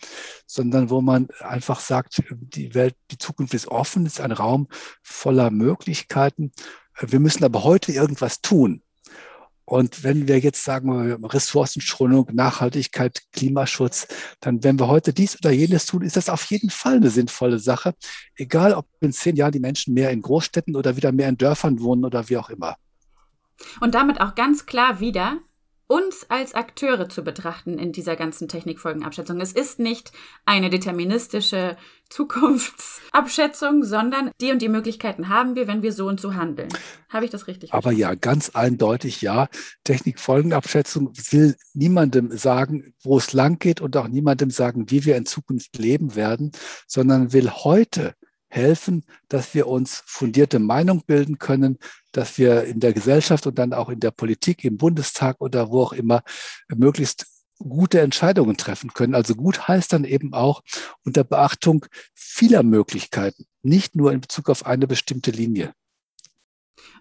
sondern 0.46 0.90
wo 0.90 1.00
man 1.00 1.28
einfach 1.38 1.78
sagt, 1.78 2.24
die 2.30 2.74
Welt, 2.74 2.96
die 3.12 3.18
Zukunft 3.18 3.54
ist 3.54 3.68
offen, 3.68 4.04
ist 4.04 4.20
ein 4.20 4.32
Raum 4.32 4.66
voller 5.02 5.50
Möglichkeiten. 5.50 6.50
Wir 7.00 7.20
müssen 7.20 7.44
aber 7.44 7.62
heute 7.62 7.92
irgendwas 7.92 8.40
tun. 8.40 8.82
Und 9.68 10.02
wenn 10.02 10.26
wir 10.26 10.38
jetzt 10.38 10.64
sagen, 10.64 11.12
Ressourcenschonung, 11.26 12.30
Nachhaltigkeit, 12.32 13.20
Klimaschutz, 13.32 14.08
dann 14.40 14.64
wenn 14.64 14.78
wir 14.80 14.88
heute 14.88 15.12
dies 15.12 15.36
oder 15.36 15.50
jenes 15.50 15.84
tun, 15.84 16.00
ist 16.00 16.16
das 16.16 16.30
auf 16.30 16.44
jeden 16.44 16.70
Fall 16.70 16.96
eine 16.96 17.10
sinnvolle 17.10 17.58
Sache. 17.58 17.92
Egal, 18.34 18.72
ob 18.72 18.86
in 19.00 19.12
zehn 19.12 19.36
Jahren 19.36 19.52
die 19.52 19.60
Menschen 19.60 19.92
mehr 19.92 20.10
in 20.10 20.22
Großstädten 20.22 20.74
oder 20.74 20.96
wieder 20.96 21.12
mehr 21.12 21.28
in 21.28 21.36
Dörfern 21.36 21.80
wohnen 21.80 22.06
oder 22.06 22.30
wie 22.30 22.38
auch 22.38 22.48
immer. 22.48 22.76
Und 23.78 23.94
damit 23.94 24.22
auch 24.22 24.34
ganz 24.34 24.64
klar 24.64 25.00
wieder, 25.00 25.36
uns 25.88 26.26
als 26.28 26.54
Akteure 26.54 27.08
zu 27.08 27.24
betrachten 27.24 27.78
in 27.78 27.92
dieser 27.92 28.14
ganzen 28.14 28.46
Technikfolgenabschätzung. 28.46 29.40
Es 29.40 29.52
ist 29.52 29.78
nicht 29.78 30.12
eine 30.44 30.68
deterministische 30.70 31.76
Zukunftsabschätzung, 32.10 33.84
sondern 33.84 34.30
die 34.40 34.52
und 34.52 34.62
die 34.62 34.68
Möglichkeiten 34.68 35.28
haben 35.28 35.56
wir, 35.56 35.66
wenn 35.66 35.82
wir 35.82 35.92
so 35.92 36.06
und 36.06 36.20
so 36.20 36.34
handeln. 36.34 36.70
Habe 37.10 37.26
ich 37.26 37.30
das 37.30 37.46
richtig 37.46 37.72
Aber 37.72 37.82
verstanden? 37.82 38.00
ja, 38.00 38.14
ganz 38.14 38.50
eindeutig 38.50 39.20
ja. 39.20 39.48
Technikfolgenabschätzung 39.84 41.12
will 41.30 41.56
niemandem 41.74 42.36
sagen, 42.36 42.94
wo 43.02 43.18
es 43.18 43.32
lang 43.32 43.58
geht 43.58 43.80
und 43.80 43.96
auch 43.96 44.08
niemandem 44.08 44.50
sagen, 44.50 44.90
wie 44.90 45.04
wir 45.04 45.16
in 45.16 45.26
Zukunft 45.26 45.76
leben 45.76 46.14
werden, 46.14 46.52
sondern 46.86 47.32
will 47.32 47.50
heute 47.50 48.14
helfen, 48.48 49.04
dass 49.28 49.54
wir 49.54 49.66
uns 49.66 50.02
fundierte 50.06 50.58
Meinung 50.58 51.02
bilden 51.06 51.38
können, 51.38 51.78
dass 52.12 52.38
wir 52.38 52.64
in 52.64 52.80
der 52.80 52.92
Gesellschaft 52.92 53.46
und 53.46 53.58
dann 53.58 53.72
auch 53.72 53.88
in 53.88 54.00
der 54.00 54.10
Politik, 54.10 54.64
im 54.64 54.78
Bundestag 54.78 55.36
oder 55.40 55.70
wo 55.70 55.82
auch 55.82 55.92
immer 55.92 56.22
möglichst 56.68 57.26
gute 57.58 58.00
Entscheidungen 58.00 58.56
treffen 58.56 58.92
können. 58.94 59.14
Also 59.14 59.34
gut 59.34 59.68
heißt 59.68 59.92
dann 59.92 60.04
eben 60.04 60.32
auch 60.32 60.62
unter 61.04 61.24
Beachtung 61.24 61.84
vieler 62.14 62.62
Möglichkeiten, 62.62 63.46
nicht 63.62 63.96
nur 63.96 64.12
in 64.12 64.20
Bezug 64.20 64.48
auf 64.48 64.64
eine 64.66 64.86
bestimmte 64.86 65.30
Linie. 65.30 65.74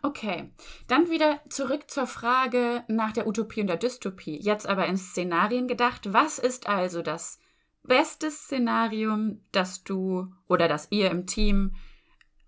Okay, 0.01 0.51
dann 0.87 1.09
wieder 1.09 1.39
zurück 1.49 1.89
zur 1.89 2.07
Frage 2.07 2.83
nach 2.87 3.11
der 3.11 3.27
Utopie 3.27 3.61
und 3.61 3.67
der 3.67 3.77
Dystopie. 3.77 4.37
Jetzt 4.39 4.67
aber 4.67 4.87
in 4.87 4.97
Szenarien 4.97 5.67
gedacht. 5.67 6.13
Was 6.13 6.39
ist 6.39 6.67
also 6.67 7.01
das 7.01 7.39
beste 7.83 8.31
Szenarium, 8.31 9.41
das 9.51 9.83
du 9.83 10.27
oder 10.47 10.67
das 10.67 10.87
ihr 10.89 11.09
im 11.11 11.25
Team 11.25 11.75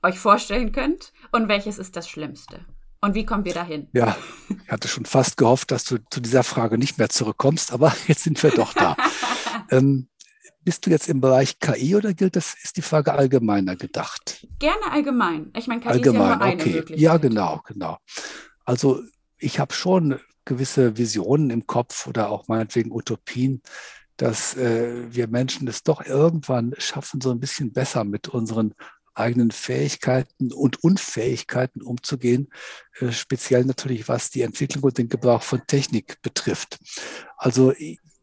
euch 0.04 0.20
vorstellen 0.20 0.72
könnt? 0.72 1.14
Und 1.32 1.48
welches 1.48 1.78
ist 1.78 1.96
das 1.96 2.10
Schlimmste? 2.10 2.66
Und 3.02 3.16
wie 3.16 3.26
kommen 3.26 3.46
wir 3.46 3.54
dahin? 3.54 3.88
Ja, 3.94 4.18
ich 4.50 4.72
hatte 4.72 4.88
schon 4.88 5.06
fast 5.06 5.38
gehofft, 5.38 5.72
dass 5.72 5.86
du 5.86 5.98
zu 6.10 6.20
dieser 6.20 6.44
Frage 6.44 6.78
nicht 6.78 6.98
mehr 6.98 7.10
zurückkommst, 7.10 7.72
aber 7.72 7.96
jetzt 8.08 8.24
sind 8.24 8.42
wir 8.44 8.52
doch 8.52 8.74
da. 8.74 8.98
ähm, 9.72 10.10
bist 10.64 10.86
du 10.86 10.90
jetzt 10.90 11.08
im 11.08 11.22
Bereich 11.22 11.60
KI 11.60 11.96
oder 11.96 12.14
gilt 12.14 12.36
das, 12.36 12.56
ist 12.62 12.76
die 12.76 12.82
Frage 12.82 13.14
allgemeiner 13.14 13.76
gedacht? 13.78 14.46
Gerne 14.60 14.92
allgemein. 14.92 15.52
Ich 15.56 15.68
meine, 15.68 15.82
KI 15.82 15.88
allgemein, 15.88 16.60
ist 16.60 16.66
ja 16.66 16.72
nur 16.74 16.82
okay. 16.84 16.96
Ja, 16.98 17.18
genau, 17.18 17.62
genau. 17.66 17.98
Also 18.66 19.02
ich 19.38 19.60
habe 19.60 19.74
schon 19.74 20.20
gewisse 20.44 20.98
Visionen 20.98 21.50
im 21.52 21.66
Kopf 21.68 22.08
oder 22.08 22.30
auch 22.30 22.48
meinetwegen 22.48 22.92
Utopien, 22.92 23.62
dass 24.20 24.56
äh, 24.58 25.06
wir 25.10 25.28
Menschen 25.30 25.68
es 25.70 25.82
doch 25.82 26.06
irgendwann 26.06 26.76
schaffen, 26.78 27.22
so 27.22 27.32
ein 27.32 27.40
bisschen 27.40 27.72
besser 27.72 28.04
mit 28.04 28.28
unseren 28.28 28.74
eigenen 29.14 29.52
Fähigkeiten 29.52 30.52
und 30.52 30.84
Unfähigkeiten 30.84 31.82
umzugehen, 31.82 32.50
äh, 33.00 33.14
speziell 33.14 33.64
natürlich 33.64 34.10
was 34.10 34.30
die 34.30 34.42
Entwicklung 34.42 34.84
und 34.84 34.98
den 34.98 35.08
Gebrauch 35.08 35.42
von 35.42 35.62
Technik 35.68 36.22
betrifft. 36.22 36.80
Also 37.38 37.74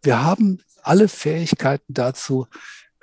wir 0.03 0.23
haben 0.23 0.61
alle 0.83 1.09
Fähigkeiten 1.09 1.95
dazu, 1.95 2.47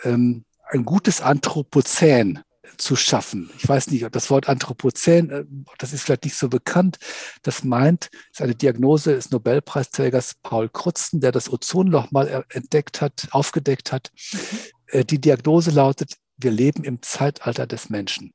ähm, 0.03 0.45
ein 0.69 0.85
gutes 0.85 1.19
Anthropozän 1.19 2.43
zu 2.77 2.95
schaffen. 2.95 3.49
Ich 3.57 3.67
weiß 3.67 3.91
nicht, 3.91 4.07
das 4.11 4.29
Wort 4.29 4.49
Anthropozän, 4.49 5.29
äh, 5.29 5.45
das 5.77 5.93
ist 5.93 6.03
vielleicht 6.03 6.25
nicht 6.25 6.35
so 6.35 6.49
bekannt. 6.49 6.97
Das 7.41 7.63
meint, 7.63 8.09
ist 8.31 8.41
eine 8.41 8.55
Diagnose 8.55 9.15
des 9.15 9.31
Nobelpreisträgers 9.31 10.35
Paul 10.43 10.69
Krutzen, 10.69 11.21
der 11.21 11.31
das 11.31 11.51
Ozonloch 11.51 12.11
mal 12.11 12.45
entdeckt 12.49 13.01
hat, 13.01 13.27
aufgedeckt 13.31 13.91
hat. 13.91 14.11
Mhm. 14.31 15.07
Die 15.07 15.19
Diagnose 15.19 15.71
lautet, 15.71 16.17
wir 16.37 16.51
leben 16.51 16.83
im 16.83 17.01
Zeitalter 17.01 17.65
des 17.65 17.89
Menschen. 17.89 18.33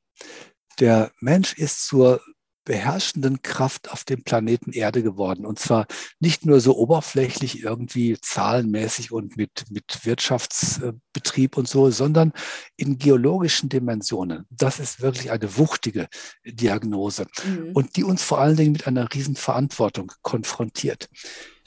Der 0.81 1.13
Mensch 1.21 1.55
ist 1.55 1.87
zur 1.87 2.21
beherrschenden 2.69 3.41
Kraft 3.41 3.91
auf 3.91 4.05
dem 4.05 4.23
Planeten 4.25 4.73
Erde 4.73 5.03
geworden. 5.03 5.47
Und 5.47 5.59
zwar 5.59 5.87
nicht 6.21 6.45
nur 6.45 6.61
so 6.61 6.77
oberflächlich 6.77 7.63
irgendwie 7.63 8.19
zahlenmäßig 8.21 9.11
und 9.11 9.39
mit, 9.39 9.65
mit 9.71 10.05
Wirtschaftsbetrieb 10.05 11.57
und 11.57 11.67
so, 11.67 11.91
sondern 11.91 12.35
in 12.77 12.99
geologischen 12.99 13.71
Dimensionen. 13.71 14.45
Das 14.51 14.81
ist 14.81 15.01
wirklich 15.01 15.31
eine 15.31 15.57
wuchtige 15.57 16.09
Diagnose 16.45 17.27
mhm. 17.43 17.73
und 17.73 17.97
die 17.97 18.05
uns 18.05 18.23
vor 18.23 18.39
allen 18.39 18.57
Dingen 18.57 18.73
mit 18.73 18.87
einer 18.87 19.09
Riesenverantwortung 19.15 20.13
konfrontiert. 20.21 21.09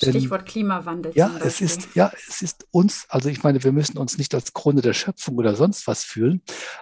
Stichwort 0.09 0.45
Klimawandel. 0.45 1.11
Ja, 1.15 1.31
es 1.43 1.61
ist, 1.61 1.89
ja, 1.95 2.11
es 2.27 2.41
ist 2.41 2.65
uns, 2.71 3.05
also 3.09 3.29
ich 3.29 3.43
meine, 3.43 3.63
wir 3.63 3.71
müssen 3.71 3.97
uns 3.97 4.17
nicht 4.17 4.33
als 4.33 4.53
Krone 4.53 4.81
der 4.81 4.93
Schöpfung 4.93 5.37
oder 5.37 5.55
sonst 5.55 5.87
was 5.87 6.03
fühlen, 6.03 6.41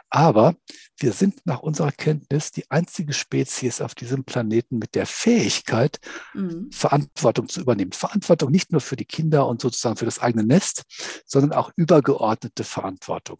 aber 0.09 0.55
wir 1.01 1.13
sind 1.13 1.45
nach 1.45 1.61
unserer 1.61 1.91
Kenntnis 1.91 2.51
die 2.51 2.69
einzige 2.69 3.13
Spezies 3.13 3.81
auf 3.81 3.95
diesem 3.95 4.25
Planeten 4.25 4.77
mit 4.79 4.95
der 4.95 5.05
Fähigkeit, 5.05 5.99
mhm. 6.33 6.69
Verantwortung 6.71 7.47
zu 7.47 7.61
übernehmen. 7.61 7.93
Verantwortung 7.93 8.51
nicht 8.51 8.71
nur 8.71 8.81
für 8.81 8.95
die 8.95 9.05
Kinder 9.05 9.47
und 9.47 9.61
sozusagen 9.61 9.95
für 9.95 10.05
das 10.05 10.19
eigene 10.19 10.43
Nest, 10.43 10.83
sondern 11.25 11.53
auch 11.53 11.71
übergeordnete 11.75 12.63
Verantwortung. 12.63 13.39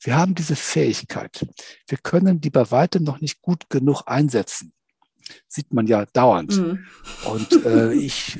Wir 0.00 0.16
haben 0.16 0.34
diese 0.34 0.56
Fähigkeit. 0.56 1.46
Wir 1.88 1.98
können 1.98 2.40
die 2.40 2.50
bei 2.50 2.70
weitem 2.70 3.04
noch 3.04 3.20
nicht 3.20 3.42
gut 3.42 3.68
genug 3.68 4.02
einsetzen. 4.06 4.72
Sieht 5.48 5.72
man 5.72 5.86
ja 5.86 6.06
dauernd. 6.06 6.56
Mhm. 6.56 6.86
Und 7.24 7.66
äh, 7.66 7.92
ich 7.92 8.38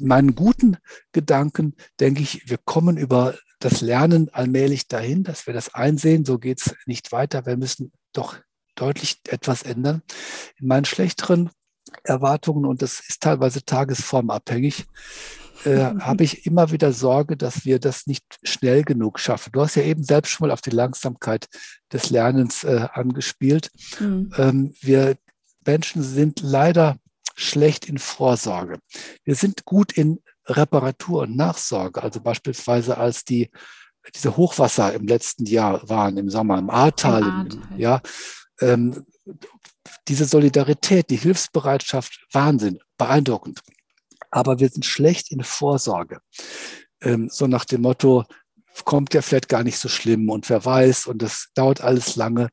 meinen 0.00 0.34
guten 0.34 0.76
Gedanken 1.12 1.74
denke 2.00 2.22
ich, 2.22 2.48
wir 2.48 2.58
kommen 2.58 2.96
über 2.96 3.34
das 3.58 3.80
Lernen 3.80 4.28
allmählich 4.32 4.88
dahin, 4.88 5.24
dass 5.24 5.46
wir 5.46 5.54
das 5.54 5.74
einsehen. 5.74 6.24
So 6.24 6.38
geht 6.38 6.60
es 6.60 6.74
nicht 6.86 7.12
weiter. 7.12 7.46
Wir 7.46 7.56
müssen 7.56 7.92
doch 8.12 8.36
deutlich 8.74 9.20
etwas 9.28 9.62
ändern. 9.62 10.02
In 10.58 10.68
meinen 10.68 10.84
schlechteren 10.84 11.50
Erwartungen, 12.04 12.66
und 12.66 12.82
das 12.82 13.00
ist 13.08 13.22
teilweise 13.22 13.64
tagesformabhängig, 13.64 14.84
äh, 15.64 15.76
habe 16.00 16.24
ich 16.24 16.46
immer 16.46 16.70
wieder 16.70 16.92
Sorge, 16.92 17.36
dass 17.36 17.64
wir 17.64 17.78
das 17.78 18.06
nicht 18.06 18.24
schnell 18.42 18.84
genug 18.84 19.18
schaffen. 19.18 19.52
Du 19.52 19.62
hast 19.62 19.76
ja 19.76 19.82
eben 19.82 20.02
selbst 20.02 20.30
schon 20.30 20.48
mal 20.48 20.52
auf 20.52 20.60
die 20.60 20.70
Langsamkeit 20.70 21.46
des 21.92 22.10
Lernens 22.10 22.64
äh, 22.64 22.88
angespielt. 22.92 23.70
Mhm. 23.98 24.32
Ähm, 24.36 24.74
wir 24.80 25.16
Menschen 25.64 26.02
sind 26.02 26.40
leider 26.42 26.98
schlecht 27.36 27.88
in 27.88 27.98
Vorsorge. 27.98 28.78
Wir 29.24 29.34
sind 29.34 29.64
gut 29.64 29.92
in 29.92 30.22
Reparatur 30.46 31.22
und 31.22 31.36
Nachsorge. 31.36 32.02
Also 32.02 32.20
beispielsweise 32.20 32.98
als 32.98 33.24
die 33.24 33.50
diese 34.14 34.36
Hochwasser 34.36 34.94
im 34.94 35.06
letzten 35.06 35.46
Jahr 35.46 35.88
waren, 35.88 36.16
im 36.16 36.30
Sommer, 36.30 36.58
im 36.58 36.70
Ahrtal, 36.70 37.22
Im 37.22 37.28
Ahrtal. 37.28 37.60
ja, 37.76 38.00
ähm, 38.60 39.04
diese 40.08 40.24
Solidarität, 40.24 41.10
die 41.10 41.16
Hilfsbereitschaft, 41.16 42.24
Wahnsinn, 42.32 42.78
beeindruckend. 42.96 43.60
Aber 44.30 44.60
wir 44.60 44.68
sind 44.68 44.84
schlecht 44.84 45.32
in 45.32 45.42
Vorsorge. 45.42 46.20
Ähm, 47.00 47.28
so 47.30 47.46
nach 47.46 47.64
dem 47.64 47.82
Motto, 47.82 48.24
kommt 48.84 49.14
ja 49.14 49.22
vielleicht 49.22 49.48
gar 49.48 49.62
nicht 49.62 49.78
so 49.78 49.88
schlimm 49.88 50.28
und 50.28 50.48
wer 50.50 50.64
weiß 50.64 51.06
und 51.06 51.22
das 51.22 51.48
dauert 51.54 51.80
alles 51.80 52.16
lange. 52.16 52.48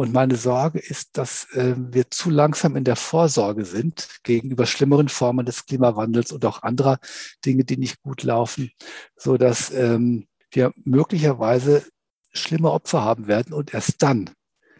Und 0.00 0.14
meine 0.14 0.36
Sorge 0.36 0.78
ist, 0.78 1.18
dass 1.18 1.44
äh, 1.52 1.74
wir 1.76 2.10
zu 2.10 2.30
langsam 2.30 2.74
in 2.74 2.84
der 2.84 2.96
Vorsorge 2.96 3.66
sind 3.66 4.08
gegenüber 4.22 4.64
schlimmeren 4.64 5.10
Formen 5.10 5.44
des 5.44 5.66
Klimawandels 5.66 6.32
und 6.32 6.42
auch 6.46 6.62
anderer 6.62 6.98
Dinge, 7.44 7.64
die 7.64 7.76
nicht 7.76 8.00
gut 8.00 8.22
laufen, 8.22 8.70
so 9.14 9.36
dass 9.36 9.70
ähm, 9.70 10.26
wir 10.52 10.72
möglicherweise 10.84 11.84
schlimme 12.32 12.70
Opfer 12.70 13.04
haben 13.04 13.26
werden 13.26 13.52
und 13.52 13.74
erst 13.74 14.02
dann 14.02 14.30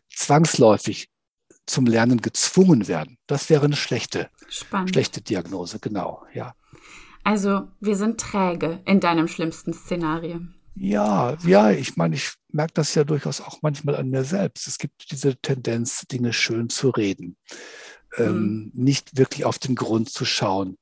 zwangsläufig 0.09 1.11
zum 1.67 1.85
Lernen 1.85 2.23
gezwungen 2.23 2.89
werden. 2.89 3.19
Das 3.27 3.51
wäre 3.51 3.67
eine 3.67 3.77
schlechte, 3.77 4.31
Spannend. 4.49 4.89
schlechte 4.89 5.21
Diagnose, 5.21 5.81
genau, 5.81 6.23
ja. 6.33 6.55
Also 7.25 7.69
wir 7.79 7.97
sind 7.97 8.19
träge 8.19 8.81
in 8.87 9.01
deinem 9.01 9.29
schlimmsten 9.29 9.75
Szenario. 9.75 10.41
Ja, 10.75 11.37
ja, 11.45 11.71
ich 11.71 11.97
meine, 11.97 12.17
ich 12.17 12.33
merke 12.49 12.75
das 12.75 12.95
ja 12.95 13.05
durchaus 13.05 13.41
auch 13.41 13.61
manchmal 13.63 13.97
an 13.97 14.11
mir 14.11 14.25
selbst. 14.25 14.67
Es 14.67 14.79
gibt 14.79 15.11
diese 15.11 15.37
Tendenz, 15.37 16.07
Dinge 16.11 16.33
schön 16.33 16.69
zu 16.69 16.91
reden, 16.91 17.37
ähm, 18.17 18.25
mhm. 18.25 18.31
ähm, 18.31 18.71
nicht 18.75 19.19
wirklich 19.19 19.45
auf 19.45 19.59
den 19.59 19.75
Grund 19.75 20.11
zu 20.11 20.25
schauen. 20.25 20.79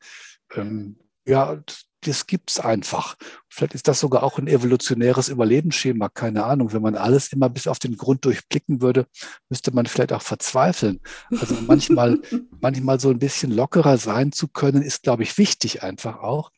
Ähm, 0.55 0.99
ja, 1.27 1.61
das 2.03 2.27
gibt 2.27 2.51
es 2.51 2.61
einfach. 2.61 3.17
Vielleicht 3.51 3.75
ist 3.75 3.89
das 3.89 4.01
sogar 4.01 4.23
auch 4.23 4.39
ein 4.39 4.47
evolutionäres 4.47 5.29
Überlebensschema, 5.29 6.09
keine 6.09 6.45
Ahnung. 6.45 6.73
Wenn 6.73 6.83
man 6.83 6.95
alles 6.95 7.33
immer 7.33 7.49
bis 7.49 7.67
auf 7.67 7.79
den 7.79 7.97
Grund 7.97 8.25
durchblicken 8.25 8.83
würde, 8.83 9.07
müsste 9.49 9.73
man 9.73 9.87
vielleicht 9.87 10.13
auch 10.13 10.23
verzweifeln. 10.23 11.01
Also 11.31 11.57
manchmal, 11.67 12.19
manchmal 12.61 13.01
so 13.01 13.11
ein 13.11 13.19
bisschen 13.19 13.51
lockerer 13.53 13.97
sein 13.97 14.33
zu 14.33 14.49
können, 14.49 14.83
ist, 14.83 15.03
glaube 15.03 15.23
ich, 15.23 15.37
wichtig 15.39 15.83
einfach 15.83 16.21
auch. 16.21 16.51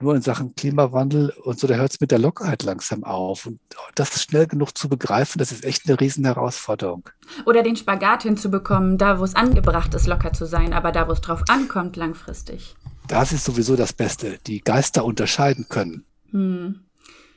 Nur 0.00 0.16
in 0.16 0.22
Sachen 0.22 0.54
Klimawandel 0.54 1.30
und 1.44 1.58
so, 1.58 1.66
da 1.66 1.76
hört 1.76 1.92
es 1.92 2.00
mit 2.00 2.10
der 2.10 2.18
Lockerheit 2.18 2.62
langsam 2.64 3.04
auf. 3.04 3.46
Und 3.46 3.60
das 3.94 4.22
schnell 4.22 4.46
genug 4.46 4.76
zu 4.76 4.88
begreifen, 4.88 5.38
das 5.38 5.52
ist 5.52 5.64
echt 5.64 5.88
eine 5.88 6.00
Riesenherausforderung. 6.00 7.08
Oder 7.46 7.62
den 7.62 7.76
Spagat 7.76 8.24
hinzubekommen, 8.24 8.98
da 8.98 9.20
wo 9.20 9.24
es 9.24 9.36
angebracht 9.36 9.94
ist, 9.94 10.06
locker 10.06 10.32
zu 10.32 10.46
sein, 10.46 10.72
aber 10.72 10.92
da 10.92 11.08
wo 11.08 11.12
es 11.12 11.20
drauf 11.20 11.42
ankommt, 11.48 11.96
langfristig. 11.96 12.74
das 13.06 13.32
ist 13.32 13.44
sowieso 13.44 13.76
das 13.76 13.92
Beste, 13.92 14.38
die 14.46 14.60
Geister 14.60 15.04
unterscheiden 15.04 15.66
können. 15.68 16.04
Hm. 16.34 16.80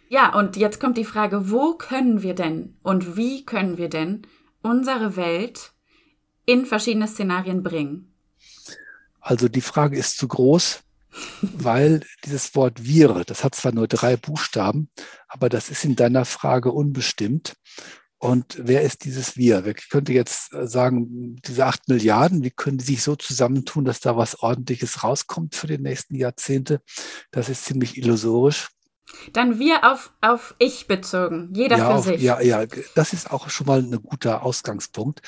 Ja, 0.10 0.34
und 0.34 0.58
jetzt 0.58 0.80
kommt 0.80 0.98
die 0.98 1.06
Frage, 1.06 1.52
wo 1.52 1.74
können 1.74 2.24
wir 2.24 2.34
denn 2.34 2.78
und 2.82 3.16
wie 3.16 3.45
können 3.45 3.78
wir 3.78 3.89
denn 3.89 4.24
unsere 4.62 5.16
Welt 5.16 5.74
in 6.45 6.66
verschiedene 6.66 7.08
Szenarien 7.08 7.62
bringen? 7.62 8.14
Also 9.22 9.50
die 9.50 9.62
Frage 9.62 9.98
ist 9.98 10.18
zu 10.18 10.28
groß, 10.28 10.80
weil 11.41 12.02
dieses 12.26 12.56
Wort 12.56 12.84
wir, 12.84 13.24
das 13.26 13.43
hat 13.43 13.54
zwar 13.54 13.74
nur 13.74 13.88
drei 13.88 14.18
Buchstaben, 14.18 14.89
aber 15.28 15.50
das 15.50 15.70
ist 15.70 15.86
in 15.86 15.95
deiner 15.95 16.26
Frage 16.26 16.72
unbestimmt. 16.72 17.54
Und 18.20 18.58
wer 18.60 18.82
ist 18.82 19.04
dieses 19.06 19.38
Wir? 19.38 19.64
Wer 19.64 19.76
könnte 19.76 20.12
jetzt 20.12 20.50
sagen, 20.50 21.36
diese 21.45 21.66
acht 21.66 21.88
Milliarden, 21.88 22.43
wie 22.43 22.50
können 22.50 22.80
die 22.80 22.86
sich 22.86 23.04
so 23.04 23.16
zusammentun, 23.16 23.86
dass 23.86 24.00
da 24.00 24.18
was 24.18 24.39
Ordentliches 24.39 25.04
rauskommt 25.04 25.54
für 25.54 25.68
die 25.68 25.78
nächsten 25.78 26.16
Jahrzehnte? 26.16 26.82
Das 27.30 27.48
ist 27.48 27.66
ziemlich 27.66 27.95
illusorisch. 27.95 28.70
Dann 29.34 29.60
wir 29.60 29.84
auf, 29.84 30.12
auf 30.22 30.55
ich 30.60 30.88
bezogen, 30.88 31.49
jeder 31.53 31.78
ja, 31.78 31.89
für 31.89 31.95
auf, 31.95 32.05
sich. 32.05 32.22
Ja, 32.22 32.41
ja, 32.41 32.66
das 32.95 33.14
ist 33.14 33.32
auch 33.32 33.49
schon 33.49 33.68
mal 33.68 33.80
ein 33.80 34.03
guter 34.03 34.43
Ausgangspunkt. 34.43 35.22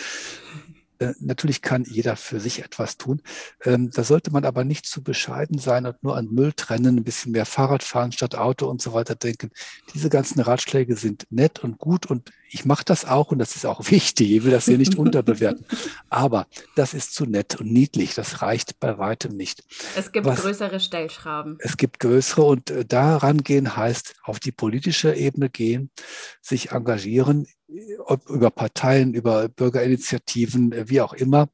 Äh, 0.99 1.13
natürlich 1.21 1.61
kann 1.61 1.85
jeder 1.85 2.17
für 2.17 2.39
sich 2.39 2.63
etwas 2.63 2.97
tun. 2.97 3.21
Ähm, 3.63 3.89
da 3.91 4.03
sollte 4.03 4.31
man 4.31 4.43
aber 4.43 4.65
nicht 4.65 4.85
zu 4.85 5.01
bescheiden 5.01 5.57
sein 5.57 5.85
und 5.85 6.03
nur 6.03 6.17
an 6.17 6.27
Müll 6.27 6.51
trennen, 6.53 6.97
ein 6.97 7.03
bisschen 7.03 7.31
mehr 7.31 7.45
Fahrrad 7.45 7.83
fahren 7.83 8.11
statt 8.11 8.35
Auto 8.35 8.67
und 8.67 8.81
so 8.81 8.93
weiter 8.93 9.15
denken. 9.15 9.51
Diese 9.93 10.09
ganzen 10.09 10.41
Ratschläge 10.41 10.95
sind 10.97 11.25
nett 11.29 11.59
und 11.63 11.77
gut 11.77 12.05
und 12.05 12.31
ich 12.51 12.65
mache 12.65 12.83
das 12.83 13.05
auch 13.05 13.31
und 13.31 13.39
das 13.39 13.55
ist 13.55 13.65
auch 13.65 13.79
wichtig. 13.91 14.31
Ich 14.31 14.43
will 14.43 14.51
das 14.51 14.65
hier 14.65 14.77
nicht 14.77 14.95
unterbewerten. 14.95 15.65
Aber 16.09 16.47
das 16.75 16.93
ist 16.93 17.13
zu 17.13 17.25
nett 17.25 17.59
und 17.59 17.71
niedlich. 17.71 18.15
Das 18.15 18.41
reicht 18.41 18.79
bei 18.79 18.97
weitem 18.97 19.35
nicht. 19.35 19.63
Es 19.95 20.11
gibt 20.11 20.25
Was, 20.25 20.41
größere 20.41 20.79
Stellschrauben. 20.79 21.57
Es 21.59 21.77
gibt 21.77 21.99
größere 21.99 22.43
und 22.43 22.69
äh, 22.71 22.85
daran 22.85 23.43
gehen 23.43 23.75
heißt 23.75 24.15
auf 24.23 24.39
die 24.39 24.51
politische 24.51 25.13
Ebene 25.13 25.49
gehen, 25.49 25.91
sich 26.41 26.71
engagieren, 26.71 27.47
ob 28.05 28.29
über 28.29 28.49
Parteien, 28.49 29.13
über 29.13 29.47
Bürgerinitiativen, 29.49 30.71
äh, 30.71 30.89
wie 30.89 31.01
auch 31.01 31.13
immer, 31.13 31.49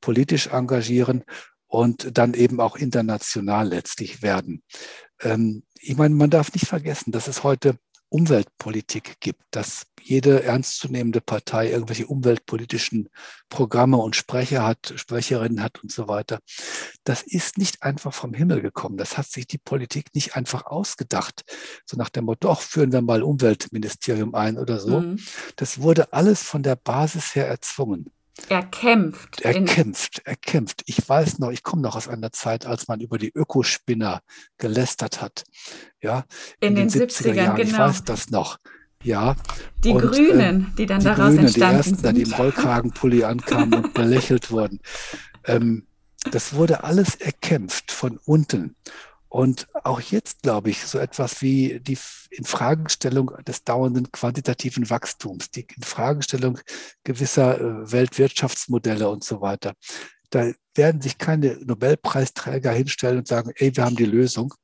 politisch 0.00 0.48
engagieren 0.48 1.24
und 1.66 2.16
dann 2.16 2.34
eben 2.34 2.60
auch 2.60 2.76
international 2.76 3.68
letztlich 3.68 4.22
werden. 4.22 4.62
Ähm, 5.20 5.64
ich 5.80 5.96
meine, 5.96 6.14
man 6.14 6.30
darf 6.30 6.52
nicht 6.52 6.66
vergessen, 6.66 7.12
dass 7.12 7.28
es 7.28 7.44
heute 7.44 7.78
Umweltpolitik 8.10 9.20
gibt, 9.20 9.42
dass 9.50 9.86
jede 10.00 10.42
ernstzunehmende 10.42 11.20
Partei 11.20 11.70
irgendwelche 11.70 12.06
umweltpolitischen 12.06 13.08
Programme 13.48 13.98
und 13.98 14.16
Sprecher 14.16 14.64
hat, 14.64 14.94
Sprecherinnen 14.96 15.62
hat 15.62 15.82
und 15.82 15.92
so 15.92 16.08
weiter. 16.08 16.38
Das 17.04 17.22
ist 17.22 17.58
nicht 17.58 17.82
einfach 17.82 18.14
vom 18.14 18.32
Himmel 18.32 18.62
gekommen. 18.62 18.96
Das 18.96 19.18
hat 19.18 19.26
sich 19.26 19.46
die 19.46 19.58
Politik 19.58 20.14
nicht 20.14 20.36
einfach 20.36 20.66
ausgedacht. 20.66 21.44
So 21.84 21.96
nach 21.96 22.08
dem 22.08 22.24
Motto, 22.24 22.48
doch, 22.48 22.62
führen 22.62 22.92
wir 22.92 23.02
mal 23.02 23.22
Umweltministerium 23.22 24.34
ein 24.34 24.58
oder 24.58 24.80
so. 24.80 25.00
Mhm. 25.00 25.18
Das 25.56 25.80
wurde 25.80 26.12
alles 26.12 26.42
von 26.42 26.62
der 26.62 26.76
Basis 26.76 27.34
her 27.34 27.48
erzwungen. 27.48 28.10
Er 28.48 28.62
kämpft. 28.62 29.40
Er 29.42 29.62
kämpft, 29.64 30.22
er 30.24 30.36
kämpft. 30.36 30.82
Ich 30.86 31.06
weiß 31.06 31.38
noch, 31.38 31.50
ich 31.50 31.62
komme 31.62 31.82
noch 31.82 31.96
aus 31.96 32.08
einer 32.08 32.32
Zeit, 32.32 32.66
als 32.66 32.88
man 32.88 33.00
über 33.00 33.18
die 33.18 33.32
Ökospinner 33.34 34.20
gelästert 34.56 35.20
hat. 35.20 35.44
Ja, 36.00 36.24
in, 36.60 36.68
in 36.68 36.74
den, 36.76 36.88
den 36.88 37.08
70er, 37.08 37.30
70er 37.30 37.32
Jahren. 37.34 37.56
Genau. 37.56 37.68
Ich 37.68 37.78
weiß 37.78 38.04
das 38.04 38.30
noch. 38.30 38.58
Ja. 39.02 39.36
Die 39.84 39.90
und, 39.90 40.00
Grünen, 40.00 40.72
äh, 40.72 40.76
die 40.76 40.86
dann 40.86 41.00
die 41.00 41.04
daraus 41.04 41.28
Grünen, 41.28 41.38
entstanden 41.40 41.74
die 41.74 41.76
ersten, 41.76 41.96
sind. 41.96 42.16
die 42.16 42.22
im 42.22 42.32
Rollkragenpulli 42.32 43.24
ankamen 43.24 43.74
und 43.74 43.94
belächelt 43.94 44.50
wurden. 44.50 44.80
Ähm, 45.44 45.86
das 46.30 46.54
wurde 46.54 46.84
alles 46.84 47.14
erkämpft 47.14 47.92
von 47.92 48.18
unten. 48.24 48.74
Und 49.28 49.68
auch 49.84 50.00
jetzt 50.00 50.42
glaube 50.42 50.70
ich, 50.70 50.84
so 50.86 50.98
etwas 50.98 51.42
wie 51.42 51.80
die 51.80 51.98
Infragestellung 52.30 53.32
des 53.46 53.62
dauernden 53.62 54.10
quantitativen 54.10 54.88
Wachstums, 54.88 55.50
die 55.50 55.66
Infragestellung 55.76 56.58
gewisser 57.04 57.60
äh, 57.60 57.92
Weltwirtschaftsmodelle 57.92 59.08
und 59.08 59.24
so 59.24 59.40
weiter. 59.40 59.74
Da 60.30 60.52
werden 60.74 61.00
sich 61.00 61.18
keine 61.18 61.58
Nobelpreisträger 61.64 62.72
hinstellen 62.72 63.18
und 63.18 63.28
sagen, 63.28 63.52
ey, 63.56 63.76
wir 63.76 63.84
haben 63.84 63.96
die 63.96 64.04
Lösung, 64.04 64.54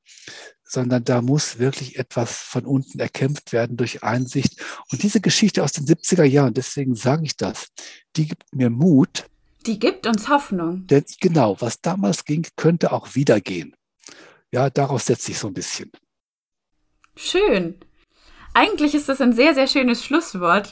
sondern 0.62 1.04
da 1.04 1.20
muss 1.20 1.58
wirklich 1.58 1.98
etwas 1.98 2.32
von 2.32 2.64
unten 2.64 3.00
erkämpft 3.00 3.52
werden 3.52 3.76
durch 3.76 4.02
Einsicht. 4.02 4.62
Und 4.90 5.02
diese 5.02 5.20
Geschichte 5.20 5.62
aus 5.62 5.72
den 5.72 5.86
70er 5.86 6.24
Jahren, 6.24 6.54
deswegen 6.54 6.94
sage 6.94 7.24
ich 7.24 7.36
das, 7.36 7.68
die 8.16 8.28
gibt 8.28 8.54
mir 8.54 8.70
Mut. 8.70 9.26
Die 9.66 9.78
gibt 9.78 10.06
uns 10.06 10.28
Hoffnung. 10.28 10.86
Denn 10.86 11.04
genau, 11.20 11.56
was 11.60 11.80
damals 11.80 12.24
ging, 12.24 12.46
könnte 12.56 12.92
auch 12.92 13.14
wieder 13.14 13.40
gehen. 13.40 13.74
Ja, 14.54 14.70
daraus 14.70 15.06
setzt 15.06 15.24
sich 15.24 15.36
so 15.36 15.48
ein 15.48 15.52
bisschen. 15.52 15.90
Schön. 17.16 17.74
Eigentlich 18.52 18.94
ist 18.94 19.08
das 19.08 19.20
ein 19.20 19.32
sehr, 19.32 19.52
sehr 19.52 19.66
schönes 19.66 20.04
Schlusswort, 20.04 20.70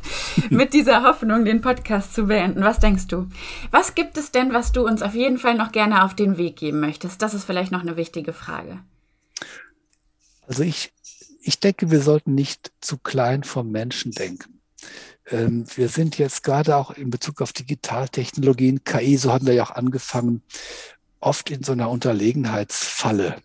mit 0.50 0.72
dieser 0.72 1.02
Hoffnung 1.02 1.44
den 1.44 1.60
Podcast 1.60 2.14
zu 2.14 2.26
beenden. 2.26 2.62
Was 2.62 2.78
denkst 2.78 3.08
du? 3.08 3.28
Was 3.72 3.96
gibt 3.96 4.16
es 4.18 4.30
denn, 4.30 4.52
was 4.52 4.70
du 4.70 4.86
uns 4.86 5.02
auf 5.02 5.16
jeden 5.16 5.38
Fall 5.38 5.56
noch 5.56 5.72
gerne 5.72 6.04
auf 6.04 6.14
den 6.14 6.38
Weg 6.38 6.54
geben 6.54 6.78
möchtest? 6.78 7.22
Das 7.22 7.34
ist 7.34 7.42
vielleicht 7.42 7.72
noch 7.72 7.80
eine 7.80 7.96
wichtige 7.96 8.32
Frage. 8.32 8.78
Also 10.46 10.62
ich, 10.62 10.92
ich 11.40 11.58
denke, 11.58 11.90
wir 11.90 12.02
sollten 12.02 12.36
nicht 12.36 12.70
zu 12.80 12.98
klein 12.98 13.42
vom 13.42 13.68
Menschen 13.72 14.12
denken. 14.12 14.60
Ähm, 15.26 15.64
wir 15.74 15.88
sind 15.88 16.18
jetzt 16.18 16.44
gerade 16.44 16.76
auch 16.76 16.92
in 16.92 17.10
Bezug 17.10 17.40
auf 17.40 17.52
Digitaltechnologien, 17.52 18.84
KI, 18.84 19.16
so 19.16 19.32
haben 19.32 19.46
wir 19.46 19.54
ja 19.54 19.64
auch 19.64 19.70
angefangen, 19.72 20.42
oft 21.24 21.50
in 21.50 21.62
so 21.62 21.72
einer 21.72 21.90
Unterlegenheitsfalle. 21.90 23.36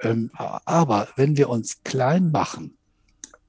Ähm, 0.00 0.30
aber 0.34 1.08
wenn 1.16 1.36
wir 1.36 1.48
uns 1.48 1.82
klein 1.84 2.30
machen, 2.30 2.76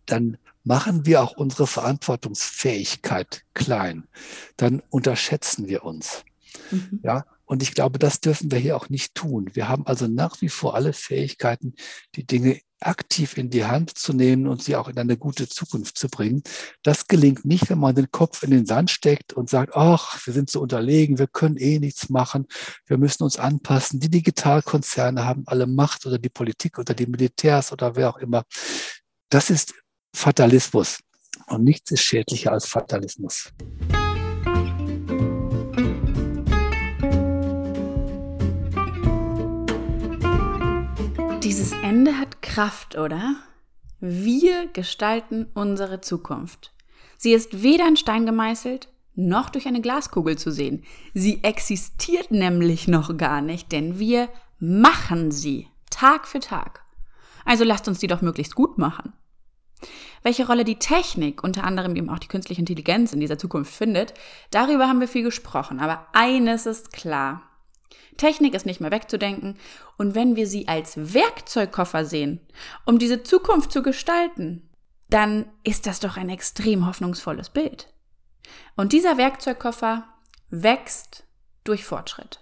dann 0.05 0.37
machen 0.63 1.05
wir 1.05 1.21
auch 1.21 1.33
unsere 1.37 1.67
Verantwortungsfähigkeit 1.67 3.43
klein. 3.53 4.07
Dann 4.57 4.81
unterschätzen 4.89 5.67
wir 5.67 5.83
uns. 5.83 6.23
Mhm. 6.71 6.99
Ja, 7.03 7.25
und 7.49 7.63
ich 7.63 7.73
glaube, 7.73 7.97
das 7.97 8.21
dürfen 8.21 8.51
wir 8.51 8.59
hier 8.59 8.77
auch 8.77 8.89
nicht 8.89 9.15
tun. 9.15 9.49
Wir 9.53 9.67
haben 9.67 9.87
also 9.87 10.05
nach 10.05 10.39
wie 10.39 10.49
vor 10.49 10.75
alle 10.75 10.93
Fähigkeiten, 10.93 11.73
die 12.13 12.23
Dinge 12.23 12.59
aktiv 12.79 13.37
in 13.37 13.49
die 13.49 13.65
Hand 13.65 13.97
zu 13.97 14.13
nehmen 14.13 14.45
und 14.45 14.61
sie 14.61 14.75
auch 14.75 14.87
in 14.87 14.99
eine 14.99 15.17
gute 15.17 15.49
Zukunft 15.49 15.97
zu 15.97 16.09
bringen. 16.09 16.43
Das 16.83 17.07
gelingt 17.07 17.45
nicht, 17.45 17.67
wenn 17.71 17.79
man 17.79 17.95
den 17.95 18.11
Kopf 18.11 18.43
in 18.43 18.51
den 18.51 18.67
Sand 18.67 18.91
steckt 18.91 19.33
und 19.33 19.49
sagt, 19.49 19.75
ach, 19.75 20.23
wir 20.27 20.31
sind 20.31 20.51
so 20.51 20.61
unterlegen, 20.61 21.17
wir 21.17 21.25
können 21.25 21.57
eh 21.57 21.79
nichts 21.79 22.09
machen, 22.09 22.45
wir 22.85 22.99
müssen 22.99 23.23
uns 23.23 23.39
anpassen. 23.39 23.99
Die 23.99 24.11
Digitalkonzerne 24.11 25.25
haben 25.25 25.41
alle 25.47 25.65
Macht 25.65 26.05
oder 26.05 26.19
die 26.19 26.29
Politik 26.29 26.77
oder 26.77 26.93
die 26.93 27.07
Militärs 27.07 27.71
oder 27.71 27.95
wer 27.95 28.11
auch 28.11 28.17
immer. 28.17 28.43
Das 29.29 29.49
ist 29.49 29.73
Fatalismus 30.15 30.99
und 31.47 31.63
nichts 31.63 31.89
ist 31.89 32.01
schädlicher 32.01 32.51
als 32.51 32.67
Fatalismus. 32.67 33.51
Ende 41.89 42.19
hat 42.19 42.43
Kraft, 42.43 42.99
oder? 42.99 43.37
Wir 43.99 44.67
gestalten 44.67 45.47
unsere 45.55 46.01
Zukunft. 46.01 46.71
Sie 47.17 47.33
ist 47.33 47.63
weder 47.63 47.87
in 47.87 47.97
Stein 47.97 48.27
gemeißelt, 48.27 48.89
noch 49.15 49.49
durch 49.49 49.65
eine 49.65 49.81
Glaskugel 49.81 50.37
zu 50.37 50.51
sehen. 50.51 50.83
Sie 51.15 51.43
existiert 51.43 52.29
nämlich 52.29 52.87
noch 52.87 53.17
gar 53.17 53.41
nicht, 53.41 53.71
denn 53.71 53.97
wir 53.97 54.29
machen 54.59 55.31
sie 55.31 55.67
Tag 55.89 56.27
für 56.27 56.39
Tag. 56.39 56.83
Also 57.43 57.63
lasst 57.63 57.87
uns 57.87 57.97
die 57.97 58.05
doch 58.05 58.21
möglichst 58.21 58.53
gut 58.53 58.77
machen. 58.77 59.13
Welche 60.21 60.45
Rolle 60.45 60.65
die 60.65 60.77
Technik, 60.77 61.43
unter 61.43 61.63
anderem 61.63 61.95
eben 61.95 62.11
auch 62.11 62.19
die 62.19 62.27
künstliche 62.27 62.61
Intelligenz 62.61 63.13
in 63.13 63.19
dieser 63.19 63.39
Zukunft 63.39 63.73
findet, 63.73 64.13
darüber 64.51 64.87
haben 64.87 64.99
wir 64.99 65.07
viel 65.07 65.23
gesprochen. 65.23 65.79
Aber 65.79 66.05
eines 66.13 66.67
ist 66.67 66.93
klar. 66.93 67.48
Technik 68.17 68.53
ist 68.53 68.65
nicht 68.65 68.81
mehr 68.81 68.91
wegzudenken 68.91 69.57
und 69.97 70.15
wenn 70.15 70.35
wir 70.35 70.47
sie 70.47 70.67
als 70.67 71.13
Werkzeugkoffer 71.13 72.05
sehen, 72.05 72.39
um 72.85 72.99
diese 72.99 73.23
Zukunft 73.23 73.71
zu 73.71 73.81
gestalten, 73.81 74.69
dann 75.09 75.49
ist 75.63 75.87
das 75.87 75.99
doch 75.99 76.17
ein 76.17 76.29
extrem 76.29 76.85
hoffnungsvolles 76.85 77.49
Bild. 77.49 77.87
Und 78.75 78.93
dieser 78.93 79.17
Werkzeugkoffer 79.17 80.07
wächst 80.49 81.23
durch 81.63 81.83
Fortschritt. 81.83 82.39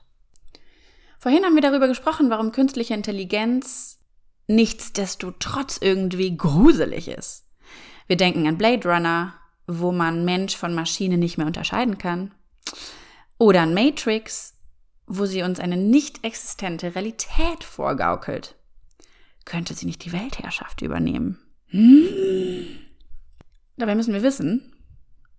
Vorhin 1.20 1.43
haben 1.43 1.56
wir 1.56 1.62
darüber 1.62 1.88
gesprochen, 1.88 2.30
warum 2.30 2.52
künstliche 2.52 2.93
Intelligenz 2.93 4.00
nichtsdestotrotz 4.48 5.78
irgendwie 5.82 6.36
gruselig 6.36 7.08
ist. 7.08 7.45
Wir 8.08 8.18
denken 8.18 8.48
an 8.48 8.58
Blade 8.58 8.88
Runner, 8.88 9.34
wo 9.68 9.91
man 9.91 10.24
Mensch 10.24 10.56
von 10.56 10.74
Maschine 10.74 11.18
nicht 11.18 11.38
mehr 11.38 11.48
unterscheiden 11.48 11.98
kann. 11.98 12.34
Oder 13.38 13.62
an 13.62 13.74
Matrix, 13.74 14.57
wo 15.08 15.26
sie 15.26 15.41
uns 15.41 15.60
eine 15.60 15.78
nicht 15.78 16.24
existente 16.24 16.93
Realität 16.93 17.64
vorgaukelt. 17.64 18.55
Könnte 19.45 19.74
sie 19.74 19.86
nicht 19.86 20.03
die 20.03 20.12
Weltherrschaft 20.12 20.82
übernehmen? 20.82 21.39
Hm. 21.68 22.68
Dabei 23.78 23.95
müssen 23.95 24.14
wir 24.14 24.24
wissen, 24.24 24.74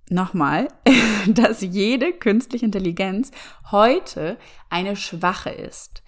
nochmal, 0.08 0.68
dass 1.26 1.60
jede 1.60 2.12
künstliche 2.12 2.64
Intelligenz 2.64 3.30
heute 3.70 4.38
eine 4.70 4.96
schwache 4.96 5.50
ist. 5.50 6.02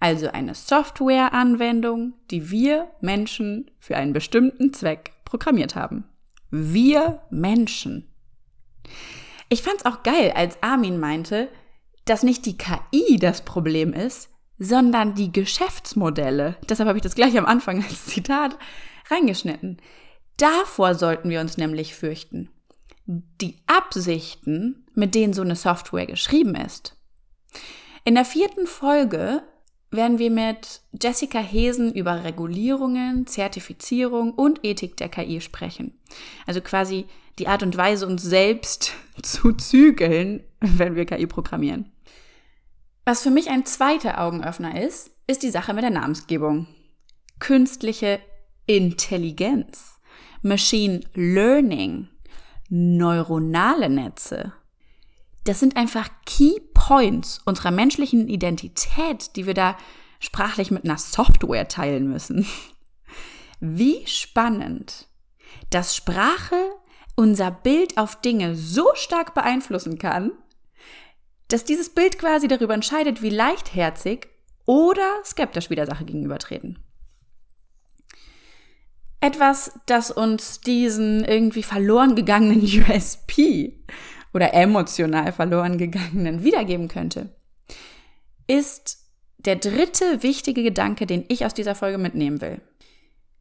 Also 0.00 0.28
eine 0.28 0.54
Softwareanwendung, 0.54 2.14
die 2.30 2.50
wir 2.50 2.88
Menschen 3.00 3.70
für 3.78 3.96
einen 3.96 4.12
bestimmten 4.12 4.72
Zweck 4.72 5.12
programmiert 5.24 5.76
haben. 5.76 6.04
Wir 6.50 7.22
Menschen. 7.30 8.08
Ich 9.48 9.62
fand's 9.62 9.86
auch 9.86 10.02
geil, 10.02 10.32
als 10.34 10.62
Armin 10.62 10.98
meinte, 10.98 11.48
dass 12.04 12.22
nicht 12.22 12.46
die 12.46 12.56
KI 12.56 13.18
das 13.18 13.44
Problem 13.44 13.92
ist, 13.92 14.30
sondern 14.58 15.14
die 15.14 15.32
Geschäftsmodelle. 15.32 16.56
Deshalb 16.68 16.88
habe 16.88 16.98
ich 16.98 17.02
das 17.02 17.14
gleich 17.14 17.36
am 17.36 17.46
Anfang 17.46 17.82
als 17.82 18.06
Zitat 18.06 18.56
reingeschnitten. 19.10 19.78
Davor 20.36 20.94
sollten 20.94 21.30
wir 21.30 21.40
uns 21.40 21.56
nämlich 21.56 21.94
fürchten. 21.94 22.50
Die 23.06 23.56
Absichten, 23.66 24.86
mit 24.94 25.14
denen 25.14 25.32
so 25.32 25.42
eine 25.42 25.56
Software 25.56 26.06
geschrieben 26.06 26.54
ist. 26.54 26.96
In 28.04 28.14
der 28.14 28.24
vierten 28.24 28.66
Folge 28.66 29.42
werden 29.90 30.18
wir 30.18 30.30
mit 30.30 30.80
Jessica 31.00 31.38
Hesen 31.38 31.92
über 31.92 32.24
Regulierungen, 32.24 33.26
Zertifizierung 33.26 34.32
und 34.32 34.64
Ethik 34.64 34.96
der 34.96 35.08
KI 35.08 35.40
sprechen. 35.40 35.98
Also 36.46 36.60
quasi 36.60 37.06
die 37.38 37.48
Art 37.48 37.62
und 37.62 37.76
Weise, 37.76 38.06
uns 38.06 38.22
selbst 38.22 38.92
zu 39.22 39.52
zügeln, 39.52 40.42
wenn 40.60 40.96
wir 40.96 41.04
KI 41.04 41.26
programmieren. 41.26 41.93
Was 43.04 43.22
für 43.22 43.30
mich 43.30 43.50
ein 43.50 43.66
zweiter 43.66 44.18
Augenöffner 44.20 44.82
ist, 44.82 45.10
ist 45.26 45.42
die 45.42 45.50
Sache 45.50 45.74
mit 45.74 45.84
der 45.84 45.90
Namensgebung. 45.90 46.66
Künstliche 47.38 48.20
Intelligenz, 48.66 50.00
Machine 50.40 51.00
Learning, 51.12 52.08
neuronale 52.70 53.90
Netze. 53.90 54.54
Das 55.44 55.60
sind 55.60 55.76
einfach 55.76 56.08
Key 56.24 56.58
Points 56.72 57.42
unserer 57.44 57.70
menschlichen 57.70 58.28
Identität, 58.28 59.36
die 59.36 59.46
wir 59.46 59.54
da 59.54 59.76
sprachlich 60.18 60.70
mit 60.70 60.84
einer 60.84 60.96
Software 60.96 61.68
teilen 61.68 62.08
müssen. 62.08 62.46
Wie 63.60 64.06
spannend, 64.06 65.08
dass 65.68 65.94
Sprache 65.94 66.56
unser 67.16 67.50
Bild 67.50 67.98
auf 67.98 68.20
Dinge 68.22 68.56
so 68.56 68.86
stark 68.94 69.34
beeinflussen 69.34 69.98
kann, 69.98 70.32
dass 71.54 71.62
dieses 71.62 71.88
Bild 71.90 72.18
quasi 72.18 72.48
darüber 72.48 72.74
entscheidet, 72.74 73.22
wie 73.22 73.30
leichtherzig 73.30 74.26
oder 74.66 75.08
skeptisch 75.24 75.70
wir 75.70 75.76
der 75.76 75.86
Sache 75.86 76.04
gegenübertreten. 76.04 76.80
Etwas, 79.20 79.78
das 79.86 80.10
uns 80.10 80.62
diesen 80.62 81.24
irgendwie 81.24 81.62
verloren 81.62 82.16
gegangenen 82.16 82.60
USP 82.90 83.84
oder 84.32 84.52
emotional 84.52 85.32
verloren 85.32 85.78
gegangenen 85.78 86.42
wiedergeben 86.42 86.88
könnte, 86.88 87.36
ist 88.48 89.06
der 89.38 89.54
dritte 89.54 90.24
wichtige 90.24 90.64
Gedanke, 90.64 91.06
den 91.06 91.24
ich 91.28 91.46
aus 91.46 91.54
dieser 91.54 91.76
Folge 91.76 91.98
mitnehmen 91.98 92.40
will. 92.40 92.62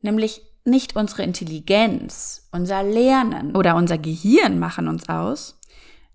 Nämlich 0.02 0.44
nicht 0.66 0.96
unsere 0.96 1.24
Intelligenz, 1.24 2.48
unser 2.52 2.84
Lernen 2.84 3.56
oder 3.56 3.76
unser 3.76 3.98
Gehirn 3.98 4.60
machen 4.60 4.88
uns 4.88 5.10
aus, 5.10 5.60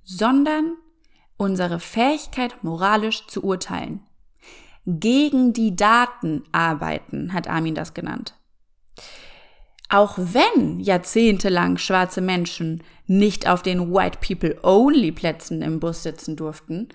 sondern 0.05 0.76
unsere 1.39 1.80
Fähigkeit, 1.80 2.62
moralisch 2.62 3.26
zu 3.26 3.43
urteilen. 3.43 4.03
Gegen 4.84 5.55
die 5.55 5.74
Daten 5.74 6.45
arbeiten, 6.53 7.32
hat 7.32 7.49
Armin 7.49 7.74
das 7.74 7.95
genannt. 7.95 8.34
Auch 9.89 10.18
wenn 10.18 10.80
jahrzehntelang 10.80 11.78
schwarze 11.78 12.20
Menschen 12.20 12.82
nicht 13.07 13.49
auf 13.49 13.62
den 13.62 13.95
White 13.95 14.18
People 14.20 14.59
Only 14.62 15.12
Plätzen 15.12 15.62
im 15.62 15.80
Bus 15.80 16.03
sitzen 16.03 16.36
durften 16.36 16.89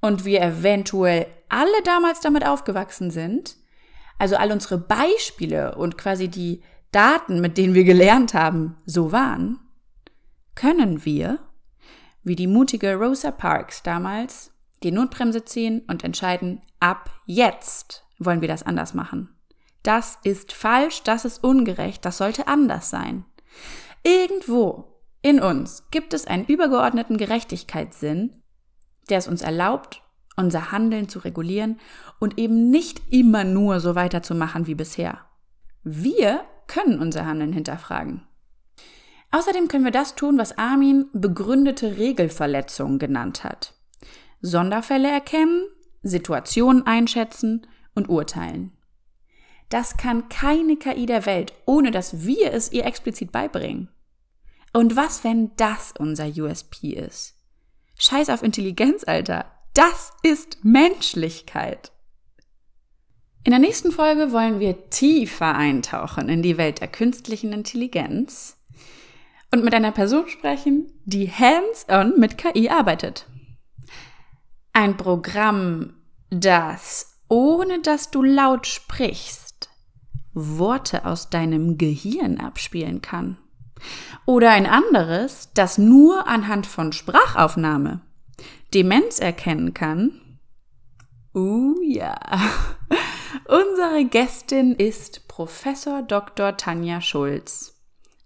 und 0.00 0.24
wir 0.24 0.42
eventuell 0.42 1.26
alle 1.48 1.82
damals 1.84 2.20
damit 2.20 2.44
aufgewachsen 2.44 3.12
sind, 3.12 3.56
also 4.18 4.36
all 4.36 4.50
unsere 4.50 4.78
Beispiele 4.78 5.76
und 5.76 5.96
quasi 5.98 6.28
die 6.28 6.62
Daten, 6.90 7.40
mit 7.40 7.58
denen 7.58 7.74
wir 7.74 7.84
gelernt 7.84 8.34
haben, 8.34 8.76
so 8.86 9.12
waren, 9.12 9.58
können 10.54 11.04
wir 11.04 11.38
wie 12.22 12.36
die 12.36 12.46
mutige 12.46 12.94
Rosa 12.94 13.30
Parks 13.30 13.82
damals, 13.82 14.52
die 14.82 14.92
Notbremse 14.92 15.44
ziehen 15.44 15.82
und 15.88 16.04
entscheiden, 16.04 16.60
ab 16.80 17.10
jetzt 17.26 18.04
wollen 18.18 18.40
wir 18.40 18.48
das 18.48 18.62
anders 18.62 18.94
machen. 18.94 19.36
Das 19.82 20.18
ist 20.22 20.52
falsch, 20.52 21.02
das 21.02 21.24
ist 21.24 21.42
ungerecht, 21.42 22.04
das 22.04 22.18
sollte 22.18 22.46
anders 22.46 22.90
sein. 22.90 23.24
Irgendwo 24.04 25.00
in 25.22 25.40
uns 25.40 25.84
gibt 25.90 26.14
es 26.14 26.26
einen 26.26 26.46
übergeordneten 26.46 27.16
Gerechtigkeitssinn, 27.16 28.42
der 29.08 29.18
es 29.18 29.28
uns 29.28 29.42
erlaubt, 29.42 30.02
unser 30.36 30.72
Handeln 30.72 31.08
zu 31.08 31.20
regulieren 31.20 31.78
und 32.18 32.38
eben 32.38 32.70
nicht 32.70 33.02
immer 33.10 33.44
nur 33.44 33.80
so 33.80 33.94
weiterzumachen 33.94 34.66
wie 34.66 34.74
bisher. 34.74 35.26
Wir 35.84 36.44
können 36.66 37.00
unser 37.00 37.26
Handeln 37.26 37.52
hinterfragen. 37.52 38.26
Außerdem 39.32 39.66
können 39.68 39.84
wir 39.84 39.92
das 39.92 40.14
tun, 40.14 40.38
was 40.38 40.58
Armin 40.58 41.06
begründete 41.12 41.96
Regelverletzungen 41.96 42.98
genannt 42.98 43.44
hat. 43.44 43.74
Sonderfälle 44.42 45.10
erkennen, 45.10 45.66
Situationen 46.02 46.86
einschätzen 46.86 47.66
und 47.94 48.08
urteilen. 48.08 48.72
Das 49.70 49.96
kann 49.96 50.28
keine 50.28 50.76
KI 50.76 51.06
der 51.06 51.24
Welt, 51.24 51.54
ohne 51.64 51.90
dass 51.90 52.26
wir 52.26 52.52
es 52.52 52.72
ihr 52.72 52.84
explizit 52.84 53.32
beibringen. 53.32 53.88
Und 54.74 54.96
was, 54.96 55.24
wenn 55.24 55.56
das 55.56 55.94
unser 55.98 56.26
USP 56.26 56.90
ist? 56.90 57.34
Scheiß 57.98 58.28
auf 58.28 58.42
Intelligenz, 58.42 59.04
Alter. 59.06 59.46
Das 59.72 60.12
ist 60.22 60.62
Menschlichkeit. 60.62 61.92
In 63.44 63.50
der 63.50 63.60
nächsten 63.60 63.92
Folge 63.92 64.30
wollen 64.32 64.60
wir 64.60 64.90
tiefer 64.90 65.54
eintauchen 65.54 66.28
in 66.28 66.42
die 66.42 66.58
Welt 66.58 66.80
der 66.80 66.88
künstlichen 66.88 67.52
Intelligenz 67.52 68.61
und 69.52 69.62
mit 69.62 69.74
einer 69.74 69.92
Person 69.92 70.28
sprechen, 70.28 70.90
die 71.04 71.30
hands-on 71.30 72.18
mit 72.18 72.38
KI 72.38 72.70
arbeitet. 72.70 73.26
Ein 74.72 74.96
Programm, 74.96 75.94
das, 76.30 77.20
ohne 77.28 77.80
dass 77.80 78.10
du 78.10 78.22
laut 78.22 78.66
sprichst, 78.66 79.68
Worte 80.32 81.04
aus 81.04 81.28
deinem 81.28 81.76
Gehirn 81.76 82.40
abspielen 82.40 83.02
kann. 83.02 83.36
Oder 84.24 84.50
ein 84.50 84.66
anderes, 84.66 85.50
das 85.54 85.76
nur 85.76 86.26
anhand 86.26 86.66
von 86.66 86.92
Sprachaufnahme 86.92 88.00
Demenz 88.72 89.18
erkennen 89.18 89.74
kann. 89.74 90.38
Uh 91.34 91.74
ja. 91.82 92.18
Unsere 93.48 94.04
Gästin 94.06 94.74
ist 94.74 95.28
Professor 95.28 96.02
Dr. 96.02 96.56
Tanja 96.56 97.00
Schulz 97.02 97.71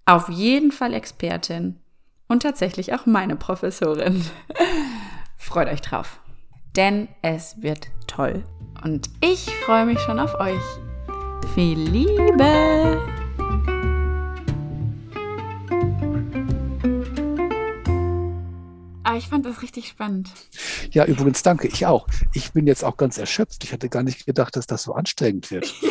auf 0.07 0.29
jeden 0.29 0.71
Fall 0.71 0.95
Expertin 0.95 1.81
und 2.29 2.43
tatsächlich 2.43 2.95
auch 2.95 3.07
meine 3.07 3.37
Professorin. 3.37 4.25
Freut 5.37 5.69
euch 5.69 5.81
drauf, 5.81 6.21
denn 6.77 7.09
es 7.23 7.61
wird 7.61 7.89
toll. 8.07 8.45
Und 8.85 9.11
ich 9.21 9.51
freue 9.65 9.85
mich 9.85 9.99
schon 10.01 10.21
auf 10.21 10.35
euch. 10.39 10.63
Viel 11.55 11.79
Liebe! 11.79 13.03
Ah, 19.03 19.17
ich 19.17 19.29
fand 19.29 19.45
das 19.45 19.63
richtig 19.63 19.89
spannend. 19.89 20.31
Ja, 20.91 21.05
übrigens 21.05 21.43
danke, 21.43 21.69
ich 21.69 21.87
auch. 21.87 22.07
Ich 22.33 22.53
bin 22.53 22.67
jetzt 22.67 22.85
auch 22.85 22.97
ganz 22.97 23.19
erschöpft. 23.19 23.65
Ich 23.65 23.73
hatte 23.73 23.89
gar 23.89 24.03
nicht 24.03 24.27
gedacht, 24.27 24.57
dass 24.57 24.67
das 24.67 24.85
so 24.85 24.95
anstrengend 24.95 25.51
wird. 25.51 25.73